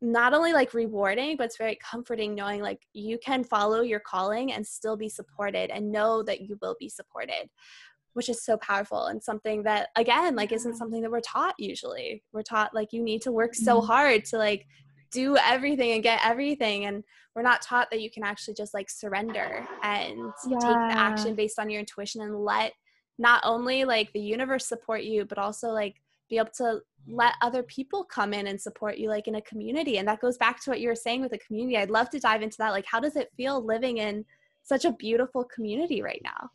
not 0.02 0.32
only 0.32 0.52
like 0.52 0.72
rewarding 0.72 1.36
but 1.36 1.44
it's 1.44 1.58
very 1.58 1.78
comforting 1.82 2.34
knowing 2.34 2.62
like 2.62 2.80
you 2.94 3.18
can 3.18 3.44
follow 3.44 3.82
your 3.82 4.00
calling 4.00 4.52
and 4.52 4.66
still 4.66 4.96
be 4.96 5.08
supported 5.08 5.70
and 5.70 5.92
know 5.92 6.22
that 6.22 6.40
you 6.40 6.56
will 6.62 6.74
be 6.80 6.88
supported 6.88 7.48
which 8.14 8.28
is 8.28 8.42
so 8.42 8.56
powerful 8.56 9.06
and 9.06 9.22
something 9.22 9.62
that 9.62 9.88
again 9.96 10.34
like 10.34 10.52
isn't 10.52 10.76
something 10.76 11.02
that 11.02 11.10
we're 11.10 11.20
taught 11.20 11.54
usually 11.58 12.22
we're 12.32 12.42
taught 12.42 12.74
like 12.74 12.92
you 12.92 13.02
need 13.02 13.20
to 13.20 13.32
work 13.32 13.54
so 13.54 13.76
mm-hmm. 13.76 13.86
hard 13.86 14.24
to 14.24 14.38
like 14.38 14.66
do 15.12 15.36
everything 15.36 15.92
and 15.92 16.02
get 16.02 16.20
everything 16.24 16.86
and 16.86 17.02
we're 17.34 17.42
not 17.42 17.62
taught 17.62 17.88
that 17.90 18.00
you 18.00 18.10
can 18.10 18.24
actually 18.24 18.54
just 18.54 18.72
like 18.72 18.88
surrender 18.88 19.66
and 19.82 20.32
yeah. 20.48 20.58
take 20.58 20.60
the 20.60 20.94
action 20.96 21.34
based 21.34 21.58
on 21.58 21.68
your 21.68 21.80
intuition 21.80 22.22
and 22.22 22.44
let 22.44 22.72
not 23.20 23.42
only 23.44 23.84
like 23.84 24.10
the 24.12 24.20
universe 24.20 24.66
support 24.66 25.04
you 25.04 25.24
but 25.26 25.38
also 25.38 25.68
like 25.68 26.00
be 26.30 26.38
able 26.38 26.50
to 26.56 26.80
let 27.06 27.34
other 27.42 27.62
people 27.62 28.02
come 28.04 28.32
in 28.32 28.46
and 28.46 28.60
support 28.60 28.96
you 28.96 29.08
like 29.08 29.26
in 29.26 29.34
a 29.34 29.42
community. 29.42 29.98
And 29.98 30.08
that 30.08 30.20
goes 30.20 30.38
back 30.38 30.62
to 30.62 30.70
what 30.70 30.80
you 30.80 30.88
were 30.88 30.94
saying 30.94 31.20
with 31.20 31.32
a 31.32 31.38
community. 31.38 31.76
I'd 31.76 31.90
love 31.90 32.08
to 32.10 32.20
dive 32.20 32.42
into 32.42 32.56
that. 32.58 32.70
Like 32.70 32.86
how 32.86 33.00
does 33.00 33.16
it 33.16 33.30
feel 33.36 33.64
living 33.64 33.98
in 33.98 34.24
such 34.62 34.84
a 34.84 34.92
beautiful 34.92 35.44
community 35.44 36.02
right 36.02 36.20
now? 36.24 36.50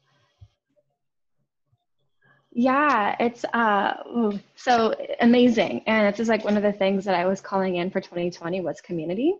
Yeah 2.51 3.15
it's 3.19 3.43
uh 3.53 4.41
so 4.55 4.95
amazing. 5.21 5.83
And 5.85 6.07
it's 6.07 6.17
just 6.17 6.29
like 6.29 6.45
one 6.45 6.57
of 6.57 6.63
the 6.63 6.73
things 6.73 7.05
that 7.05 7.15
i 7.15 7.25
was 7.25 7.41
calling 7.41 7.75
in 7.75 7.91
for 7.91 8.01
2020 8.01 8.61
was 8.61 8.81
community. 8.81 9.35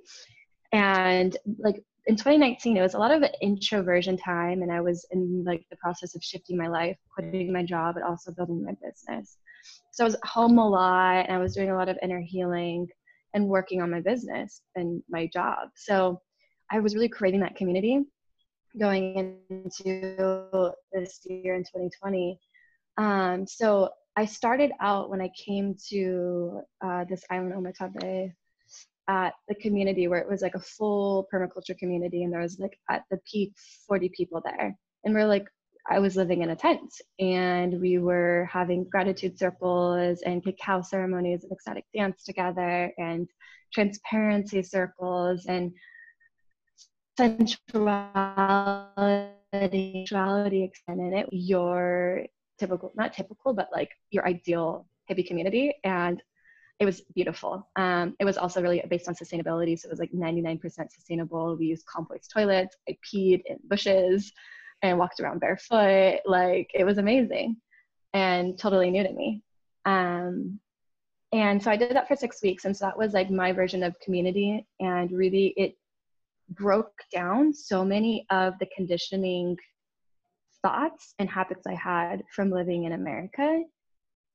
And 0.72 1.36
like 1.58 1.82
in 2.08 2.16
2019 2.16 2.78
it 2.78 2.82
was 2.82 2.94
a 2.94 3.00
lot 3.00 3.12
of 3.12 3.24
introversion 3.42 4.18
time 4.18 4.62
and 4.62 4.72
i 4.72 4.80
was 4.80 5.06
in 5.12 5.44
like 5.46 5.66
the 5.70 5.78
process 5.78 6.16
of 6.16 6.24
shifting 6.24 6.58
my 6.58 6.68
life 6.68 6.98
quitting 7.14 7.52
my 7.52 7.64
job 7.64 7.96
but 7.96 8.04
also 8.04 8.32
building 8.32 8.64
my 8.64 8.74
business 8.84 9.38
so 9.92 10.04
I 10.04 10.08
was 10.08 10.18
home 10.24 10.58
a 10.58 10.68
lot 10.68 11.26
and 11.26 11.32
I 11.32 11.38
was 11.38 11.56
doing 11.56 11.72
a 11.72 11.76
lot 11.76 11.90
of 11.90 11.98
inner 12.02 12.20
healing 12.20 12.88
and 13.34 13.48
working 13.48 13.82
on 13.82 13.92
my 13.92 14.02
business 14.02 14.62
and 14.76 15.02
my 15.10 15.28
job. 15.32 15.70
So 15.76 16.22
I 16.72 16.80
was 16.80 16.96
really 16.96 17.10
creating 17.10 17.42
that 17.42 17.56
community 17.56 18.04
going 18.78 19.40
into 19.50 20.74
this 20.92 21.22
year 21.26 21.56
in 21.56 21.62
2020. 21.62 22.40
Um, 22.98 23.48
so 23.48 23.90
I 24.16 24.26
started 24.26 24.72
out 24.82 25.10
when 25.10 25.22
I 25.22 25.30
came 25.30 25.76
to 25.90 26.62
uh, 26.84 27.06
this 27.10 27.24
island, 27.30 27.54
Ometepe, 27.54 28.34
at 29.08 29.34
the 29.48 29.56
community 29.56 30.08
where 30.08 30.20
it 30.20 30.30
was 30.30 30.42
like 30.42 30.56
a 30.56 30.60
full 30.60 31.28
permaculture 31.34 31.78
community, 31.78 32.24
and 32.24 32.34
there 32.34 32.42
was 32.42 32.60
like 32.60 32.78
at 32.90 33.04
the 33.12 33.20
peak 33.32 33.54
40 33.88 34.10
people 34.16 34.42
there. 34.44 34.76
And 35.04 35.14
we're 35.14 35.28
like 35.28 35.46
I 35.88 36.00
was 36.00 36.16
living 36.16 36.42
in 36.42 36.50
a 36.50 36.56
tent 36.56 36.92
and 37.20 37.80
we 37.80 38.00
were 38.00 38.50
having 38.52 38.86
gratitude 38.86 39.38
circles 39.38 40.24
and 40.26 40.44
cacao 40.44 40.82
ceremonies 40.82 41.44
and 41.44 41.52
ecstatic 41.52 41.86
dance 41.94 42.24
together 42.24 42.92
and 42.98 43.30
transparency 43.72 44.64
circles 44.64 45.46
and 45.48 45.72
sensuality, 47.20 49.30
sexuality 49.54 50.64
extended 50.64 51.14
it, 51.14 51.30
your 51.32 52.26
typical, 52.58 52.92
not 52.96 53.14
typical, 53.14 53.54
but 53.54 53.70
like 53.72 53.92
your 54.10 54.28
ideal 54.28 54.88
hippie 55.10 55.28
community. 55.28 55.76
And 55.84 56.22
it 56.80 56.86
was 56.86 57.02
beautiful. 57.16 57.70
Um, 57.76 58.16
it 58.20 58.26
was 58.26 58.38
also 58.38 58.62
really 58.62 58.84
based 58.90 59.08
on 59.08 59.16
sustainability. 59.16 59.80
So 59.80 59.88
it 59.88 59.92
was 59.92 60.00
like 60.00 60.12
99% 60.12 60.60
sustainable. 60.92 61.56
We 61.56 61.68
used 61.68 61.86
compost 61.86 62.32
toilets. 62.32 62.76
I 62.90 62.98
peed 63.06 63.42
in 63.46 63.58
bushes 63.64 64.34
and 64.82 65.00
walked 65.00 65.20
around 65.20 65.40
barefoot. 65.40 66.20
Like 66.26 66.70
it 66.74 66.84
was 66.84 66.98
amazing 66.98 67.58
and 68.14 68.58
totally 68.58 68.92
new 68.92 69.04
to 69.04 69.14
me. 69.14 69.42
Um, 69.86 70.60
and 71.32 71.62
so 71.62 71.72
I 71.72 71.78
did 71.78 71.92
that 71.92 72.08
for 72.08 72.16
six 72.16 72.42
weeks. 72.42 72.66
And 72.66 72.76
so 72.76 72.86
that 72.86 72.98
was 72.98 73.14
like 73.14 73.30
my 73.30 73.52
version 73.52 73.84
of 73.84 74.00
community. 74.00 74.66
And 74.80 75.12
really, 75.12 75.54
it 75.58 75.78
broke 76.50 76.94
down 77.12 77.54
so 77.54 77.84
many 77.84 78.26
of 78.30 78.54
the 78.60 78.68
conditioning 78.76 79.58
thoughts 80.62 81.14
and 81.20 81.30
habits 81.30 81.68
I 81.68 81.74
had 81.74 82.24
from 82.34 82.52
living 82.52 82.84
in 82.84 82.94
America. 82.94 83.64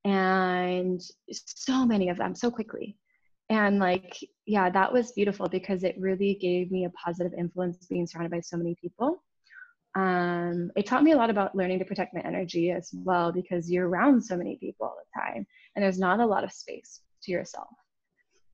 And 0.04 1.00
so 1.30 1.84
many 1.84 2.08
of 2.08 2.16
them 2.16 2.34
so 2.34 2.50
quickly. 2.50 2.96
and 3.50 3.78
like 3.80 4.16
yeah 4.46 4.70
that 4.70 4.92
was 4.92 5.12
beautiful 5.12 5.48
because 5.48 5.82
it 5.84 5.96
really 5.98 6.34
gave 6.40 6.70
me 6.70 6.84
a 6.84 6.90
positive 6.90 7.32
influence 7.36 7.86
being 7.86 8.06
surrounded 8.06 8.30
by 8.30 8.40
so 8.40 8.56
many 8.56 8.74
people. 8.80 9.22
Um, 9.96 10.70
it 10.76 10.86
taught 10.86 11.02
me 11.02 11.12
a 11.12 11.16
lot 11.16 11.30
about 11.30 11.56
learning 11.56 11.80
to 11.80 11.84
protect 11.84 12.14
my 12.14 12.20
energy 12.20 12.70
as 12.70 12.90
well 12.94 13.32
because 13.32 13.68
you're 13.70 13.88
around 13.88 14.22
so 14.22 14.36
many 14.36 14.56
people 14.56 14.86
all 14.86 14.96
the 15.02 15.20
time 15.20 15.44
and 15.74 15.82
there's 15.82 15.98
not 15.98 16.20
a 16.20 16.26
lot 16.26 16.44
of 16.44 16.52
space 16.52 17.00
to 17.24 17.32
yourself. 17.32 17.74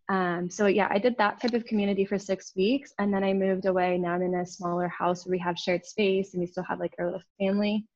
Um, 0.08 0.48
so 0.50 0.66
yeah 0.66 0.88
i 0.90 0.98
did 0.98 1.16
that 1.18 1.40
type 1.40 1.54
of 1.54 1.66
community 1.66 2.04
for 2.06 2.18
six 2.18 2.52
weeks 2.56 2.92
and 2.98 3.12
then 3.12 3.24
i 3.24 3.32
moved 3.34 3.66
away. 3.66 3.98
Now 3.98 4.12
i'm 4.14 4.22
in 4.22 4.34
a 4.36 4.46
smaller 4.46 4.88
house 4.88 5.26
where 5.26 5.32
we 5.32 5.38
have 5.40 5.58
shared 5.58 5.84
space 5.84 6.32
and 6.32 6.40
we 6.40 6.46
still 6.46 6.64
have 6.64 6.80
like 6.80 6.94
our 6.98 7.06
little 7.06 7.22
family 7.38 7.86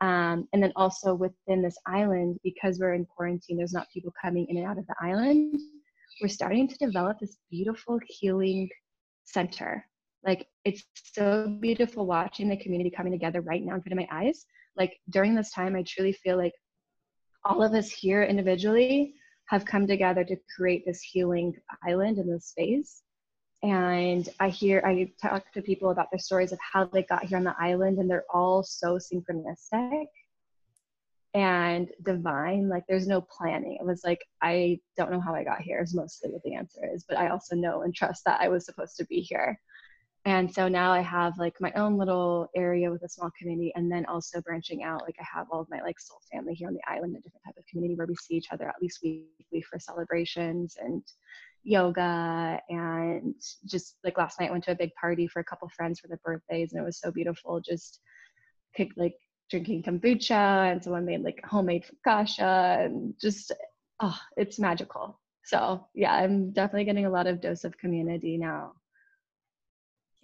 um, 0.00 0.46
and 0.52 0.62
then 0.62 0.72
also 0.76 1.14
within 1.14 1.62
this 1.62 1.76
island 1.86 2.38
because 2.44 2.78
we're 2.78 2.94
in 2.94 3.04
quarantine 3.04 3.56
there's 3.56 3.72
not 3.72 3.86
people 3.92 4.12
coming 4.20 4.46
in 4.48 4.56
and 4.56 4.66
out 4.66 4.78
of 4.78 4.86
the 4.86 4.94
island 5.00 5.58
we're 6.20 6.28
starting 6.28 6.68
to 6.68 6.76
develop 6.78 7.18
this 7.20 7.38
beautiful 7.50 7.98
healing 8.06 8.68
center. 9.24 9.84
Like 10.24 10.46
it's 10.64 10.84
so 11.14 11.56
beautiful 11.60 12.06
watching 12.06 12.48
the 12.48 12.56
community 12.56 12.90
coming 12.90 13.12
together 13.12 13.40
right 13.40 13.64
now 13.64 13.74
in 13.74 13.82
front 13.82 13.92
of 13.92 14.08
my 14.08 14.08
eyes. 14.10 14.44
Like 14.76 14.98
during 15.10 15.34
this 15.34 15.50
time, 15.52 15.76
I 15.76 15.84
truly 15.86 16.12
feel 16.12 16.36
like 16.36 16.52
all 17.44 17.62
of 17.62 17.72
us 17.72 17.90
here 17.90 18.24
individually 18.24 19.14
have 19.46 19.64
come 19.64 19.86
together 19.86 20.24
to 20.24 20.36
create 20.56 20.84
this 20.86 21.00
healing 21.00 21.54
island 21.86 22.18
in 22.18 22.30
this 22.30 22.46
space. 22.46 23.02
And 23.62 24.28
I 24.38 24.50
hear, 24.50 24.82
I 24.84 25.10
talk 25.20 25.50
to 25.52 25.62
people 25.62 25.90
about 25.90 26.10
their 26.12 26.20
stories 26.20 26.52
of 26.52 26.58
how 26.60 26.84
they 26.84 27.02
got 27.02 27.24
here 27.24 27.38
on 27.38 27.44
the 27.44 27.56
island, 27.58 27.98
and 27.98 28.08
they're 28.08 28.24
all 28.30 28.62
so 28.62 28.98
synchronistic 28.98 30.06
and 31.34 31.90
divine 32.04 32.68
like 32.68 32.84
there's 32.88 33.06
no 33.06 33.20
planning. 33.20 33.76
It 33.80 33.84
was 33.84 34.02
like 34.04 34.24
i 34.42 34.80
don't 34.96 35.12
know 35.12 35.20
how 35.20 35.34
i 35.34 35.44
got 35.44 35.60
here 35.60 35.80
is 35.82 35.94
mostly 35.94 36.30
what 36.30 36.42
the 36.42 36.54
answer 36.54 36.80
is 36.92 37.04
but 37.08 37.18
i 37.18 37.28
also 37.28 37.54
know 37.54 37.82
and 37.82 37.94
trust 37.94 38.24
that 38.24 38.40
i 38.40 38.48
was 38.48 38.64
supposed 38.64 38.96
to 38.96 39.04
be 39.06 39.20
here. 39.20 39.60
And 40.24 40.52
so 40.52 40.68
now 40.68 40.90
i 40.92 41.00
have 41.00 41.38
like 41.38 41.54
my 41.60 41.72
own 41.72 41.96
little 41.96 42.48
area 42.56 42.90
with 42.90 43.02
a 43.02 43.08
small 43.08 43.30
community 43.38 43.72
and 43.76 43.90
then 43.90 44.04
also 44.06 44.40
branching 44.40 44.82
out 44.82 45.02
like 45.02 45.16
i 45.20 45.26
have 45.32 45.46
all 45.50 45.60
of 45.60 45.70
my 45.70 45.80
like 45.82 46.00
soul 46.00 46.20
family 46.32 46.54
here 46.54 46.68
on 46.68 46.74
the 46.74 46.80
island 46.88 47.14
a 47.14 47.20
different 47.20 47.44
type 47.44 47.56
of 47.58 47.66
community 47.66 47.94
where 47.94 48.06
we 48.06 48.16
see 48.16 48.34
each 48.34 48.48
other 48.50 48.68
at 48.68 48.80
least 48.82 49.00
weekly 49.02 49.62
for 49.62 49.78
celebrations 49.78 50.76
and 50.80 51.02
yoga 51.68 52.58
and 52.70 53.34
just 53.66 53.96
like 54.02 54.16
last 54.16 54.40
night 54.40 54.50
went 54.50 54.64
to 54.64 54.70
a 54.70 54.76
big 54.76 54.90
party 54.98 55.26
for 55.26 55.40
a 55.40 55.44
couple 55.44 55.68
friends 55.68 56.00
for 56.00 56.08
their 56.08 56.20
birthdays 56.24 56.72
and 56.72 56.80
it 56.80 56.84
was 56.84 56.98
so 56.98 57.10
beautiful 57.10 57.60
just 57.60 58.00
like 58.96 59.14
drinking 59.50 59.82
kombucha 59.82 60.72
and 60.72 60.82
someone 60.82 61.04
made 61.04 61.22
like 61.22 61.44
homemade 61.44 61.84
focaccia 61.84 62.86
and 62.86 63.12
just 63.20 63.52
oh 64.00 64.18
it's 64.38 64.58
magical 64.58 65.20
so 65.44 65.86
yeah 65.94 66.14
i'm 66.14 66.50
definitely 66.52 66.84
getting 66.84 67.04
a 67.04 67.10
lot 67.10 67.26
of 67.26 67.40
dose 67.40 67.64
of 67.64 67.76
community 67.76 68.38
now 68.38 68.72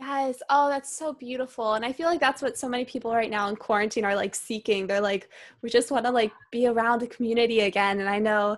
Yes. 0.01 0.43
Oh, 0.51 0.69
that's 0.69 0.95
so 0.95 1.13
beautiful. 1.13 1.75
And 1.75 1.85
I 1.85 1.93
feel 1.93 2.09
like 2.09 2.19
that's 2.19 2.43
what 2.43 2.59
so 2.59 2.69
many 2.69 2.85
people 2.85 3.15
right 3.15 3.31
now 3.31 3.49
in 3.49 3.55
quarantine 3.55 4.05
are 4.05 4.17
like 4.17 4.35
seeking. 4.35 4.89
They're 4.89 5.01
like, 5.01 5.29
we 5.63 5.71
just 5.71 5.93
want 5.93 6.05
to 6.05 6.11
like 6.11 6.33
be 6.51 6.67
around 6.67 7.05
a 7.05 7.07
community 7.07 7.61
again. 7.61 8.01
And 8.01 8.09
I 8.09 8.19
know 8.19 8.57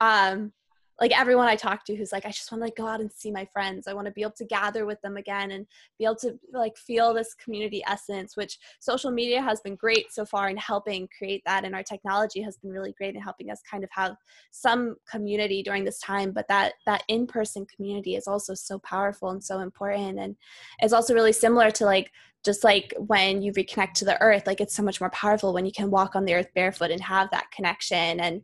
um 0.00 0.50
like 1.00 1.18
everyone 1.18 1.46
I 1.46 1.56
talk 1.56 1.84
to 1.84 1.94
who's 1.94 2.12
like, 2.12 2.26
I 2.26 2.30
just 2.30 2.50
want 2.50 2.60
to 2.60 2.66
like 2.66 2.76
go 2.76 2.86
out 2.86 3.00
and 3.00 3.12
see 3.12 3.30
my 3.30 3.44
friends. 3.44 3.86
I 3.86 3.94
want 3.94 4.06
to 4.06 4.12
be 4.12 4.22
able 4.22 4.32
to 4.32 4.44
gather 4.44 4.84
with 4.84 5.00
them 5.00 5.16
again 5.16 5.52
and 5.52 5.66
be 5.98 6.04
able 6.04 6.16
to 6.16 6.38
like 6.52 6.76
feel 6.76 7.14
this 7.14 7.34
community 7.34 7.82
essence, 7.86 8.36
which 8.36 8.58
social 8.80 9.10
media 9.10 9.40
has 9.40 9.60
been 9.60 9.76
great 9.76 10.12
so 10.12 10.24
far 10.24 10.48
in 10.48 10.56
helping 10.56 11.08
create 11.16 11.42
that. 11.46 11.64
And 11.64 11.74
our 11.74 11.84
technology 11.84 12.42
has 12.42 12.56
been 12.56 12.70
really 12.70 12.92
great 12.92 13.14
in 13.14 13.22
helping 13.22 13.50
us 13.50 13.62
kind 13.70 13.84
of 13.84 13.90
have 13.92 14.16
some 14.50 14.96
community 15.08 15.62
during 15.62 15.84
this 15.84 16.00
time. 16.00 16.32
But 16.32 16.48
that 16.48 16.74
that 16.86 17.04
in-person 17.08 17.66
community 17.66 18.16
is 18.16 18.26
also 18.26 18.54
so 18.54 18.78
powerful 18.80 19.30
and 19.30 19.42
so 19.42 19.60
important. 19.60 20.18
And 20.18 20.36
it's 20.80 20.92
also 20.92 21.14
really 21.14 21.32
similar 21.32 21.70
to 21.72 21.84
like 21.84 22.10
just 22.44 22.64
like 22.64 22.94
when 22.98 23.42
you 23.42 23.52
reconnect 23.52 23.94
to 23.94 24.04
the 24.04 24.20
earth, 24.22 24.46
like 24.46 24.60
it's 24.60 24.74
so 24.74 24.82
much 24.82 25.00
more 25.00 25.10
powerful 25.10 25.52
when 25.52 25.66
you 25.66 25.72
can 25.72 25.90
walk 25.90 26.14
on 26.14 26.24
the 26.24 26.34
earth 26.34 26.48
barefoot 26.54 26.90
and 26.90 27.00
have 27.02 27.30
that 27.30 27.50
connection. 27.50 28.20
And 28.20 28.42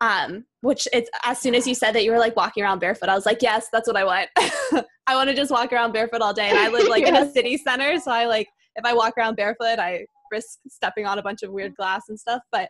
um 0.00 0.44
which 0.60 0.86
it's 0.92 1.08
as 1.24 1.38
soon 1.38 1.54
as 1.54 1.66
you 1.66 1.74
said 1.74 1.92
that 1.92 2.04
you 2.04 2.10
were 2.10 2.18
like 2.18 2.36
walking 2.36 2.62
around 2.62 2.78
barefoot 2.78 3.08
i 3.08 3.14
was 3.14 3.26
like 3.26 3.40
yes 3.40 3.68
that's 3.72 3.86
what 3.86 3.96
i 3.96 4.04
want. 4.04 4.28
I 5.08 5.14
want 5.14 5.30
to 5.30 5.36
just 5.36 5.52
walk 5.52 5.72
around 5.72 5.92
barefoot 5.92 6.20
all 6.20 6.34
day 6.34 6.48
and 6.48 6.58
i 6.58 6.68
live 6.68 6.88
like 6.88 7.06
yes. 7.06 7.16
in 7.16 7.28
a 7.28 7.32
city 7.32 7.56
center 7.56 7.98
so 8.00 8.10
i 8.10 8.26
like 8.26 8.48
if 8.74 8.84
i 8.84 8.92
walk 8.92 9.14
around 9.16 9.36
barefoot 9.36 9.78
i 9.78 10.04
risk 10.32 10.58
stepping 10.68 11.06
on 11.06 11.18
a 11.18 11.22
bunch 11.22 11.42
of 11.42 11.52
weird 11.52 11.74
glass 11.76 12.02
and 12.08 12.18
stuff 12.18 12.42
but 12.50 12.68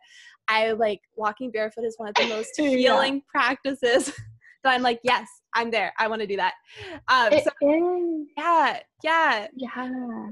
i 0.49 0.73
like 0.73 1.01
walking 1.17 1.51
barefoot 1.51 1.85
is 1.85 1.95
one 1.97 2.11
of 2.11 2.15
the 2.15 2.29
most 2.29 2.51
healing 2.57 3.15
yeah. 3.15 3.21
practices 3.29 4.07
that 4.65 4.75
i'm 4.75 4.83
like 4.83 5.01
yes 5.03 5.27
i'm 5.55 5.71
there 5.71 5.93
i 5.99 6.07
want 6.07 6.21
to 6.21 6.27
do 6.27 6.37
that. 6.37 6.53
Um 7.09 7.33
so, 7.33 8.29
yeah 8.37 8.81
yeah. 9.03 9.47
Yeah 9.57 10.29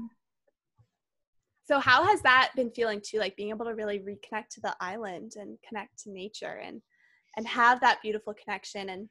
so 1.65 1.79
how 1.79 2.03
has 2.05 2.21
that 2.21 2.51
been 2.55 2.71
feeling 2.71 3.01
too 3.03 3.19
like 3.19 3.35
being 3.35 3.49
able 3.49 3.65
to 3.65 3.73
really 3.73 3.99
reconnect 3.99 4.49
to 4.51 4.61
the 4.61 4.75
island 4.79 5.33
and 5.35 5.57
connect 5.67 6.01
to 6.03 6.11
nature 6.11 6.61
and 6.63 6.81
and 7.37 7.47
have 7.47 7.79
that 7.81 8.01
beautiful 8.01 8.33
connection 8.33 8.89
and 8.89 9.09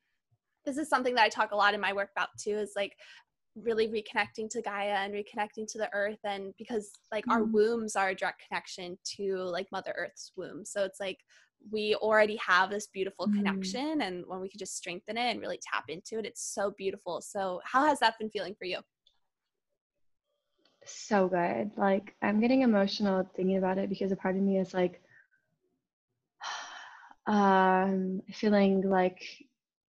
this 0.65 0.79
is 0.79 0.89
something 0.89 1.15
that 1.15 1.25
i 1.25 1.29
talk 1.29 1.53
a 1.53 1.57
lot 1.57 1.75
in 1.75 1.81
my 1.81 1.93
work 1.93 2.11
about 2.17 2.29
too 2.39 2.57
is 2.57 2.73
like 2.77 2.93
really 3.57 3.87
reconnecting 3.89 4.51
to 4.51 4.61
gaia 4.63 4.97
and 5.05 5.15
reconnecting 5.15 5.71
to 5.71 5.79
the 5.79 5.89
earth 5.93 6.19
and 6.25 6.53
because 6.59 6.91
like 7.13 7.25
mm-hmm. 7.25 7.33
our 7.33 7.45
wombs 7.45 7.95
are 7.95 8.09
a 8.09 8.15
direct 8.15 8.43
connection 8.49 8.99
to 9.05 9.37
like 9.37 9.67
mother 9.71 9.95
earth's 9.97 10.33
womb 10.37 10.65
so 10.65 10.85
it's 10.85 10.99
like 10.99 11.19
we 11.71 11.95
already 11.97 12.37
have 12.37 12.69
this 12.69 12.89
beautiful 12.89 13.27
mm-hmm. 13.27 13.37
connection 13.37 14.03
and 14.03 14.25
when 14.27 14.41
we 14.41 14.49
can 14.49 14.59
just 14.59 14.77
strengthen 14.77 15.17
it 15.17 15.31
and 15.31 15.41
really 15.41 15.61
tap 15.73 15.85
into 15.89 16.19
it 16.19 16.27
it's 16.27 16.53
so 16.53 16.75
beautiful 16.77 17.21
so 17.21 17.61
how 17.65 17.87
has 17.87 18.01
that 18.01 18.19
been 18.19 18.31
feeling 18.31 18.55
for 18.59 18.65
you 18.65 18.79
so 20.93 21.29
good. 21.29 21.73
Like 21.77 22.15
I'm 22.23 22.41
getting 22.41 22.63
emotional 22.63 23.29
thinking 23.35 23.57
about 23.57 23.79
it 23.79 23.89
because 23.89 24.13
a 24.13 24.17
part 24.17 24.37
of 24.37 24.43
me 24.43 24.59
is 24.59 24.75
like 24.75 25.01
um 27.27 28.23
feeling 28.33 28.83
like 28.89 29.23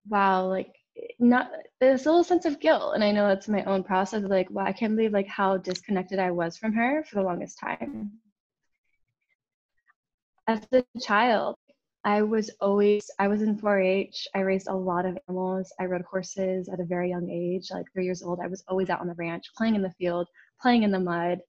wow, 0.08 0.48
like 0.48 0.74
not 1.20 1.52
there's 1.80 2.06
little 2.06 2.24
sense 2.24 2.46
of 2.46 2.60
guilt 2.60 2.94
and 2.96 3.04
I 3.04 3.12
know 3.12 3.28
that's 3.28 3.48
my 3.48 3.64
own 3.66 3.84
process 3.84 4.24
like 4.24 4.50
wow, 4.50 4.66
I 4.66 4.74
can't 4.74 4.96
believe 4.96 5.14
like 5.14 5.28
how 5.28 5.58
disconnected 5.58 6.20
I 6.20 6.32
was 6.32 6.58
from 6.58 6.74
her 6.74 7.04
for 7.04 7.16
the 7.16 7.24
longest 7.24 7.60
time. 7.60 8.12
As 10.48 10.62
a 10.72 10.84
child, 11.02 11.56
I 12.06 12.22
was 12.22 12.52
always 12.62 13.10
I 13.18 13.28
was 13.28 13.42
in 13.42 13.58
4-H. 13.58 14.28
I 14.36 14.42
raised 14.42 14.68
a 14.68 14.76
lot 14.76 15.08
of 15.08 15.18
animals. 15.28 15.74
I 15.80 15.86
rode 15.86 16.04
horses 16.04 16.70
at 16.70 16.80
a 16.80 16.86
very 16.86 17.10
young 17.10 17.30
age, 17.32 17.72
like 17.72 17.92
3 17.94 18.06
years 18.06 18.22
old. 18.22 18.40
I 18.40 18.48
was 18.48 18.64
always 18.68 18.92
out 18.92 19.02
on 19.02 19.08
the 19.08 19.16
ranch, 19.16 19.46
playing 19.58 19.74
in 19.74 19.82
the 19.82 19.90
field, 19.98 20.28
playing 20.62 20.84
in 20.84 20.92
the 20.92 21.00
mud. 21.00 21.40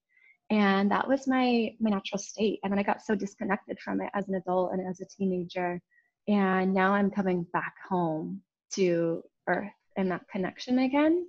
And 0.51 0.91
that 0.93 1.09
was 1.09 1.27
my 1.27 1.75
my 1.81 1.91
natural 1.91 2.19
state. 2.19 2.61
And 2.63 2.73
then 2.73 2.79
I 2.79 2.85
got 2.85 3.03
so 3.03 3.15
disconnected 3.15 3.79
from 3.81 4.01
it 4.01 4.11
as 4.15 4.29
an 4.29 4.35
adult 4.37 4.73
and 4.73 4.87
as 4.89 5.01
a 5.01 5.07
teenager. 5.07 5.81
And 6.29 6.75
now 6.75 6.93
I'm 6.93 7.11
coming 7.11 7.47
back 7.53 7.75
home 7.89 8.43
to 8.75 9.23
earth 9.49 9.73
and 9.97 10.11
that 10.11 10.29
connection 10.29 10.79
again. 10.81 11.27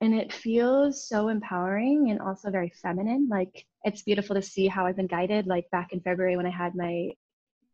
And 0.00 0.14
it 0.14 0.32
feels 0.32 1.08
so 1.08 1.28
empowering 1.28 2.10
and 2.10 2.20
also 2.20 2.50
very 2.50 2.72
feminine. 2.82 3.28
Like 3.30 3.66
it's 3.84 4.02
beautiful 4.02 4.34
to 4.34 4.42
see 4.42 4.66
how 4.66 4.86
I've 4.86 4.96
been 4.96 5.06
guided. 5.06 5.46
Like 5.46 5.70
back 5.70 5.92
in 5.92 6.00
February 6.00 6.36
when 6.36 6.46
I 6.46 6.50
had 6.50 6.74
my 6.74 7.10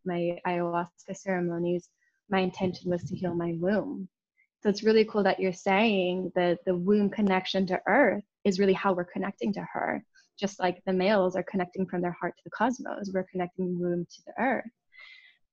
my 0.05 0.39
ayahuasca 0.47 1.15
ceremonies, 1.15 1.89
my 2.29 2.41
intention 2.41 2.91
was 2.91 3.03
to 3.05 3.17
heal 3.17 3.35
my 3.35 3.55
womb. 3.59 4.09
So 4.63 4.69
it's 4.69 4.83
really 4.83 5.05
cool 5.05 5.23
that 5.23 5.41
you're 5.41 5.53
saying 5.53 6.33
that 6.35 6.59
the 6.67 6.77
womb 6.77 7.11
connection 7.11 7.67
to 7.67 7.81
earth 7.87 8.25
is 8.45 8.59
really 8.59 8.73
how 8.73 8.93
we're 8.93 9.05
connecting 9.05 9.53
to 9.55 9.67
her. 9.73 10.03
Just 10.39 10.59
like 10.59 10.81
the 10.87 10.93
males 10.93 11.37
are 11.37 11.43
connecting 11.43 11.87
from 11.87 12.01
their 12.01 12.17
heart 12.19 12.35
to 12.37 12.43
the 12.45 12.51
cosmos, 12.51 13.11
we're 13.13 13.27
connecting 13.31 13.79
womb 13.79 14.07
to 14.07 14.23
the 14.27 14.43
earth. 14.43 14.71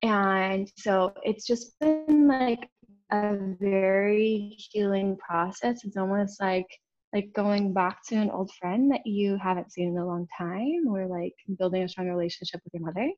And 0.02 0.72
so 0.78 1.14
it's 1.24 1.46
just 1.46 1.78
been 1.80 2.28
like 2.28 2.70
a 3.12 3.38
very 3.60 4.56
healing 4.58 5.18
process. 5.18 5.84
It's 5.84 5.98
almost 5.98 6.40
like 6.40 6.68
like 7.14 7.34
going 7.34 7.74
back 7.74 8.06
to 8.06 8.16
an 8.16 8.30
old 8.30 8.52
friend 8.60 8.92
that 8.92 9.06
you 9.06 9.38
haven't 9.42 9.72
seen 9.72 9.90
in 9.90 9.98
a 9.98 10.06
long 10.06 10.28
time 10.38 10.88
or 10.90 11.08
like 11.08 11.34
building 11.58 11.84
a 11.84 11.90
strong 11.90 12.08
relationship 12.08 12.62
with 12.64 12.74
your 12.74 12.84
mother 12.84 13.10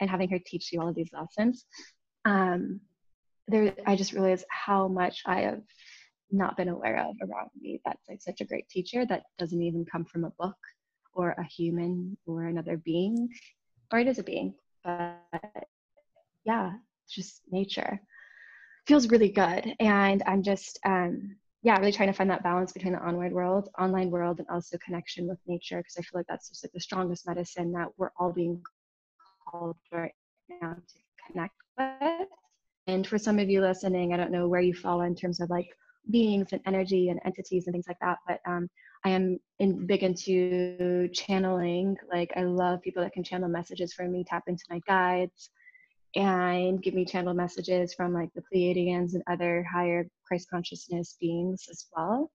and 0.00 0.10
having 0.10 0.28
her 0.28 0.38
teach 0.44 0.70
you 0.72 0.80
all 0.80 0.88
of 0.88 0.94
these 0.94 1.10
lessons 1.12 1.64
um, 2.24 2.80
there 3.48 3.74
i 3.86 3.96
just 3.96 4.12
realized 4.12 4.44
how 4.50 4.86
much 4.86 5.22
i 5.26 5.40
have 5.40 5.60
not 6.30 6.56
been 6.56 6.68
aware 6.68 6.98
of 6.98 7.16
around 7.22 7.50
me. 7.60 7.80
That's 7.84 8.08
like 8.08 8.22
such 8.22 8.40
a 8.40 8.44
great 8.44 8.68
teacher 8.68 9.06
that 9.06 9.24
doesn't 9.38 9.62
even 9.62 9.84
come 9.84 10.04
from 10.04 10.24
a 10.24 10.30
book 10.38 10.56
or 11.14 11.30
a 11.32 11.44
human 11.44 12.16
or 12.26 12.44
another 12.44 12.76
being 12.76 13.28
or 13.92 13.98
it 13.98 14.06
is 14.06 14.18
a 14.18 14.22
being 14.22 14.54
but 14.84 15.18
yeah 16.44 16.72
just 17.10 17.42
nature. 17.50 18.00
Feels 18.86 19.08
really 19.08 19.28
good 19.28 19.74
and 19.80 20.22
i'm 20.26 20.42
just 20.42 20.78
um 20.86 21.36
yeah 21.62 21.76
really 21.78 21.92
trying 21.92 22.08
to 22.08 22.14
find 22.14 22.30
that 22.30 22.42
balance 22.42 22.72
between 22.72 22.94
the 22.94 23.06
online 23.06 23.32
world 23.32 23.68
online 23.78 24.10
world 24.10 24.38
and 24.38 24.48
also 24.48 24.78
connection 24.78 25.28
with 25.28 25.38
nature 25.46 25.76
because 25.78 25.96
i 25.98 26.00
feel 26.00 26.20
like 26.20 26.26
that's 26.26 26.48
just 26.48 26.64
like 26.64 26.72
the 26.72 26.80
strongest 26.80 27.26
medicine 27.26 27.70
that 27.70 27.88
we're 27.98 28.10
all 28.18 28.32
being 28.32 28.62
called 29.50 29.76
right 29.92 30.14
now 30.48 30.74
to 30.74 30.98
connect 31.26 31.54
with. 31.76 32.28
And 32.86 33.06
for 33.06 33.18
some 33.18 33.38
of 33.38 33.50
you 33.50 33.60
listening, 33.60 34.14
I 34.14 34.16
don't 34.16 34.32
know 34.32 34.48
where 34.48 34.60
you 34.60 34.74
fall 34.74 35.02
in 35.02 35.14
terms 35.14 35.40
of 35.40 35.50
like 35.50 35.68
beings 36.10 36.48
and 36.52 36.60
energy 36.66 37.08
and 37.08 37.20
entities 37.24 37.66
and 37.66 37.74
things 37.74 37.88
like 37.88 37.98
that, 38.00 38.18
but 38.26 38.40
um, 38.46 38.68
I 39.04 39.10
am 39.10 39.38
in, 39.58 39.86
big 39.86 40.02
into 40.02 41.08
channeling. 41.12 41.96
Like 42.12 42.32
I 42.36 42.42
love 42.42 42.82
people 42.82 43.02
that 43.02 43.12
can 43.12 43.24
channel 43.24 43.48
messages 43.48 43.92
for 43.92 44.08
me, 44.08 44.24
tap 44.24 44.44
into 44.46 44.64
my 44.70 44.80
guides, 44.86 45.50
and 46.14 46.82
give 46.82 46.94
me 46.94 47.04
channel 47.04 47.34
messages 47.34 47.94
from 47.94 48.14
like 48.14 48.30
the 48.34 48.42
Pleiadians 48.52 49.14
and 49.14 49.22
other 49.30 49.64
higher 49.70 50.08
Christ 50.26 50.48
consciousness 50.50 51.16
beings 51.20 51.66
as 51.70 51.86
well. 51.94 52.30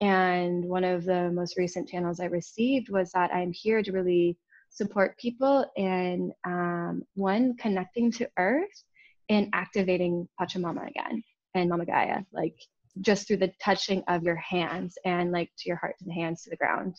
And 0.00 0.64
one 0.64 0.84
of 0.84 1.04
the 1.04 1.30
most 1.30 1.58
recent 1.58 1.88
channels 1.88 2.20
I 2.20 2.26
received 2.26 2.88
was 2.88 3.12
that 3.12 3.34
I'm 3.34 3.52
here 3.52 3.82
to 3.82 3.92
really 3.92 4.38
support 4.70 5.18
people 5.18 5.66
in 5.76 6.32
um, 6.46 7.02
one 7.14 7.56
connecting 7.56 8.10
to 8.12 8.30
Earth 8.38 8.84
and 9.28 9.48
activating 9.52 10.28
Pachamama 10.40 10.88
again 10.88 11.22
and 11.54 11.68
Mama 11.68 11.84
Gaia, 11.84 12.20
like 12.32 12.56
just 13.00 13.26
through 13.26 13.38
the 13.38 13.52
touching 13.62 14.02
of 14.08 14.22
your 14.22 14.36
hands 14.36 14.98
and 15.04 15.32
like 15.32 15.50
to 15.58 15.68
your 15.68 15.76
heart 15.76 15.96
to 15.98 16.04
the 16.04 16.12
hands 16.12 16.42
to 16.42 16.50
the 16.50 16.56
ground. 16.56 16.96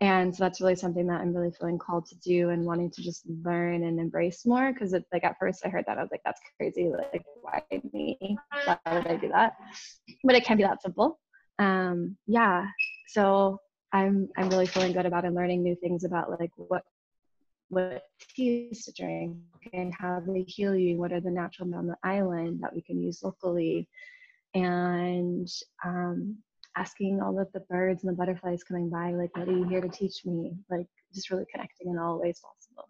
And 0.00 0.34
so 0.34 0.44
that's 0.44 0.60
really 0.60 0.74
something 0.74 1.06
that 1.06 1.20
I'm 1.20 1.34
really 1.34 1.52
feeling 1.52 1.78
called 1.78 2.06
to 2.06 2.16
do 2.16 2.50
and 2.50 2.64
wanting 2.64 2.90
to 2.90 3.02
just 3.02 3.22
learn 3.44 3.84
and 3.84 3.98
embrace 3.98 4.44
more. 4.44 4.72
Because 4.72 4.92
it's 4.92 5.10
like 5.12 5.24
at 5.24 5.38
first 5.38 5.64
I 5.64 5.68
heard 5.68 5.84
that 5.86 5.98
I 5.98 6.02
was 6.02 6.10
like, 6.10 6.22
that's 6.24 6.40
crazy. 6.56 6.90
Like, 6.90 7.24
why 7.40 7.62
me? 7.92 8.36
Why 8.64 8.78
would 8.92 9.06
I 9.06 9.16
do 9.16 9.28
that? 9.28 9.54
But 10.24 10.34
it 10.34 10.44
can 10.44 10.56
be 10.56 10.64
that 10.64 10.82
simple. 10.82 11.20
Um, 11.58 12.16
yeah. 12.26 12.66
So 13.08 13.60
I'm 13.92 14.28
I'm 14.36 14.48
really 14.50 14.66
feeling 14.66 14.92
good 14.92 15.06
about 15.06 15.24
and 15.24 15.34
learning 15.34 15.62
new 15.62 15.76
things 15.76 16.04
about 16.04 16.38
like 16.40 16.50
what 16.56 16.82
what 17.68 18.02
teas 18.34 18.84
to 18.84 18.92
drink 18.92 19.36
and 19.72 19.94
how 19.94 20.22
they 20.26 20.42
heal 20.42 20.74
you. 20.76 20.98
What 20.98 21.12
are 21.12 21.20
the 21.20 21.30
natural 21.30 21.72
on 21.74 21.86
the 21.86 21.96
island 22.02 22.60
that 22.62 22.74
we 22.74 22.82
can 22.82 23.00
use 23.00 23.22
locally? 23.22 23.88
And 24.54 25.48
um, 25.84 26.36
asking 26.76 27.20
all 27.20 27.38
of 27.40 27.48
the 27.52 27.60
birds 27.60 28.04
and 28.04 28.12
the 28.12 28.16
butterflies 28.16 28.62
coming 28.62 28.88
by, 28.88 29.12
like, 29.12 29.36
what 29.36 29.48
are 29.48 29.52
you 29.52 29.64
here 29.64 29.80
to 29.80 29.88
teach 29.88 30.24
me? 30.24 30.52
Like, 30.70 30.86
just 31.12 31.30
really 31.30 31.46
connecting 31.52 31.90
in 31.90 31.98
all 31.98 32.20
ways 32.20 32.40
possible. 32.40 32.88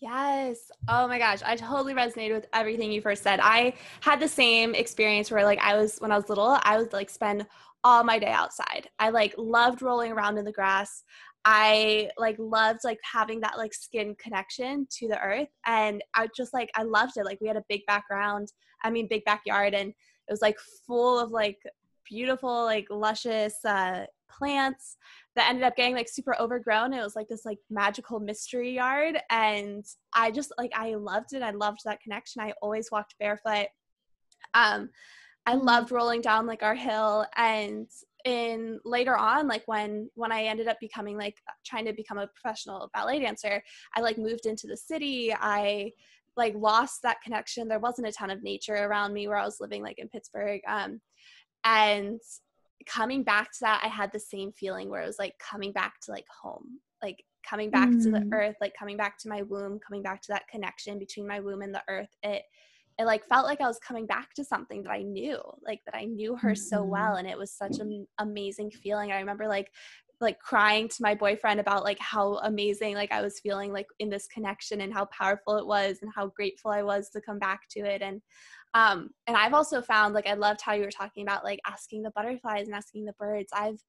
Yes. 0.00 0.70
Oh 0.88 1.06
my 1.06 1.18
gosh. 1.18 1.40
I 1.44 1.56
totally 1.56 1.92
resonated 1.92 2.32
with 2.32 2.46
everything 2.54 2.90
you 2.90 3.02
first 3.02 3.22
said. 3.22 3.38
I 3.42 3.74
had 4.00 4.18
the 4.18 4.28
same 4.28 4.74
experience 4.74 5.30
where 5.30 5.44
like 5.44 5.58
I 5.58 5.76
was 5.76 5.98
when 5.98 6.10
I 6.10 6.16
was 6.16 6.30
little, 6.30 6.58
I 6.62 6.78
would 6.78 6.94
like 6.94 7.10
spend 7.10 7.46
all 7.84 8.02
my 8.02 8.18
day 8.18 8.30
outside. 8.30 8.88
I 8.98 9.10
like 9.10 9.34
loved 9.36 9.82
rolling 9.82 10.10
around 10.10 10.38
in 10.38 10.46
the 10.46 10.52
grass. 10.52 11.04
I 11.44 12.10
like 12.16 12.36
loved 12.38 12.80
like 12.82 12.98
having 13.02 13.40
that 13.40 13.58
like 13.58 13.74
skin 13.74 14.14
connection 14.18 14.86
to 14.98 15.08
the 15.08 15.20
earth 15.20 15.48
and 15.66 16.02
I 16.14 16.28
just 16.34 16.54
like 16.54 16.70
I 16.74 16.82
loved 16.82 17.12
it. 17.18 17.26
Like 17.26 17.40
we 17.42 17.48
had 17.48 17.58
a 17.58 17.64
big 17.68 17.84
background, 17.86 18.48
I 18.82 18.88
mean 18.88 19.06
big 19.06 19.24
backyard 19.26 19.74
and 19.74 19.92
it 20.30 20.32
was 20.32 20.42
like 20.42 20.58
full 20.86 21.18
of 21.18 21.32
like 21.32 21.58
beautiful 22.08 22.64
like 22.64 22.86
luscious 22.88 23.64
uh 23.64 24.06
plants 24.30 24.96
that 25.34 25.48
ended 25.48 25.64
up 25.64 25.76
getting 25.76 25.94
like 25.94 26.08
super 26.08 26.36
overgrown. 26.40 26.92
It 26.92 27.02
was 27.02 27.16
like 27.16 27.28
this 27.28 27.44
like 27.44 27.58
magical 27.68 28.20
mystery 28.20 28.72
yard 28.72 29.18
and 29.28 29.84
I 30.14 30.30
just 30.30 30.52
like 30.56 30.72
I 30.74 30.94
loved 30.94 31.34
it. 31.34 31.42
I 31.42 31.50
loved 31.50 31.80
that 31.84 32.00
connection. 32.00 32.42
I 32.42 32.52
always 32.62 32.90
walked 32.92 33.16
barefoot. 33.18 33.66
Um 34.54 34.90
I 35.46 35.54
mm-hmm. 35.54 35.66
loved 35.66 35.90
rolling 35.90 36.20
down 36.20 36.46
like 36.46 36.62
our 36.62 36.76
hill 36.76 37.26
and 37.36 37.88
in 38.24 38.78
later 38.84 39.16
on 39.16 39.48
like 39.48 39.62
when 39.64 40.10
when 40.14 40.30
i 40.30 40.42
ended 40.42 40.68
up 40.68 40.78
becoming 40.78 41.16
like 41.16 41.38
trying 41.64 41.86
to 41.86 41.92
become 41.94 42.18
a 42.18 42.26
professional 42.26 42.90
ballet 42.92 43.18
dancer 43.18 43.62
i 43.96 44.00
like 44.02 44.18
moved 44.18 44.44
into 44.44 44.66
the 44.66 44.76
city 44.76 45.34
i 45.40 45.90
like 46.36 46.54
lost 46.56 47.00
that 47.02 47.22
connection 47.22 47.68
there 47.68 47.78
wasn't 47.78 48.06
a 48.06 48.12
ton 48.12 48.30
of 48.30 48.42
nature 48.42 48.74
around 48.74 49.12
me 49.12 49.28
where 49.28 49.36
i 49.36 49.44
was 49.44 49.60
living 49.60 49.82
like 49.82 49.98
in 49.98 50.08
pittsburgh 50.08 50.60
um 50.66 51.00
and 51.64 52.20
coming 52.86 53.22
back 53.22 53.50
to 53.50 53.58
that 53.60 53.80
i 53.84 53.88
had 53.88 54.10
the 54.12 54.20
same 54.20 54.52
feeling 54.52 54.88
where 54.88 55.02
it 55.02 55.06
was 55.06 55.18
like 55.18 55.34
coming 55.38 55.72
back 55.72 56.00
to 56.00 56.10
like 56.10 56.26
home 56.42 56.80
like 57.02 57.22
coming 57.48 57.70
back 57.70 57.88
mm. 57.88 58.02
to 58.02 58.10
the 58.10 58.18
mm. 58.18 58.32
earth 58.32 58.56
like 58.60 58.72
coming 58.78 58.96
back 58.96 59.18
to 59.18 59.28
my 59.28 59.42
womb 59.42 59.78
coming 59.86 60.02
back 60.02 60.20
to 60.20 60.28
that 60.28 60.48
connection 60.48 60.98
between 60.98 61.26
my 61.26 61.40
womb 61.40 61.62
and 61.62 61.74
the 61.74 61.82
earth 61.88 62.10
it 62.22 62.42
it 63.00 63.06
like 63.06 63.24
felt 63.24 63.46
like 63.46 63.62
I 63.62 63.66
was 63.66 63.78
coming 63.78 64.04
back 64.04 64.34
to 64.34 64.44
something 64.44 64.82
that 64.82 64.90
I 64.90 65.00
knew, 65.00 65.40
like 65.64 65.80
that 65.86 65.96
I 65.96 66.04
knew 66.04 66.36
her 66.36 66.54
so 66.54 66.82
well. 66.82 67.14
And 67.14 67.26
it 67.26 67.38
was 67.38 67.50
such 67.50 67.78
an 67.78 68.06
amazing 68.18 68.70
feeling. 68.70 69.10
I 69.10 69.18
remember 69.18 69.48
like 69.48 69.70
like 70.20 70.38
crying 70.38 70.88
to 70.88 70.96
my 71.00 71.14
boyfriend 71.14 71.60
about 71.60 71.84
like 71.84 71.98
how 71.98 72.34
amazing 72.42 72.94
like 72.94 73.12
I 73.12 73.22
was 73.22 73.40
feeling 73.40 73.72
like 73.72 73.86
in 73.98 74.10
this 74.10 74.26
connection 74.26 74.82
and 74.82 74.92
how 74.92 75.06
powerful 75.06 75.56
it 75.56 75.66
was 75.66 75.98
and 76.02 76.10
how 76.14 76.28
grateful 76.28 76.70
I 76.70 76.82
was 76.82 77.08
to 77.10 77.20
come 77.20 77.38
back 77.38 77.60
to 77.70 77.80
it. 77.80 78.02
And 78.02 78.20
um 78.74 79.10
and 79.26 79.36
I've 79.36 79.54
also 79.54 79.82
found 79.82 80.14
like 80.14 80.26
I 80.26 80.34
loved 80.34 80.60
how 80.60 80.74
you 80.74 80.84
were 80.84 80.90
talking 80.90 81.26
about 81.26 81.44
like 81.44 81.60
asking 81.66 82.02
the 82.02 82.12
butterflies 82.12 82.66
and 82.66 82.74
asking 82.74 83.04
the 83.04 83.14
birds. 83.18 83.50
I've 83.52 83.80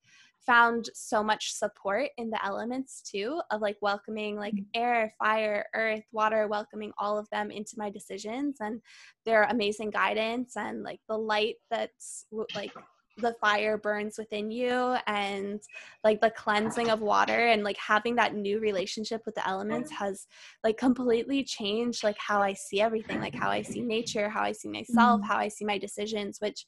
found 0.45 0.89
so 0.95 1.23
much 1.23 1.53
support 1.53 2.09
in 2.17 2.29
the 2.29 2.43
elements 2.43 3.01
too 3.01 3.39
of 3.51 3.61
like 3.61 3.77
welcoming 3.82 4.36
like 4.38 4.55
mm. 4.55 4.65
air 4.73 5.13
fire 5.19 5.65
earth 5.75 6.03
water 6.11 6.47
welcoming 6.47 6.91
all 6.97 7.17
of 7.17 7.29
them 7.32 7.51
into 7.51 7.73
my 7.77 7.89
decisions 7.89 8.57
and 8.59 8.82
their 9.23 9.43
amazing 9.43 9.91
guidance 9.91 10.57
and 10.57 10.82
like 10.82 10.99
the 11.07 11.17
light 11.17 11.55
that's 11.69 12.25
like 12.55 12.71
the 13.18 13.36
fire 13.41 13.78
burns 13.78 14.18
within 14.18 14.49
you 14.51 14.95
and 15.07 15.62
like 16.03 16.22
the 16.22 16.32
cleansing 16.32 16.89
of 16.89 17.01
water 17.01 17.47
and 17.47 17.64
like 17.64 17.78
having 17.78 18.16
that 18.16 18.36
new 18.36 18.59
relationship 18.59 19.22
with 19.26 19.36
the 19.36 19.47
elements 19.47 19.91
has 19.91 20.28
like 20.64 20.78
completely 20.78 21.43
changed 21.43 22.03
like 22.03 22.18
how 22.18 22.41
I 22.41 22.53
see 22.53 22.82
everything 22.82 23.20
like 23.20 23.36
how 23.36 23.49
I 23.49 23.62
see 23.62 23.82
nature 23.82 24.30
how 24.30 24.41
I 24.41 24.51
see 24.51 24.70
myself 24.70 25.22
mm. 25.22 25.26
how 25.26 25.38
I 25.38 25.47
see 25.47 25.66
my 25.66 25.78
decisions 25.78 26.39
which 26.39 26.66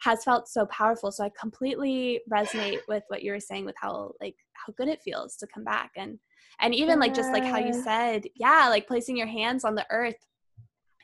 has 0.00 0.24
felt 0.24 0.48
so 0.48 0.66
powerful. 0.66 1.10
So 1.10 1.24
i 1.24 1.30
completely 1.38 2.20
resonate 2.30 2.80
with 2.88 3.02
what 3.08 3.22
you 3.22 3.32
were 3.32 3.40
saying 3.40 3.64
with 3.64 3.76
how 3.80 4.12
like 4.20 4.36
how 4.52 4.72
good 4.76 4.88
it 4.88 5.02
feels 5.02 5.36
to 5.36 5.46
come 5.46 5.64
back 5.64 5.92
and 5.96 6.18
and 6.60 6.74
even 6.74 6.98
like 6.98 7.14
just 7.14 7.32
like 7.32 7.44
how 7.44 7.58
you 7.58 7.72
said 7.72 8.24
yeah 8.34 8.68
like 8.68 8.86
placing 8.86 9.16
your 9.16 9.26
hands 9.26 9.64
on 9.64 9.74
the 9.74 9.86
earth 9.90 10.16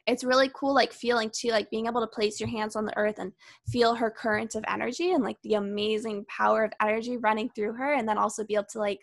it's 0.07 0.25
really 0.25 0.51
cool 0.55 0.75
like 0.75 0.93
feeling 0.93 1.31
too 1.33 1.49
like 1.49 1.71
being 1.71 1.87
able 1.87 2.01
to 2.01 2.07
place 2.07 2.41
your 2.41 2.49
hands 2.49 2.75
on 2.75 2.85
the 2.85 2.97
earth 2.97 3.19
and 3.19 3.33
feel 3.69 3.95
her 3.95 4.11
current 4.11 4.55
of 4.55 4.65
energy 4.67 5.13
and 5.13 5.23
like 5.23 5.37
the 5.45 5.55
amazing 5.55 6.25
power 6.29 6.65
of 6.65 6.73
energy 6.81 7.17
running 7.19 7.49
through 7.55 7.73
her 7.73 7.95
and 7.95 8.09
then 8.09 8.19
also 8.19 8.45
be 8.45 8.55
able 8.55 8.65
to 8.65 8.79
like 8.79 9.01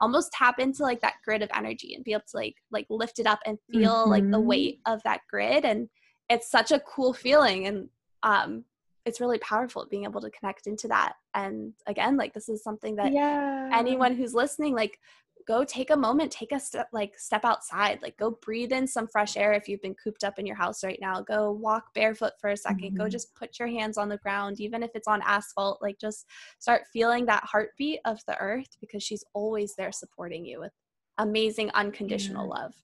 almost 0.00 0.32
tap 0.32 0.58
into 0.58 0.82
like 0.82 1.00
that 1.00 1.14
grid 1.24 1.42
of 1.42 1.50
energy 1.54 1.94
and 1.94 2.04
be 2.04 2.12
able 2.12 2.24
to 2.28 2.36
like 2.36 2.54
like 2.70 2.86
lift 2.90 3.18
it 3.18 3.26
up 3.26 3.38
and 3.46 3.58
feel 3.70 3.94
mm-hmm. 3.94 4.10
like 4.10 4.30
the 4.30 4.36
mm-hmm. 4.36 4.48
weight 4.48 4.80
of 4.86 5.02
that 5.04 5.20
grid 5.30 5.64
and 5.64 5.88
it's 6.28 6.50
such 6.50 6.70
a 6.70 6.80
cool 6.80 7.12
feeling 7.12 7.66
and 7.66 7.88
um 8.22 8.64
it's 9.04 9.20
really 9.20 9.38
powerful 9.38 9.86
being 9.90 10.04
able 10.04 10.20
to 10.20 10.30
connect 10.30 10.66
into 10.66 10.86
that 10.88 11.14
and 11.34 11.72
again 11.86 12.16
like 12.16 12.34
this 12.34 12.48
is 12.48 12.62
something 12.62 12.96
that 12.96 13.12
yeah. 13.12 13.70
anyone 13.72 14.14
who's 14.14 14.34
listening 14.34 14.74
like 14.74 14.98
go 15.46 15.64
take 15.64 15.90
a 15.90 15.96
moment 15.96 16.30
take 16.30 16.52
a 16.52 16.60
step 16.60 16.88
like 16.92 17.18
step 17.18 17.44
outside 17.44 17.98
like 18.02 18.16
go 18.16 18.38
breathe 18.42 18.72
in 18.72 18.86
some 18.86 19.06
fresh 19.06 19.36
air 19.36 19.52
if 19.52 19.68
you've 19.68 19.82
been 19.82 19.94
cooped 19.94 20.24
up 20.24 20.38
in 20.38 20.46
your 20.46 20.56
house 20.56 20.84
right 20.84 20.98
now 21.00 21.20
go 21.20 21.52
walk 21.52 21.92
barefoot 21.94 22.32
for 22.40 22.50
a 22.50 22.54
2nd 22.54 22.80
mm-hmm. 22.80 22.96
go 22.96 23.08
just 23.08 23.34
put 23.34 23.58
your 23.58 23.68
hands 23.68 23.98
on 23.98 24.08
the 24.08 24.18
ground 24.18 24.60
even 24.60 24.82
if 24.82 24.90
it's 24.94 25.08
on 25.08 25.22
asphalt 25.22 25.80
like 25.82 25.98
just 25.98 26.26
start 26.58 26.82
feeling 26.92 27.26
that 27.26 27.44
heartbeat 27.44 28.00
of 28.04 28.20
the 28.26 28.36
earth 28.38 28.76
because 28.80 29.02
she's 29.02 29.24
always 29.34 29.74
there 29.76 29.92
supporting 29.92 30.44
you 30.44 30.60
with 30.60 30.72
amazing 31.18 31.70
unconditional 31.74 32.46
yeah. 32.46 32.62
love 32.62 32.74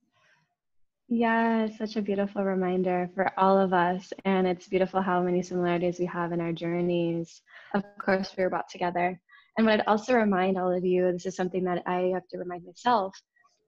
yeah, 1.11 1.69
such 1.79 1.97
a 1.97 2.03
beautiful 2.03 2.45
reminder 2.45 3.09
for 3.15 3.33
all 3.39 3.59
of 3.59 3.73
us. 3.73 4.13
And 4.27 4.47
it's 4.47 4.69
beautiful 4.69 5.01
how 5.01 5.23
many 5.23 5.41
similarities 5.41 5.99
we 5.99 6.05
have 6.05 6.33
in 6.33 6.41
our 6.43 6.53
journeys. 6.53 7.41
Of 7.73 7.83
course, 7.99 8.35
we 8.37 8.45
were 8.45 8.51
brought 8.51 8.69
together. 8.69 9.19
And 9.59 9.67
what 9.67 9.81
I'd 9.81 9.87
also 9.89 10.15
remind 10.15 10.57
all 10.57 10.73
of 10.73 10.85
you 10.85 11.11
this 11.11 11.27
is 11.27 11.35
something 11.35 11.65
that 11.65 11.83
I 11.85 12.13
have 12.15 12.27
to 12.29 12.39
remind 12.39 12.65
myself. 12.65 13.15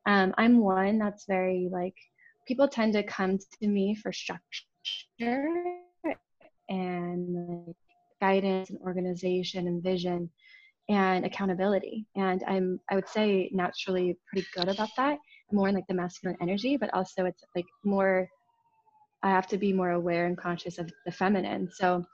Um, 0.06 0.32
I'm 0.38 0.60
one 0.60 0.98
that's 0.98 1.26
very 1.26 1.68
like, 1.70 1.96
people 2.46 2.68
tend 2.68 2.92
to 2.92 3.02
come 3.02 3.38
to 3.38 3.68
me 3.68 3.96
for 3.96 4.12
structure 4.12 4.44
and 6.68 7.66
like, 7.66 7.76
guidance 8.20 8.70
and 8.70 8.78
organization 8.82 9.66
and 9.66 9.82
vision 9.82 10.30
and 10.88 11.26
accountability. 11.26 12.06
And 12.14 12.44
I'm, 12.46 12.80
I 12.88 12.94
would 12.94 13.08
say, 13.08 13.50
naturally 13.52 14.16
pretty 14.32 14.46
good 14.54 14.68
about 14.68 14.90
that 14.96 15.18
more 15.52 15.68
in 15.68 15.74
like 15.74 15.88
the 15.88 15.94
masculine 15.94 16.38
energy, 16.40 16.76
but 16.76 16.94
also 16.94 17.24
it's 17.24 17.42
like 17.56 17.66
more, 17.84 18.28
I 19.24 19.30
have 19.30 19.48
to 19.48 19.58
be 19.58 19.72
more 19.72 19.90
aware 19.90 20.26
and 20.26 20.38
conscious 20.38 20.78
of 20.78 20.88
the 21.04 21.10
feminine. 21.10 21.68
So 21.72 22.04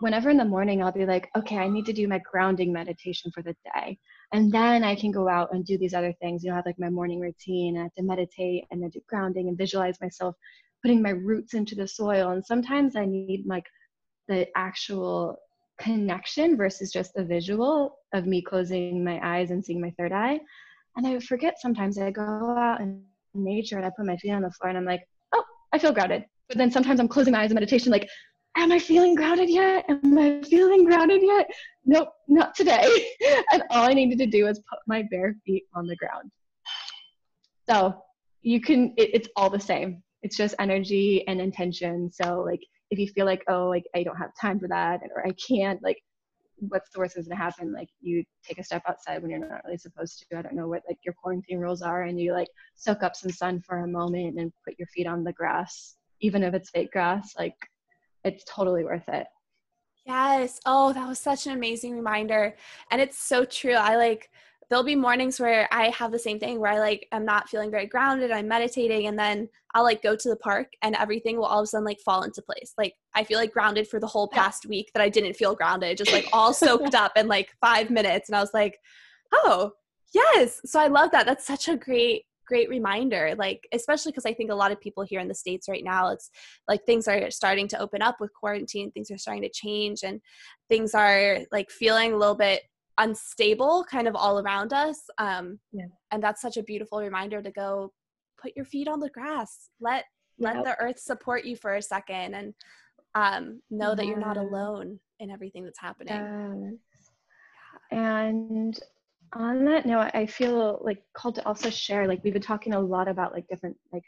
whenever 0.00 0.30
in 0.30 0.36
the 0.36 0.44
morning 0.44 0.82
I'll 0.82 0.92
be 0.92 1.06
like, 1.06 1.30
okay, 1.36 1.58
I 1.58 1.68
need 1.68 1.86
to 1.86 1.92
do 1.92 2.08
my 2.08 2.20
grounding 2.30 2.72
meditation 2.72 3.30
for 3.32 3.42
the 3.42 3.54
day. 3.74 3.98
And 4.32 4.50
then 4.52 4.82
I 4.84 4.94
can 4.94 5.10
go 5.10 5.28
out 5.28 5.52
and 5.52 5.64
do 5.64 5.78
these 5.78 5.94
other 5.94 6.12
things. 6.20 6.42
You 6.42 6.50
know, 6.50 6.54
I 6.54 6.58
have 6.58 6.66
like 6.66 6.78
my 6.78 6.90
morning 6.90 7.20
routine. 7.20 7.78
I 7.78 7.84
have 7.84 7.94
to 7.94 8.02
meditate 8.02 8.64
and 8.70 8.82
then 8.82 8.90
do 8.90 9.00
grounding 9.08 9.48
and 9.48 9.56
visualize 9.56 10.00
myself 10.00 10.34
putting 10.82 11.00
my 11.00 11.10
roots 11.10 11.54
into 11.54 11.74
the 11.74 11.88
soil. 11.88 12.30
And 12.30 12.44
sometimes 12.44 12.96
I 12.96 13.06
need 13.06 13.44
like 13.46 13.64
the 14.28 14.46
actual 14.56 15.38
connection 15.78 16.56
versus 16.56 16.92
just 16.92 17.14
the 17.14 17.24
visual 17.24 17.98
of 18.12 18.26
me 18.26 18.42
closing 18.42 19.02
my 19.02 19.18
eyes 19.22 19.50
and 19.50 19.64
seeing 19.64 19.80
my 19.80 19.92
third 19.98 20.12
eye. 20.12 20.38
And 20.96 21.06
I 21.06 21.18
forget 21.20 21.60
sometimes 21.60 21.98
I 21.98 22.10
go 22.10 22.22
out 22.22 22.80
in 22.80 23.02
nature 23.34 23.76
and 23.76 23.86
I 23.86 23.90
put 23.96 24.06
my 24.06 24.16
feet 24.16 24.30
on 24.30 24.42
the 24.42 24.50
floor 24.50 24.68
and 24.68 24.78
I'm 24.78 24.84
like, 24.84 25.02
oh, 25.32 25.44
I 25.72 25.78
feel 25.78 25.92
grounded. 25.92 26.24
but 26.48 26.58
then 26.58 26.70
sometimes 26.70 27.00
I'm 27.00 27.08
closing 27.08 27.32
my 27.32 27.42
eyes 27.42 27.50
in 27.50 27.54
meditation, 27.54 27.90
like, 27.90 28.08
am 28.56 28.72
I 28.72 28.78
feeling 28.78 29.14
grounded 29.14 29.50
yet? 29.50 29.84
Am 29.88 30.18
I 30.18 30.42
feeling 30.42 30.84
grounded 30.84 31.22
yet? 31.22 31.48
Nope, 31.84 32.08
not 32.28 32.54
today. 32.54 32.88
and 33.52 33.62
all 33.70 33.88
I 33.88 33.94
needed 33.94 34.18
to 34.18 34.26
do 34.26 34.44
was 34.44 34.58
put 34.70 34.78
my 34.86 35.04
bare 35.10 35.34
feet 35.44 35.64
on 35.74 35.86
the 35.86 35.96
ground. 35.96 36.30
So 37.68 38.02
you 38.42 38.60
can, 38.60 38.94
it, 38.96 39.10
it's 39.14 39.28
all 39.36 39.50
the 39.50 39.60
same. 39.60 40.02
It's 40.22 40.36
just 40.36 40.54
energy 40.58 41.26
and 41.28 41.40
intention. 41.40 42.10
So, 42.12 42.40
like, 42.40 42.60
if 42.90 42.98
you 42.98 43.08
feel 43.08 43.26
like, 43.26 43.42
oh, 43.48 43.68
like 43.68 43.84
I 43.94 44.02
don't 44.02 44.16
have 44.16 44.30
time 44.40 44.58
for 44.58 44.68
that 44.68 45.00
or 45.14 45.26
I 45.26 45.32
can't, 45.32 45.82
like, 45.82 45.98
what's 46.68 46.90
the 46.90 46.98
worst 46.98 47.16
that's 47.16 47.28
gonna 47.28 47.40
happen? 47.40 47.72
Like 47.72 47.88
you 48.00 48.24
take 48.46 48.58
a 48.58 48.64
step 48.64 48.82
outside 48.88 49.20
when 49.20 49.30
you're 49.30 49.40
not 49.40 49.64
really 49.64 49.76
supposed 49.76 50.24
to. 50.30 50.38
I 50.38 50.42
don't 50.42 50.54
know 50.54 50.68
what 50.68 50.82
like 50.88 50.98
your 51.04 51.14
quarantine 51.14 51.58
rules 51.58 51.82
are, 51.82 52.02
and 52.02 52.20
you 52.20 52.32
like 52.32 52.48
soak 52.74 53.02
up 53.02 53.16
some 53.16 53.30
sun 53.30 53.60
for 53.66 53.78
a 53.78 53.88
moment 53.88 54.38
and 54.38 54.52
put 54.64 54.78
your 54.78 54.88
feet 54.88 55.06
on 55.06 55.24
the 55.24 55.32
grass, 55.32 55.96
even 56.20 56.42
if 56.42 56.54
it's 56.54 56.70
fake 56.70 56.92
grass. 56.92 57.34
Like 57.38 57.56
it's 58.24 58.44
totally 58.44 58.84
worth 58.84 59.08
it. 59.08 59.26
Yes. 60.06 60.60
Oh, 60.66 60.92
that 60.92 61.08
was 61.08 61.18
such 61.18 61.46
an 61.46 61.52
amazing 61.52 61.94
reminder. 61.94 62.56
And 62.90 63.00
it's 63.00 63.18
so 63.18 63.44
true. 63.44 63.72
I 63.72 63.96
like 63.96 64.30
there'll 64.68 64.84
be 64.84 64.96
mornings 64.96 65.38
where 65.38 65.68
I 65.70 65.88
have 65.90 66.10
the 66.10 66.18
same 66.18 66.38
thing 66.38 66.58
where 66.58 66.72
I 66.72 66.78
like 66.78 67.06
I'm 67.12 67.24
not 67.24 67.48
feeling 67.48 67.70
very 67.70 67.86
grounded, 67.86 68.30
I'm 68.30 68.48
meditating 68.48 69.06
and 69.06 69.18
then 69.18 69.48
I'll 69.74 69.82
like 69.82 70.02
go 70.02 70.16
to 70.16 70.28
the 70.28 70.36
park 70.36 70.68
and 70.82 70.94
everything 70.96 71.36
will 71.36 71.44
all 71.44 71.60
of 71.60 71.64
a 71.64 71.66
sudden 71.66 71.84
like 71.84 72.00
fall 72.00 72.22
into 72.22 72.42
place. 72.42 72.74
Like 72.76 72.94
I 73.14 73.24
feel 73.24 73.38
like 73.38 73.52
grounded 73.52 73.88
for 73.88 74.00
the 74.00 74.06
whole 74.06 74.28
past 74.28 74.66
week 74.66 74.90
that 74.94 75.02
I 75.02 75.08
didn't 75.08 75.34
feel 75.34 75.54
grounded, 75.54 75.98
just 75.98 76.12
like 76.12 76.26
all 76.32 76.52
soaked 76.52 76.94
up 76.94 77.12
in 77.16 77.26
like 77.26 77.50
5 77.60 77.90
minutes 77.90 78.28
and 78.28 78.36
I 78.36 78.40
was 78.40 78.54
like, 78.54 78.78
"Oh, 79.32 79.72
yes." 80.12 80.60
So 80.64 80.80
I 80.80 80.88
love 80.88 81.10
that. 81.12 81.26
That's 81.26 81.46
such 81.46 81.68
a 81.68 81.76
great 81.76 82.24
great 82.46 82.68
reminder 82.68 83.34
like 83.38 83.66
especially 83.72 84.12
because 84.12 84.26
i 84.26 84.34
think 84.34 84.50
a 84.50 84.54
lot 84.54 84.72
of 84.72 84.80
people 84.80 85.02
here 85.02 85.20
in 85.20 85.28
the 85.28 85.34
states 85.34 85.68
right 85.68 85.84
now 85.84 86.08
it's 86.08 86.30
like 86.68 86.84
things 86.84 87.08
are 87.08 87.30
starting 87.30 87.66
to 87.68 87.78
open 87.78 88.02
up 88.02 88.16
with 88.20 88.32
quarantine 88.34 88.90
things 88.92 89.10
are 89.10 89.18
starting 89.18 89.42
to 89.42 89.50
change 89.50 90.02
and 90.02 90.20
things 90.68 90.94
are 90.94 91.38
like 91.52 91.70
feeling 91.70 92.12
a 92.12 92.16
little 92.16 92.34
bit 92.34 92.62
unstable 92.98 93.84
kind 93.90 94.06
of 94.06 94.14
all 94.14 94.38
around 94.38 94.72
us 94.72 95.00
um 95.18 95.58
yeah. 95.72 95.86
and 96.12 96.22
that's 96.22 96.40
such 96.40 96.56
a 96.56 96.62
beautiful 96.62 97.00
reminder 97.00 97.42
to 97.42 97.50
go 97.50 97.90
put 98.44 98.52
your 98.56 98.64
feet 98.64 98.88
on 98.88 99.00
the 99.00 99.10
grass. 99.10 99.70
Let 99.80 100.04
let 100.38 100.64
the 100.64 100.76
earth 100.80 100.98
support 100.98 101.44
you 101.44 101.56
for 101.56 101.74
a 101.74 101.82
second 101.82 102.34
and 102.34 102.54
um 103.14 103.60
know 103.70 103.90
yeah. 103.90 103.94
that 103.94 104.06
you're 104.06 104.18
not 104.18 104.36
alone 104.36 104.98
in 105.20 105.30
everything 105.30 105.64
that's 105.64 105.80
happening. 105.80 106.78
And 107.90 108.78
on 109.34 109.64
that 109.64 109.86
note 109.86 110.10
i 110.14 110.26
feel 110.26 110.80
like 110.84 111.02
called 111.12 111.34
to 111.34 111.46
also 111.46 111.70
share 111.70 112.06
like 112.06 112.22
we've 112.22 112.32
been 112.32 112.42
talking 112.42 112.74
a 112.74 112.80
lot 112.80 113.08
about 113.08 113.32
like 113.32 113.46
different 113.48 113.76
like 113.92 114.04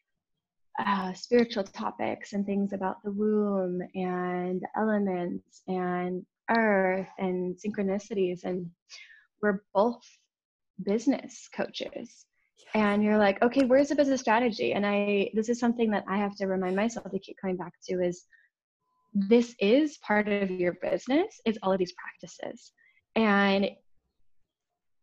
uh, 0.78 1.12
spiritual 1.14 1.64
topics 1.64 2.32
and 2.32 2.44
things 2.44 2.72
about 2.72 3.02
the 3.02 3.10
womb 3.10 3.80
and 3.94 4.62
elements 4.76 5.62
and 5.68 6.24
earth 6.50 7.08
and 7.18 7.56
synchronicities 7.56 8.44
and 8.44 8.70
we're 9.42 9.62
both 9.74 10.02
business 10.84 11.48
coaches. 11.54 12.26
And 12.74 13.02
you're 13.02 13.18
like 13.18 13.42
okay 13.42 13.64
where's 13.64 13.88
the 13.88 13.94
business 13.94 14.20
strategy? 14.20 14.72
And 14.74 14.84
i 14.84 15.30
this 15.34 15.48
is 15.48 15.58
something 15.58 15.90
that 15.90 16.04
i 16.08 16.16
have 16.16 16.36
to 16.36 16.46
remind 16.46 16.76
myself 16.76 17.10
to 17.10 17.18
keep 17.18 17.36
coming 17.40 17.56
back 17.56 17.72
to 17.88 18.02
is 18.02 18.24
this 19.14 19.54
is 19.60 19.96
part 19.98 20.28
of 20.28 20.50
your 20.50 20.74
business 20.82 21.40
is 21.46 21.58
all 21.62 21.72
of 21.72 21.78
these 21.78 21.94
practices. 21.94 22.72
And 23.14 23.70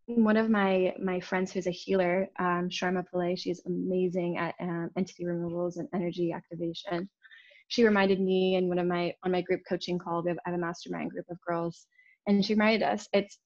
one 0.08 0.38
of 0.38 0.49
my 0.49 0.93
my 1.01 1.20
friends 1.20 1.51
who's 1.51 1.68
a 1.68 1.72
healer 1.72 2.28
um, 2.39 2.70
sharma 2.70 3.04
pillay 3.14 3.38
she's 3.38 3.62
amazing 3.66 4.38
at 4.38 4.54
um, 4.60 4.89
entity 4.97 5.26
removals 5.26 5.78
and 5.78 5.88
energy 5.93 6.34
activation. 6.34 7.10
She 7.70 7.86
reminded 7.86 8.20
me 8.20 8.56
in 8.56 8.68
one 8.68 8.80
of 8.80 8.88
my 8.88 9.14
on 9.24 9.32
my 9.32 9.41
group 9.41 9.62
coaching 9.68 9.97
call 9.97 10.24
we 10.24 10.30
have, 10.30 10.39
I 10.45 10.49
have 10.49 10.60
a 10.60 10.62
mastermind 10.62 11.12
group 11.12 11.26
of 11.30 11.38
girls 11.47 11.88
and 12.28 12.43
she 12.43 12.54
reminded 12.54 12.84
us 12.84 13.08
it's 13.14 13.38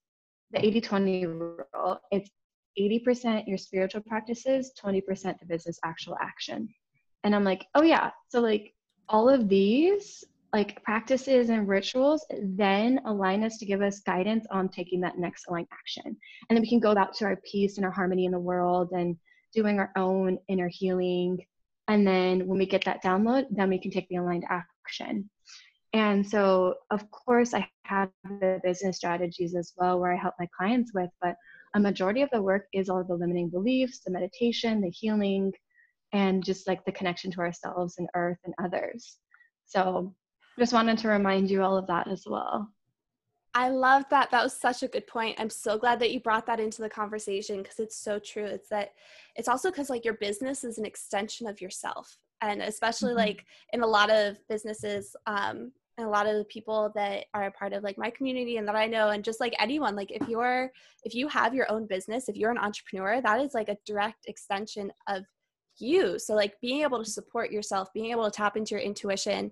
the 0.52 0.60
80-20 0.60 1.26
rule 1.26 2.00
it's 2.12 2.30
80% 2.80 3.48
your 3.48 3.58
spiritual 3.58 4.02
practices 4.02 4.72
20% 4.82 5.40
the 5.40 5.46
business 5.46 5.80
actual 5.84 6.16
action. 6.22 6.70
And 7.24 7.36
i'm 7.36 7.44
like 7.44 7.66
oh 7.76 7.84
yeah 7.84 8.12
so 8.30 8.40
like 8.40 8.74
all 9.10 9.30
of 9.30 9.48
these 9.50 10.24
like 10.54 10.82
practices 10.84 11.50
and 11.50 11.68
rituals 11.68 12.26
then 12.42 13.00
align 13.06 13.44
us 13.44 13.58
to 13.58 13.66
give 13.66 13.82
us 13.82 14.00
guidance 14.00 14.46
on 14.50 14.70
taking 14.70 15.02
that 15.02 15.18
next 15.18 15.46
aligned 15.48 15.68
action 15.72 16.06
and 16.06 16.56
then 16.56 16.62
we 16.62 16.70
can 16.70 16.80
go 16.80 16.96
back 16.96 17.12
to 17.14 17.26
our 17.26 17.40
peace 17.50 17.78
and 17.78 17.86
our 17.86 17.92
harmony 17.92 18.26
in 18.26 18.32
the 18.32 18.40
world 18.40 18.90
and 18.92 19.18
doing 19.54 19.80
our 19.80 19.92
own 19.96 20.38
inner 20.48 20.70
healing 20.70 21.38
and 21.88 22.06
then 22.06 22.46
when 22.48 22.60
we 22.60 22.66
get 22.66 22.84
that 22.86 23.04
download, 23.04 23.46
then 23.50 23.70
we 23.70 23.80
can 23.80 23.92
take 23.92 24.10
the 24.10 24.18
aligned 24.18 24.46
action. 24.50 25.30
And 25.94 26.28
so, 26.28 26.76
of 26.92 27.10
course, 27.12 27.54
I 27.54 27.70
have 27.84 28.10
the 28.24 28.60
business 28.64 28.98
strategies 28.98 29.56
as 29.56 29.74
well 29.78 30.00
where 30.00 30.14
I 30.14 30.18
help 30.18 30.36
my 30.38 30.48
clients 30.58 30.94
with, 30.94 31.10
but 31.22 31.36
a 31.76 31.80
majority 31.80 32.22
of 32.22 32.30
the 32.32 32.42
work 32.42 32.68
is 32.74 32.90
all 32.90 33.04
the 33.04 33.16
limiting 33.16 33.50
beliefs, 33.50 34.00
the 34.00 34.12
meditation, 34.12 34.82
the 34.82 34.90
healing, 34.90 35.54
and 36.12 36.44
just 36.44 36.68
like 36.68 36.84
the 36.84 36.92
connection 36.92 37.32
to 37.32 37.40
ourselves 37.40 37.98
and 37.98 38.10
earth 38.16 38.38
and 38.44 38.54
others. 38.62 39.18
So, 39.66 40.14
just 40.60 40.74
wanted 40.74 40.98
to 41.00 41.08
remind 41.10 41.50
you 41.50 41.64
all 41.64 41.78
of 41.78 41.88
that 41.88 42.08
as 42.08 42.26
well. 42.26 42.72
I 43.54 43.70
love 43.70 44.04
that. 44.12 44.30
That 44.30 44.44
was 44.44 44.56
such 44.56 44.84
a 44.84 44.88
good 44.88 45.08
point. 45.08 45.40
I'm 45.40 45.50
so 45.50 45.80
glad 45.80 46.00
that 46.00 46.12
you 46.12 46.20
brought 46.20 46.46
that 46.46 46.60
into 46.60 46.82
the 46.82 46.90
conversation 46.90 47.64
because 47.64 47.80
it's 47.80 47.98
so 47.98 48.20
true. 48.20 48.46
It's 48.46 48.70
that 48.70 48.94
it's 49.36 49.48
also 49.48 49.72
because 49.72 49.90
like 49.90 50.06
your 50.06 50.14
business 50.16 50.64
is 50.64 50.78
an 50.78 50.86
extension 50.86 51.48
of 51.48 51.60
yourself. 51.60 52.18
And 52.42 52.62
especially 52.62 53.10
mm-hmm. 53.10 53.20
like 53.20 53.46
in 53.74 53.82
a 53.82 53.88
lot 53.88 54.12
of 54.12 54.38
businesses, 54.48 55.16
um, 55.26 55.72
and 55.98 56.06
a 56.06 56.10
lot 56.10 56.28
of 56.28 56.38
the 56.38 56.44
people 56.44 56.92
that 56.94 57.26
are 57.34 57.46
a 57.46 57.52
part 57.52 57.74
of 57.74 57.82
like 57.82 57.98
my 57.98 58.12
community 58.12 58.58
and 58.58 58.68
that 58.68 58.76
I 58.76 58.86
know, 58.86 59.10
and 59.10 59.24
just 59.24 59.40
like 59.40 59.56
anyone, 59.58 59.96
like 59.96 60.12
if 60.12 60.28
you're 60.30 60.72
if 61.04 61.16
you 61.16 61.28
have 61.28 61.56
your 61.56 61.72
own 61.72 61.88
business, 61.88 62.30
if 62.30 62.36
you're 62.36 62.52
an 62.52 62.60
entrepreneur, 62.60 63.22
that 63.22 63.42
is 63.42 63.56
like 63.56 63.70
a 63.70 63.78
direct 63.86 64.28
extension 64.28 64.92
of 65.08 65.24
you. 65.80 66.20
So 66.20 66.36
like 66.36 66.60
being 66.62 66.82
able 66.82 67.04
to 67.04 67.10
support 67.10 67.52
yourself, 67.52 67.92
being 67.94 68.12
able 68.12 68.26
to 68.26 68.32
tap 68.32 68.58
into 68.58 68.76
your 68.76 68.82
intuition, 68.82 69.52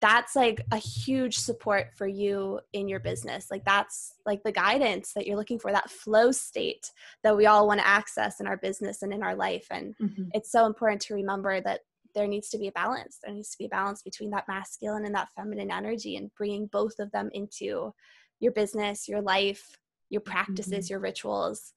that's 0.00 0.36
like 0.36 0.64
a 0.70 0.76
huge 0.76 1.36
support 1.36 1.88
for 1.96 2.06
you 2.06 2.60
in 2.72 2.88
your 2.88 3.00
business. 3.00 3.50
Like 3.50 3.64
that's 3.64 4.14
like 4.24 4.42
the 4.44 4.52
guidance 4.52 5.12
that 5.14 5.26
you're 5.26 5.36
looking 5.36 5.58
for, 5.58 5.72
that 5.72 5.90
flow 5.90 6.30
state 6.30 6.92
that 7.24 7.36
we 7.36 7.46
all 7.46 7.66
want 7.66 7.80
to 7.80 7.86
access 7.86 8.40
in 8.40 8.46
our 8.46 8.56
business 8.56 9.02
and 9.02 9.12
in 9.12 9.22
our 9.22 9.34
life. 9.34 9.66
And 9.70 9.96
mm-hmm. 10.00 10.24
it's 10.32 10.52
so 10.52 10.66
important 10.66 11.00
to 11.02 11.14
remember 11.14 11.60
that 11.60 11.80
there 12.14 12.28
needs 12.28 12.48
to 12.50 12.58
be 12.58 12.68
a 12.68 12.72
balance. 12.72 13.18
There 13.22 13.34
needs 13.34 13.50
to 13.50 13.58
be 13.58 13.66
a 13.66 13.70
balance 13.70 14.02
between 14.02 14.30
that 14.30 14.48
masculine 14.48 15.04
and 15.04 15.14
that 15.14 15.30
feminine 15.36 15.70
energy 15.70 16.16
and 16.16 16.30
bringing 16.36 16.66
both 16.66 17.00
of 17.00 17.10
them 17.10 17.30
into 17.32 17.92
your 18.40 18.52
business, 18.52 19.08
your 19.08 19.20
life, 19.20 19.78
your 20.10 20.20
practices, 20.20 20.86
mm-hmm. 20.86 20.92
your 20.92 21.00
rituals. 21.00 21.72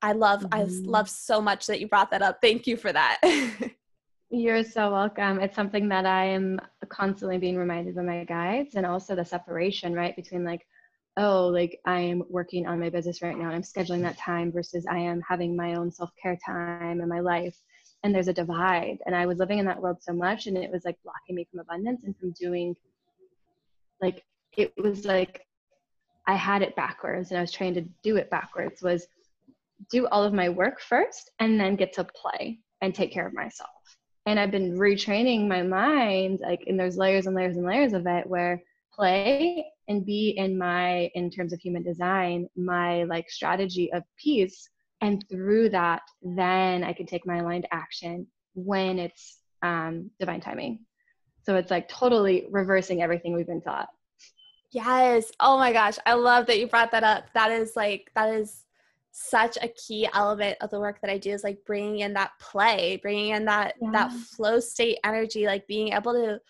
I 0.00 0.12
love, 0.12 0.42
mm-hmm. 0.42 0.54
I 0.54 0.64
love 0.88 1.10
so 1.10 1.40
much 1.40 1.66
that 1.66 1.80
you 1.80 1.88
brought 1.88 2.10
that 2.12 2.22
up. 2.22 2.38
Thank 2.40 2.66
you 2.66 2.76
for 2.76 2.92
that. 2.92 3.20
You're 4.30 4.64
so 4.64 4.90
welcome. 4.90 5.38
It's 5.38 5.54
something 5.54 5.88
that 5.90 6.06
I 6.06 6.24
am 6.24 6.58
constantly 6.88 7.38
being 7.38 7.56
reminded 7.56 7.94
by 7.94 8.02
my 8.02 8.24
guides 8.24 8.74
and 8.74 8.86
also 8.86 9.14
the 9.14 9.24
separation, 9.24 9.92
right? 9.92 10.16
Between 10.16 10.44
like, 10.44 10.66
oh, 11.16 11.46
like 11.48 11.78
I 11.84 12.00
am 12.00 12.24
working 12.28 12.66
on 12.66 12.80
my 12.80 12.90
business 12.90 13.22
right 13.22 13.36
now 13.36 13.44
and 13.44 13.54
I'm 13.54 13.62
scheduling 13.62 14.02
that 14.02 14.18
time 14.18 14.50
versus 14.50 14.86
I 14.90 14.98
am 14.98 15.20
having 15.20 15.54
my 15.54 15.74
own 15.74 15.92
self 15.92 16.10
care 16.20 16.38
time 16.44 17.00
in 17.00 17.08
my 17.08 17.20
life. 17.20 17.56
And 18.02 18.14
there's 18.14 18.28
a 18.28 18.32
divide. 18.32 18.98
And 19.06 19.14
I 19.14 19.26
was 19.26 19.38
living 19.38 19.58
in 19.58 19.66
that 19.66 19.80
world 19.80 19.98
so 20.00 20.12
much 20.12 20.46
and 20.46 20.56
it 20.56 20.70
was 20.70 20.84
like 20.84 20.98
blocking 21.04 21.36
me 21.36 21.46
from 21.50 21.60
abundance 21.60 22.02
and 22.04 22.16
from 22.16 22.32
doing, 22.32 22.74
like, 24.00 24.24
it 24.56 24.72
was 24.76 25.04
like 25.04 25.46
I 26.26 26.34
had 26.34 26.62
it 26.62 26.76
backwards 26.76 27.30
and 27.30 27.38
I 27.38 27.40
was 27.40 27.52
trying 27.52 27.74
to 27.74 27.82
do 28.02 28.16
it 28.16 28.30
backwards 28.30 28.82
was 28.82 29.06
do 29.90 30.06
all 30.08 30.24
of 30.24 30.32
my 30.32 30.48
work 30.48 30.80
first 30.80 31.30
and 31.40 31.60
then 31.60 31.76
get 31.76 31.92
to 31.94 32.04
play 32.04 32.60
and 32.80 32.94
take 32.94 33.12
care 33.12 33.26
of 33.26 33.34
myself 33.34 33.73
and 34.26 34.40
I've 34.40 34.50
been 34.50 34.76
retraining 34.76 35.46
my 35.46 35.62
mind, 35.62 36.40
like, 36.40 36.64
and 36.66 36.78
there's 36.78 36.96
layers 36.96 37.26
and 37.26 37.36
layers 37.36 37.56
and 37.56 37.66
layers 37.66 37.92
of 37.92 38.06
it 38.06 38.26
where 38.26 38.62
play 38.92 39.66
and 39.88 40.06
be 40.06 40.30
in 40.30 40.56
my, 40.56 41.10
in 41.14 41.30
terms 41.30 41.52
of 41.52 41.60
human 41.60 41.82
design, 41.82 42.48
my 42.56 43.04
like 43.04 43.28
strategy 43.28 43.92
of 43.92 44.02
peace. 44.16 44.68
And 45.00 45.24
through 45.28 45.70
that, 45.70 46.02
then 46.22 46.84
I 46.84 46.94
can 46.94 47.04
take 47.04 47.26
my 47.26 47.38
aligned 47.38 47.66
action 47.70 48.26
when 48.54 48.98
it's 48.98 49.38
um, 49.62 50.10
divine 50.18 50.40
timing. 50.40 50.80
So 51.44 51.56
it's 51.56 51.70
like 51.70 51.88
totally 51.88 52.46
reversing 52.50 53.02
everything 53.02 53.34
we've 53.34 53.46
been 53.46 53.60
taught. 53.60 53.88
Yes. 54.72 55.30
Oh 55.40 55.58
my 55.58 55.72
gosh. 55.72 55.98
I 56.06 56.14
love 56.14 56.46
that 56.46 56.58
you 56.58 56.66
brought 56.66 56.90
that 56.92 57.04
up. 57.04 57.26
That 57.34 57.50
is 57.50 57.76
like, 57.76 58.10
that 58.14 58.30
is 58.30 58.63
such 59.16 59.56
a 59.62 59.68
key 59.68 60.08
element 60.12 60.58
of 60.60 60.70
the 60.70 60.80
work 60.80 61.00
that 61.00 61.08
I 61.08 61.18
do 61.18 61.30
is 61.30 61.44
like 61.44 61.64
bringing 61.64 62.00
in 62.00 62.14
that 62.14 62.32
play, 62.40 62.98
bringing 63.00 63.28
in 63.28 63.44
that 63.44 63.74
yeah. 63.80 63.90
that 63.92 64.12
flow 64.12 64.58
state 64.58 64.98
energy, 65.04 65.46
like 65.46 65.68
being 65.68 65.92
able 65.92 66.14
to 66.14 66.40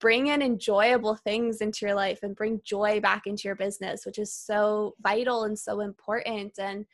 bring 0.00 0.28
in 0.28 0.40
enjoyable 0.40 1.14
things 1.14 1.60
into 1.60 1.84
your 1.84 1.94
life 1.94 2.20
and 2.22 2.34
bring 2.34 2.62
joy 2.64 3.00
back 3.00 3.26
into 3.26 3.48
your 3.48 3.54
business, 3.54 4.06
which 4.06 4.18
is 4.18 4.32
so 4.32 4.94
vital 5.02 5.44
and 5.44 5.58
so 5.58 5.80
important. 5.80 6.58
And 6.58 6.86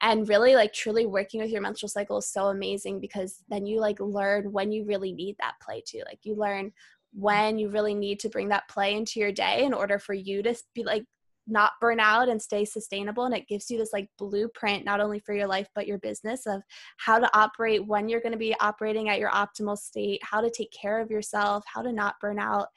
and 0.00 0.26
really 0.30 0.54
like 0.54 0.72
truly 0.72 1.04
working 1.04 1.42
with 1.42 1.50
your 1.50 1.60
menstrual 1.60 1.90
cycle 1.90 2.16
is 2.16 2.26
so 2.26 2.46
amazing 2.46 3.00
because 3.00 3.44
then 3.50 3.66
you 3.66 3.80
like 3.80 4.00
learn 4.00 4.50
when 4.50 4.72
you 4.72 4.86
really 4.86 5.12
need 5.12 5.36
that 5.40 5.60
play 5.60 5.82
too 5.84 6.00
like 6.06 6.20
you 6.22 6.34
learn 6.34 6.72
when 7.12 7.58
you 7.58 7.68
really 7.68 7.94
need 7.94 8.18
to 8.20 8.30
bring 8.30 8.48
that 8.48 8.66
play 8.66 8.94
into 8.94 9.20
your 9.20 9.30
day 9.30 9.62
in 9.62 9.74
order 9.74 9.98
for 9.98 10.14
you 10.14 10.42
to 10.42 10.54
be 10.74 10.84
like 10.84 11.04
not 11.46 11.72
burn 11.80 11.98
out 11.98 12.28
and 12.28 12.40
stay 12.40 12.64
sustainable 12.64 13.24
and 13.24 13.34
it 13.34 13.48
gives 13.48 13.70
you 13.70 13.78
this 13.78 13.92
like 13.92 14.08
blueprint 14.18 14.84
not 14.84 15.00
only 15.00 15.18
for 15.18 15.34
your 15.34 15.46
life 15.46 15.68
but 15.74 15.86
your 15.86 15.98
business 15.98 16.46
of 16.46 16.62
how 16.98 17.18
to 17.18 17.30
operate 17.36 17.84
when 17.86 18.08
you're 18.08 18.20
going 18.20 18.32
to 18.32 18.38
be 18.38 18.54
operating 18.60 19.08
at 19.08 19.18
your 19.18 19.30
optimal 19.30 19.76
state 19.76 20.20
how 20.22 20.40
to 20.40 20.50
take 20.50 20.70
care 20.72 21.00
of 21.00 21.10
yourself 21.10 21.64
how 21.66 21.82
to 21.82 21.92
not 21.92 22.16
burn 22.20 22.38
out. 22.38 22.68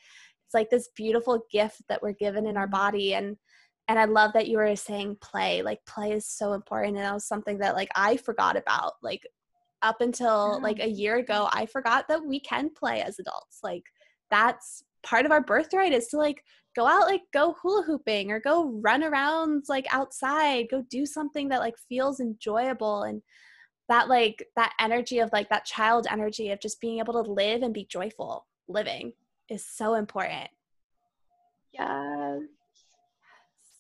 It's 0.46 0.54
like 0.54 0.70
this 0.70 0.90
beautiful 0.96 1.46
gift 1.52 1.82
that 1.90 2.02
we're 2.02 2.14
given 2.14 2.46
in 2.46 2.58
our 2.58 2.66
mm-hmm. 2.66 2.72
body 2.72 3.14
and 3.16 3.38
and 3.88 4.00
i 4.00 4.06
love 4.06 4.32
that 4.34 4.48
you 4.48 4.58
were 4.58 4.76
saying 4.76 5.18
play 5.22 5.62
like 5.62 5.80
play 5.86 6.12
is 6.12 6.26
so 6.26 6.54
important 6.54 6.96
and 6.96 7.06
that 7.06 7.14
was 7.14 7.26
something 7.26 7.58
that 7.58 7.76
like 7.76 7.90
i 7.96 8.16
forgot 8.18 8.56
about 8.56 8.94
like 9.02 9.28
up 9.82 10.00
until 10.00 10.62
like 10.62 10.78
mm-hmm. 10.78 10.90
a 10.90 10.94
year 10.94 11.18
ago 11.18 11.50
i 11.52 11.66
forgot 11.66 12.08
that 12.08 12.24
we 12.26 12.40
can 12.40 12.70
play 12.70 13.02
as 13.02 13.20
adults 13.20 13.60
like 13.64 13.84
that's 14.32 14.84
part 15.04 15.26
of 15.26 15.32
our 15.32 15.42
birthright 15.42 15.92
is 15.92 16.08
to 16.08 16.18
like 16.18 16.44
go 16.76 16.88
out 16.88 17.08
like 17.08 17.22
go 17.32 17.56
hula 17.62 17.84
hooping 17.84 18.32
or 18.32 18.40
go 18.40 18.72
run 18.82 19.04
around 19.04 19.64
like 19.70 19.86
outside 19.94 20.68
go 20.70 20.84
do 20.90 21.06
something 21.06 21.50
that 21.50 21.60
like 21.60 21.76
feels 21.90 22.20
enjoyable 22.20 23.04
and 23.04 23.22
that 23.90 24.08
like 24.08 24.46
that 24.56 24.74
energy 24.80 25.20
of 25.20 25.30
like 25.34 25.50
that 25.50 25.66
child 25.66 26.08
energy 26.10 26.52
of 26.52 26.60
just 26.60 26.80
being 26.80 27.00
able 27.00 27.24
to 27.24 27.32
live 27.32 27.62
and 27.62 27.74
be 27.74 27.86
joyful 27.86 28.48
living 28.68 29.14
is 29.50 29.66
so 29.66 29.96
important. 29.96 30.50
Yes. 31.74 32.42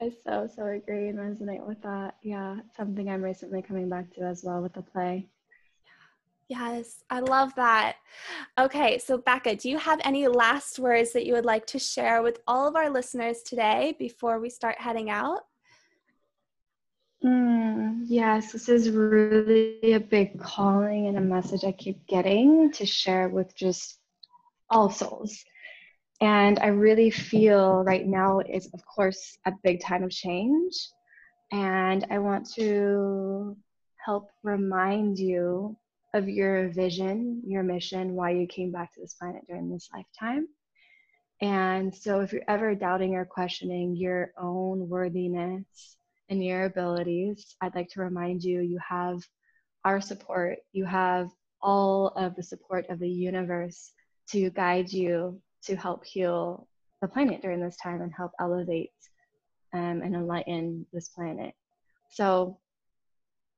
I 0.02 0.12
so 0.26 0.50
so 0.54 0.66
agree 0.66 1.08
and 1.08 1.18
resonate 1.18 1.66
with 1.66 1.82
that. 1.84 2.16
Yeah 2.22 2.58
something 2.76 3.10
i'm 3.10 3.22
recently 3.22 3.62
coming 3.62 3.90
back 3.90 4.14
to 4.16 4.22
as 4.22 4.44
well 4.44 4.62
with 4.62 4.74
the 4.74 4.82
play 4.82 5.28
Yes, 6.50 7.04
I 7.10 7.20
love 7.20 7.56
that. 7.56 7.96
Okay, 8.60 9.00
so 9.00 9.18
Becca, 9.18 9.56
do 9.56 9.70
you 9.70 9.78
have 9.78 10.00
any 10.04 10.28
last 10.28 10.78
words 10.78 11.14
that 11.14 11.26
you 11.26 11.34
would 11.34 11.46
like 11.46 11.66
to 11.68 11.80
share 11.80 12.22
with 12.22 12.40
all 12.48 12.68
of 12.68 12.76
our 12.76 12.90
listeners 12.90 13.42
today 13.44 13.96
before 13.98 14.40
we 14.40 14.50
start 14.50 14.78
heading 14.78 15.10
out? 15.10 15.42
Mm, 17.24 18.02
yes, 18.06 18.52
this 18.52 18.68
is 18.68 18.90
really 18.90 19.94
a 19.94 20.00
big 20.00 20.40
calling 20.40 21.08
and 21.08 21.18
a 21.18 21.22
message 21.22 21.64
I 21.64 21.72
keep 21.72 22.06
getting 22.08 22.72
to 22.74 22.86
share 22.86 23.30
with 23.30 23.56
just 23.56 24.00
all 24.70 24.90
souls. 24.90 25.44
And 26.20 26.60
I 26.60 26.68
really 26.68 27.10
feel 27.10 27.84
right 27.84 28.06
now 28.06 28.40
is, 28.40 28.70
of 28.74 28.86
course, 28.86 29.38
a 29.46 29.54
big 29.64 29.82
time 29.82 30.04
of 30.04 30.12
change. 30.12 30.90
And 31.52 32.06
I 32.12 32.20
want 32.20 32.50
to 32.56 33.56
help 34.06 34.30
remind 34.44 35.18
you 35.18 35.78
of 36.14 36.30
your 36.30 36.70
vision, 36.70 37.42
your 37.46 37.64
mission, 37.64 38.14
why 38.14 38.32
you 38.32 38.48
came 38.48 38.72
back 38.72 38.94
to 38.94 39.02
this 39.02 39.16
planet 39.16 39.42
during 39.48 39.70
this 39.70 39.90
lifetime. 39.94 40.48
And 41.42 41.94
so, 41.94 42.22
if 42.22 42.32
you're 42.32 42.44
ever 42.48 42.76
doubting 42.76 43.16
or 43.16 43.26
questioning 43.26 43.96
your 43.96 44.32
own 44.38 44.88
worthiness 44.88 45.98
and 46.30 46.44
your 46.44 46.66
abilities, 46.66 47.56
I'd 47.62 47.76
like 47.76 47.90
to 47.90 48.02
remind 48.02 48.44
you 48.44 48.62
you 48.62 48.80
have 48.88 49.22
our 49.84 50.00
support. 50.00 50.60
You 50.72 50.86
have 50.86 51.30
all 51.62 52.10
of 52.10 52.36
the 52.36 52.44
support 52.44 52.90
of 52.90 53.00
the 53.00 53.10
universe 53.10 53.92
to 54.30 54.50
guide 54.52 54.92
you 54.92 55.42
to 55.64 55.76
help 55.76 56.06
heal 56.06 56.68
the 57.02 57.08
planet 57.08 57.42
during 57.42 57.60
this 57.60 57.78
time 57.78 58.02
and 58.02 58.14
help 58.14 58.32
elevate 58.40 58.92
um, 59.74 60.02
and 60.02 60.16
enlighten 60.16 60.86
this 60.94 61.10
planet. 61.10 61.54
So, 62.12 62.60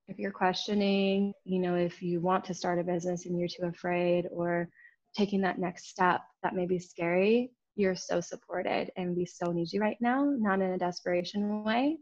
if 0.07 0.19
you're 0.19 0.31
questioning, 0.31 1.33
you 1.43 1.59
know, 1.59 1.75
if 1.75 2.01
you 2.01 2.21
want 2.21 2.45
to 2.45 2.53
start 2.53 2.79
a 2.79 2.83
business 2.83 3.25
and 3.25 3.39
you're 3.39 3.47
too 3.47 3.65
afraid 3.67 4.27
or 4.31 4.69
taking 5.17 5.41
that 5.41 5.59
next 5.59 5.89
step 5.89 6.21
that 6.43 6.55
may 6.55 6.65
be 6.65 6.79
scary, 6.79 7.51
you're 7.75 7.95
so 7.95 8.21
supported 8.21 8.91
and 8.97 9.15
we 9.15 9.25
so 9.25 9.51
need 9.51 9.71
you 9.71 9.81
right 9.81 9.97
now, 9.99 10.23
not 10.37 10.61
in 10.61 10.71
a 10.71 10.77
desperation 10.77 11.63
way, 11.63 11.97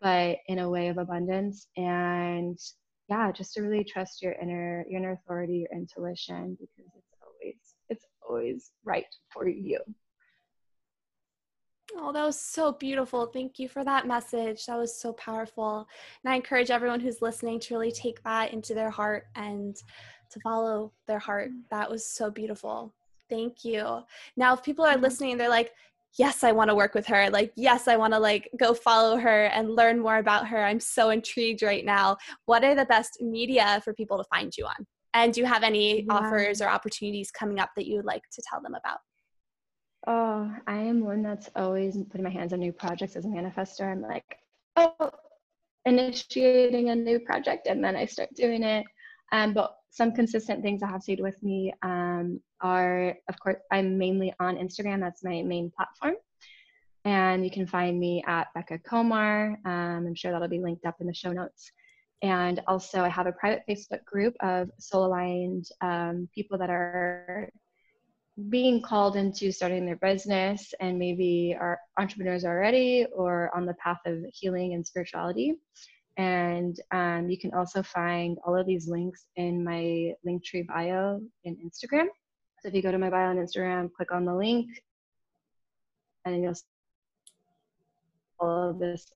but 0.00 0.38
in 0.48 0.58
a 0.58 0.68
way 0.68 0.88
of 0.88 0.98
abundance. 0.98 1.66
And 1.76 2.58
yeah, 3.08 3.30
just 3.32 3.54
to 3.54 3.62
really 3.62 3.84
trust 3.84 4.22
your 4.22 4.32
inner 4.32 4.84
your 4.88 5.00
inner 5.00 5.12
authority, 5.12 5.66
your 5.68 5.78
intuition, 5.78 6.56
because 6.58 6.90
it's 6.96 7.14
always 7.22 7.74
it's 7.88 8.04
always 8.28 8.70
right 8.84 9.06
for 9.32 9.48
you. 9.48 9.78
Oh, 11.94 12.12
that 12.12 12.24
was 12.24 12.40
so 12.40 12.72
beautiful. 12.72 13.26
Thank 13.26 13.58
you 13.58 13.68
for 13.68 13.84
that 13.84 14.06
message. 14.06 14.66
That 14.66 14.78
was 14.78 14.98
so 15.00 15.12
powerful. 15.12 15.86
And 16.24 16.32
I 16.32 16.36
encourage 16.36 16.70
everyone 16.70 17.00
who's 17.00 17.22
listening 17.22 17.60
to 17.60 17.74
really 17.74 17.92
take 17.92 18.22
that 18.24 18.52
into 18.52 18.74
their 18.74 18.90
heart 18.90 19.26
and 19.36 19.76
to 20.30 20.40
follow 20.40 20.92
their 21.06 21.18
heart. 21.18 21.50
That 21.70 21.90
was 21.90 22.04
so 22.04 22.30
beautiful. 22.30 22.92
Thank 23.30 23.64
you. 23.64 24.02
Now, 24.36 24.54
if 24.54 24.62
people 24.62 24.84
are 24.84 24.94
mm-hmm. 24.94 25.02
listening 25.02 25.36
they're 25.36 25.48
like, 25.48 25.72
yes, 26.18 26.42
I 26.42 26.52
want 26.52 26.70
to 26.70 26.74
work 26.74 26.94
with 26.94 27.06
her. 27.06 27.30
Like, 27.30 27.52
yes, 27.56 27.88
I 27.88 27.96
want 27.96 28.14
to 28.14 28.18
like 28.18 28.50
go 28.58 28.74
follow 28.74 29.16
her 29.16 29.44
and 29.46 29.76
learn 29.76 30.00
more 30.00 30.18
about 30.18 30.48
her. 30.48 30.64
I'm 30.64 30.80
so 30.80 31.10
intrigued 31.10 31.62
right 31.62 31.84
now. 31.84 32.16
What 32.46 32.64
are 32.64 32.74
the 32.74 32.86
best 32.86 33.20
media 33.20 33.80
for 33.84 33.92
people 33.92 34.18
to 34.18 34.24
find 34.24 34.52
you 34.56 34.66
on? 34.66 34.86
And 35.14 35.32
do 35.32 35.40
you 35.40 35.46
have 35.46 35.62
any 35.62 36.02
yeah. 36.02 36.12
offers 36.12 36.60
or 36.60 36.68
opportunities 36.68 37.30
coming 37.30 37.58
up 37.58 37.70
that 37.76 37.86
you 37.86 37.96
would 37.96 38.04
like 38.04 38.22
to 38.32 38.42
tell 38.50 38.60
them 38.60 38.74
about? 38.74 38.98
Oh, 40.06 40.54
I 40.66 40.76
am 40.76 41.04
one 41.04 41.22
that's 41.22 41.50
always 41.56 41.96
putting 41.96 42.22
my 42.22 42.30
hands 42.30 42.52
on 42.52 42.60
new 42.60 42.72
projects 42.72 43.16
as 43.16 43.24
a 43.24 43.28
manifester. 43.28 43.90
I'm 43.90 44.02
like, 44.02 44.38
oh, 44.76 45.10
initiating 45.84 46.90
a 46.90 46.94
new 46.94 47.18
project, 47.18 47.66
and 47.66 47.82
then 47.82 47.96
I 47.96 48.06
start 48.06 48.28
doing 48.34 48.62
it. 48.62 48.86
Um, 49.32 49.52
but 49.52 49.76
some 49.90 50.12
consistent 50.12 50.62
things 50.62 50.80
that 50.80 50.90
have 50.90 51.02
stayed 51.02 51.20
with 51.20 51.42
me 51.42 51.72
um, 51.82 52.40
are, 52.60 53.16
of 53.28 53.40
course, 53.40 53.56
I'm 53.72 53.98
mainly 53.98 54.32
on 54.38 54.56
Instagram. 54.56 55.00
That's 55.00 55.24
my 55.24 55.42
main 55.42 55.72
platform. 55.74 56.14
And 57.04 57.44
you 57.44 57.50
can 57.50 57.66
find 57.66 57.98
me 57.98 58.22
at 58.26 58.48
Becca 58.54 58.78
Komar. 58.78 59.56
Um, 59.64 60.06
I'm 60.06 60.14
sure 60.14 60.32
that'll 60.32 60.48
be 60.48 60.60
linked 60.60 60.86
up 60.86 61.00
in 61.00 61.06
the 61.06 61.14
show 61.14 61.32
notes. 61.32 61.70
And 62.22 62.62
also, 62.66 63.00
I 63.02 63.08
have 63.08 63.26
a 63.26 63.32
private 63.32 63.62
Facebook 63.68 64.04
group 64.04 64.34
of 64.40 64.70
soul 64.78 65.06
aligned 65.06 65.68
um, 65.80 66.28
people 66.34 66.58
that 66.58 66.70
are 66.70 67.50
being 68.50 68.82
called 68.82 69.16
into 69.16 69.50
starting 69.50 69.86
their 69.86 69.96
business 69.96 70.74
and 70.80 70.98
maybe 70.98 71.56
are 71.58 71.78
entrepreneurs 71.98 72.44
already 72.44 73.06
or 73.14 73.50
on 73.56 73.64
the 73.64 73.74
path 73.74 74.00
of 74.04 74.18
healing 74.32 74.74
and 74.74 74.86
spirituality. 74.86 75.54
And 76.18 76.78
um, 76.92 77.28
you 77.30 77.38
can 77.38 77.52
also 77.54 77.82
find 77.82 78.38
all 78.46 78.56
of 78.56 78.66
these 78.66 78.88
links 78.88 79.26
in 79.36 79.64
my 79.64 80.12
Linktree 80.26 80.66
bio 80.66 81.20
in 81.44 81.56
Instagram. 81.56 82.06
So 82.60 82.68
if 82.68 82.74
you 82.74 82.82
go 82.82 82.90
to 82.90 82.98
my 82.98 83.10
bio 83.10 83.30
on 83.30 83.36
Instagram, 83.36 83.90
click 83.92 84.12
on 84.12 84.24
the 84.24 84.34
link, 84.34 84.68
and 86.24 86.42
you'll 86.42 86.54
see 86.54 86.64
all 88.40 88.70
of 88.70 88.78
this. 88.78 89.10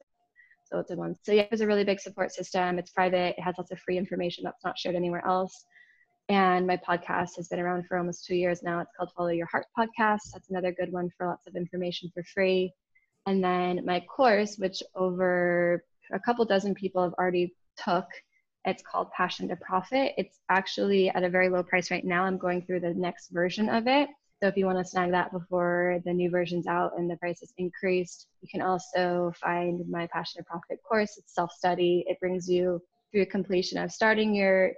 So 0.65 0.79
it's 0.79 0.91
a 0.91 0.97
one. 0.97 1.17
So 1.25 1.33
yeah, 1.33 1.47
it's 1.51 1.63
a 1.63 1.67
really 1.67 1.85
big 1.85 2.01
support 2.01 2.33
system. 2.33 2.79
It's 2.79 2.91
private. 2.91 3.35
It 3.37 3.43
has 3.43 3.57
lots 3.59 3.73
of 3.73 3.81
free 3.81 3.99
information 3.99 4.45
that's 4.45 4.65
not 4.65 4.79
shared 4.79 4.95
anywhere 4.95 5.27
else. 5.27 5.65
And 6.31 6.65
my 6.65 6.77
podcast 6.77 7.35
has 7.39 7.49
been 7.49 7.59
around 7.59 7.89
for 7.89 7.99
almost 7.99 8.25
two 8.25 8.37
years 8.37 8.63
now. 8.63 8.79
It's 8.79 8.93
called 8.97 9.11
Follow 9.17 9.31
Your 9.31 9.49
Heart 9.49 9.67
Podcast. 9.77 10.31
That's 10.33 10.49
another 10.49 10.71
good 10.71 10.93
one 10.93 11.11
for 11.19 11.27
lots 11.27 11.49
of 11.49 11.57
information 11.57 12.09
for 12.15 12.23
free. 12.23 12.73
And 13.27 13.43
then 13.43 13.85
my 13.85 13.99
course, 13.99 14.57
which 14.57 14.81
over 14.95 15.83
a 16.13 16.21
couple 16.21 16.45
dozen 16.45 16.73
people 16.77 17.03
have 17.03 17.15
already 17.15 17.53
took, 17.77 18.07
it's 18.65 18.81
called 18.81 19.11
Passion 19.11 19.49
to 19.49 19.57
Profit. 19.57 20.13
It's 20.17 20.39
actually 20.49 21.11
at 21.11 21.25
a 21.25 21.29
very 21.29 21.49
low 21.49 21.65
price 21.65 21.91
right 21.91 22.05
now. 22.05 22.23
I'm 22.23 22.39
going 22.39 22.65
through 22.65 22.81
the 22.81 22.95
next 22.95 23.31
version 23.31 23.69
of 23.69 23.89
it. 23.89 24.09
So 24.41 24.47
if 24.47 24.57
you 24.57 24.67
want 24.67 24.79
to 24.79 24.85
snag 24.85 25.11
that 25.11 25.33
before 25.33 26.01
the 26.05 26.13
new 26.13 26.31
version's 26.31 26.69
out 26.69 26.93
and 26.97 27.11
the 27.11 27.17
price 27.17 27.43
is 27.43 27.53
increased, 27.59 28.29
you 28.41 28.47
can 28.49 28.63
also 28.63 29.33
find 29.35 29.83
my 29.91 30.07
Passion 30.07 30.45
to 30.45 30.45
Profit 30.45 30.79
course. 30.89 31.19
It's 31.19 31.35
self-study. 31.35 32.05
It 32.07 32.21
brings 32.21 32.49
you 32.49 32.81
through 33.11 33.27
completion 33.27 33.79
of 33.79 33.91
starting 33.91 34.33
your 34.33 34.71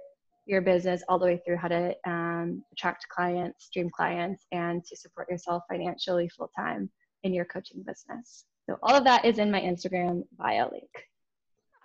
your 0.45 0.61
business 0.61 1.03
all 1.07 1.19
the 1.19 1.25
way 1.25 1.41
through 1.45 1.57
how 1.57 1.67
to 1.67 1.95
um, 2.05 2.63
attract 2.71 3.07
clients, 3.09 3.69
dream 3.73 3.89
clients, 3.89 4.45
and 4.51 4.83
to 4.85 4.95
support 4.95 5.29
yourself 5.29 5.63
financially 5.69 6.29
full 6.29 6.51
time 6.57 6.89
in 7.23 7.33
your 7.33 7.45
coaching 7.45 7.83
business. 7.85 8.45
So, 8.69 8.77
all 8.83 8.95
of 8.95 9.03
that 9.05 9.25
is 9.25 9.39
in 9.39 9.51
my 9.51 9.61
Instagram 9.61 10.23
bio 10.37 10.69
link. 10.71 10.89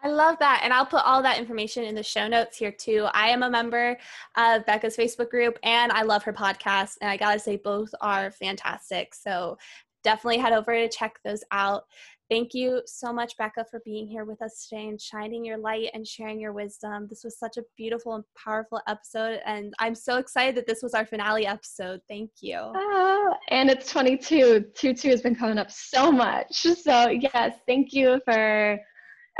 I 0.02 0.08
love 0.08 0.38
that. 0.38 0.60
And 0.62 0.72
I'll 0.72 0.86
put 0.86 1.04
all 1.04 1.22
that 1.22 1.38
information 1.38 1.84
in 1.84 1.94
the 1.94 2.02
show 2.02 2.28
notes 2.28 2.56
here 2.56 2.70
too. 2.70 3.08
I 3.14 3.28
am 3.28 3.42
a 3.42 3.50
member 3.50 3.96
of 4.36 4.64
Becca's 4.64 4.96
Facebook 4.96 5.28
group 5.28 5.58
and 5.64 5.90
I 5.90 6.02
love 6.02 6.22
her 6.22 6.32
podcast. 6.32 6.98
And 7.00 7.10
I 7.10 7.16
got 7.16 7.32
to 7.32 7.40
say, 7.40 7.56
both 7.56 7.90
are 8.00 8.30
fantastic. 8.30 9.12
So 9.14 9.58
definitely 10.04 10.38
head 10.38 10.52
over 10.52 10.72
to 10.72 10.88
check 10.88 11.18
those 11.24 11.42
out. 11.50 11.84
Thank 12.30 12.52
you 12.52 12.82
so 12.84 13.10
much, 13.10 13.38
Becca, 13.38 13.64
for 13.70 13.80
being 13.86 14.06
here 14.06 14.26
with 14.26 14.42
us 14.42 14.66
today 14.68 14.88
and 14.88 15.00
shining 15.00 15.46
your 15.46 15.56
light 15.56 15.88
and 15.94 16.06
sharing 16.06 16.38
your 16.38 16.52
wisdom. 16.52 17.06
This 17.08 17.24
was 17.24 17.38
such 17.38 17.56
a 17.56 17.62
beautiful 17.74 18.16
and 18.16 18.24
powerful 18.36 18.82
episode, 18.86 19.40
and 19.46 19.72
I'm 19.78 19.94
so 19.94 20.18
excited 20.18 20.54
that 20.56 20.66
this 20.66 20.82
was 20.82 20.92
our 20.92 21.06
finale 21.06 21.46
episode. 21.46 22.00
Thank 22.06 22.30
you. 22.42 22.58
Oh, 22.58 23.34
and 23.48 23.70
it's 23.70 23.90
22. 23.90 24.66
2 24.74 24.94
2 24.94 25.08
has 25.08 25.22
been 25.22 25.34
coming 25.34 25.56
up 25.56 25.70
so 25.70 26.12
much. 26.12 26.54
So, 26.88 27.08
yes, 27.08 27.56
thank 27.66 27.94
you 27.94 28.20
for 28.26 28.78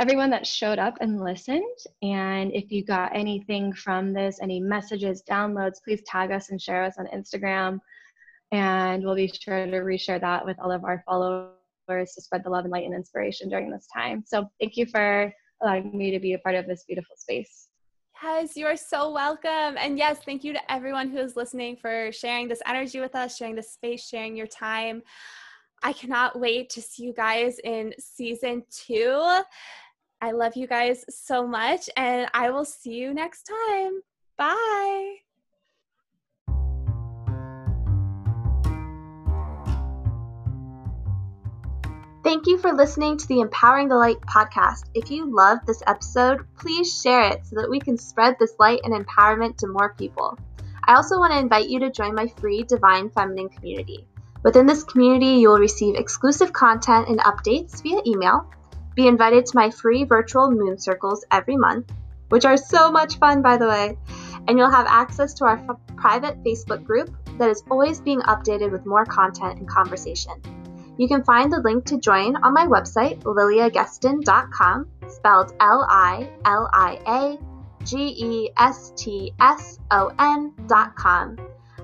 everyone 0.01 0.31
that 0.31 0.47
showed 0.47 0.79
up 0.79 0.95
and 0.99 1.23
listened. 1.23 1.63
And 2.01 2.51
if 2.55 2.71
you 2.71 2.83
got 2.83 3.15
anything 3.15 3.71
from 3.71 4.13
this, 4.13 4.39
any 4.41 4.59
messages, 4.59 5.21
downloads, 5.29 5.83
please 5.83 6.01
tag 6.07 6.31
us 6.31 6.49
and 6.49 6.59
share 6.59 6.83
us 6.83 6.95
on 6.97 7.05
Instagram. 7.07 7.79
And 8.51 9.03
we'll 9.03 9.15
be 9.15 9.27
sure 9.27 9.63
to 9.63 9.71
reshare 9.71 10.19
that 10.21 10.43
with 10.43 10.57
all 10.59 10.71
of 10.71 10.83
our 10.83 11.03
followers 11.05 11.53
to 11.89 12.21
spread 12.21 12.43
the 12.43 12.49
love 12.49 12.65
and 12.65 12.71
light 12.71 12.85
and 12.85 12.93
inspiration 12.93 13.49
during 13.49 13.69
this 13.69 13.87
time. 13.93 14.23
So 14.25 14.49
thank 14.59 14.77
you 14.77 14.85
for 14.85 15.33
allowing 15.61 15.97
me 15.97 16.11
to 16.11 16.19
be 16.19 16.33
a 16.33 16.39
part 16.39 16.55
of 16.55 16.67
this 16.67 16.83
beautiful 16.87 17.15
space. 17.17 17.67
Yes, 18.21 18.57
you 18.57 18.65
are 18.65 18.75
so 18.75 19.11
welcome. 19.11 19.77
And 19.77 19.97
yes, 19.97 20.19
thank 20.25 20.43
you 20.43 20.53
to 20.53 20.71
everyone 20.71 21.09
who 21.09 21.19
is 21.19 21.35
listening 21.35 21.77
for 21.77 22.11
sharing 22.11 22.47
this 22.47 22.61
energy 22.65 22.99
with 22.99 23.15
us, 23.15 23.37
sharing 23.37 23.55
this 23.55 23.71
space, 23.71 24.05
sharing 24.05 24.35
your 24.35 24.47
time. 24.47 25.01
I 25.83 25.93
cannot 25.93 26.39
wait 26.39 26.69
to 26.71 26.81
see 26.81 27.03
you 27.03 27.13
guys 27.13 27.59
in 27.63 27.93
season 27.97 28.63
two. 28.69 29.39
I 30.21 30.31
love 30.31 30.57
you 30.57 30.67
guys 30.67 31.05
so 31.09 31.47
much, 31.47 31.89
and 31.95 32.29
I 32.33 32.49
will 32.49 32.65
see 32.65 32.93
you 32.93 33.13
next 33.13 33.43
time. 33.43 34.01
Bye. 34.37 35.28
Thank 42.29 42.45
you 42.45 42.59
for 42.59 42.71
listening 42.71 43.17
to 43.17 43.27
the 43.27 43.39
Empowering 43.39 43.87
the 43.87 43.95
Light 43.95 44.21
podcast. 44.21 44.91
If 44.93 45.09
you 45.09 45.35
loved 45.35 45.65
this 45.65 45.81
episode, 45.87 46.45
please 46.59 47.01
share 47.01 47.21
it 47.21 47.43
so 47.43 47.55
that 47.55 47.67
we 47.67 47.79
can 47.79 47.97
spread 47.97 48.35
this 48.37 48.53
light 48.59 48.81
and 48.83 48.93
empowerment 48.93 49.57
to 49.57 49.67
more 49.67 49.95
people. 49.97 50.37
I 50.87 50.93
also 50.93 51.17
want 51.17 51.33
to 51.33 51.39
invite 51.39 51.69
you 51.69 51.79
to 51.79 51.89
join 51.89 52.13
my 52.13 52.27
free 52.39 52.61
Divine 52.61 53.09
Feminine 53.09 53.49
community. 53.49 54.05
Within 54.43 54.67
this 54.67 54.83
community, 54.83 55.41
you 55.41 55.49
will 55.49 55.57
receive 55.57 55.95
exclusive 55.95 56.53
content 56.53 57.07
and 57.09 57.17
updates 57.21 57.81
via 57.81 57.99
email, 58.05 58.47
be 58.93 59.07
invited 59.07 59.47
to 59.47 59.57
my 59.57 59.71
free 59.71 60.03
virtual 60.03 60.51
moon 60.51 60.77
circles 60.77 61.25
every 61.31 61.57
month, 61.57 61.91
which 62.29 62.45
are 62.45 62.57
so 62.57 62.91
much 62.91 63.17
fun, 63.17 63.41
by 63.41 63.57
the 63.57 63.67
way, 63.67 63.97
and 64.47 64.55
you'll 64.59 64.69
have 64.69 64.85
access 64.85 65.33
to 65.33 65.45
our 65.45 65.57
f- 65.67 65.95
private 65.95 66.43
Facebook 66.43 66.83
group 66.83 67.09
that 67.39 67.49
is 67.49 67.63
always 67.71 67.99
being 67.99 68.21
updated 68.21 68.71
with 68.71 68.85
more 68.85 69.03
content 69.03 69.57
and 69.57 69.67
conversation. 69.67 70.58
You 70.99 71.07
can 71.07 71.23
find 71.23 71.49
the 71.49 71.61
link 71.61 71.85
to 71.85 71.97
join 71.97 72.35
on 72.35 72.53
my 72.53 72.65
website, 72.65 73.23
liliageston.com, 73.23 74.87
spelled 75.07 75.53
L 75.61 75.87
I 75.89 76.29
L 76.43 76.69
I 76.73 76.99
A 77.07 77.85
G 77.85 77.97
E 77.97 78.51
S 78.57 78.91
T 78.97 79.31
S 79.39 79.79
O 79.91 80.11
N.com. 80.19 81.37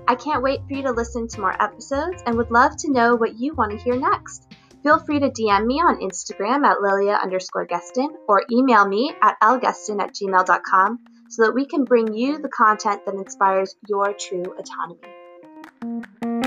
I 0.06 0.14
can't 0.16 0.42
wait 0.42 0.60
for 0.68 0.74
you 0.74 0.82
to 0.82 0.92
listen 0.92 1.28
to 1.28 1.40
more 1.40 1.62
episodes 1.62 2.22
and 2.26 2.36
would 2.36 2.50
love 2.50 2.76
to 2.76 2.92
know 2.92 3.16
what 3.16 3.38
you 3.38 3.54
want 3.54 3.70
to 3.72 3.78
hear 3.78 3.96
next. 3.98 4.52
Feel 4.82 4.98
free 4.98 5.18
to 5.18 5.30
DM 5.30 5.64
me 5.64 5.76
on 5.76 6.02
Instagram 6.02 6.66
at 6.66 6.82
lilia 6.82 7.14
underscore 7.14 7.66
geston 7.66 8.10
or 8.28 8.42
email 8.52 8.86
me 8.86 9.14
at 9.22 9.40
lgeston 9.42 9.98
at 9.98 10.14
gmail.com 10.14 10.98
so 11.30 11.46
that 11.46 11.54
we 11.54 11.64
can 11.64 11.84
bring 11.84 12.12
you 12.12 12.36
the 12.36 12.50
content 12.50 13.06
that 13.06 13.14
inspires 13.14 13.76
your 13.88 14.12
true 14.12 14.44
autonomy. 14.58 16.45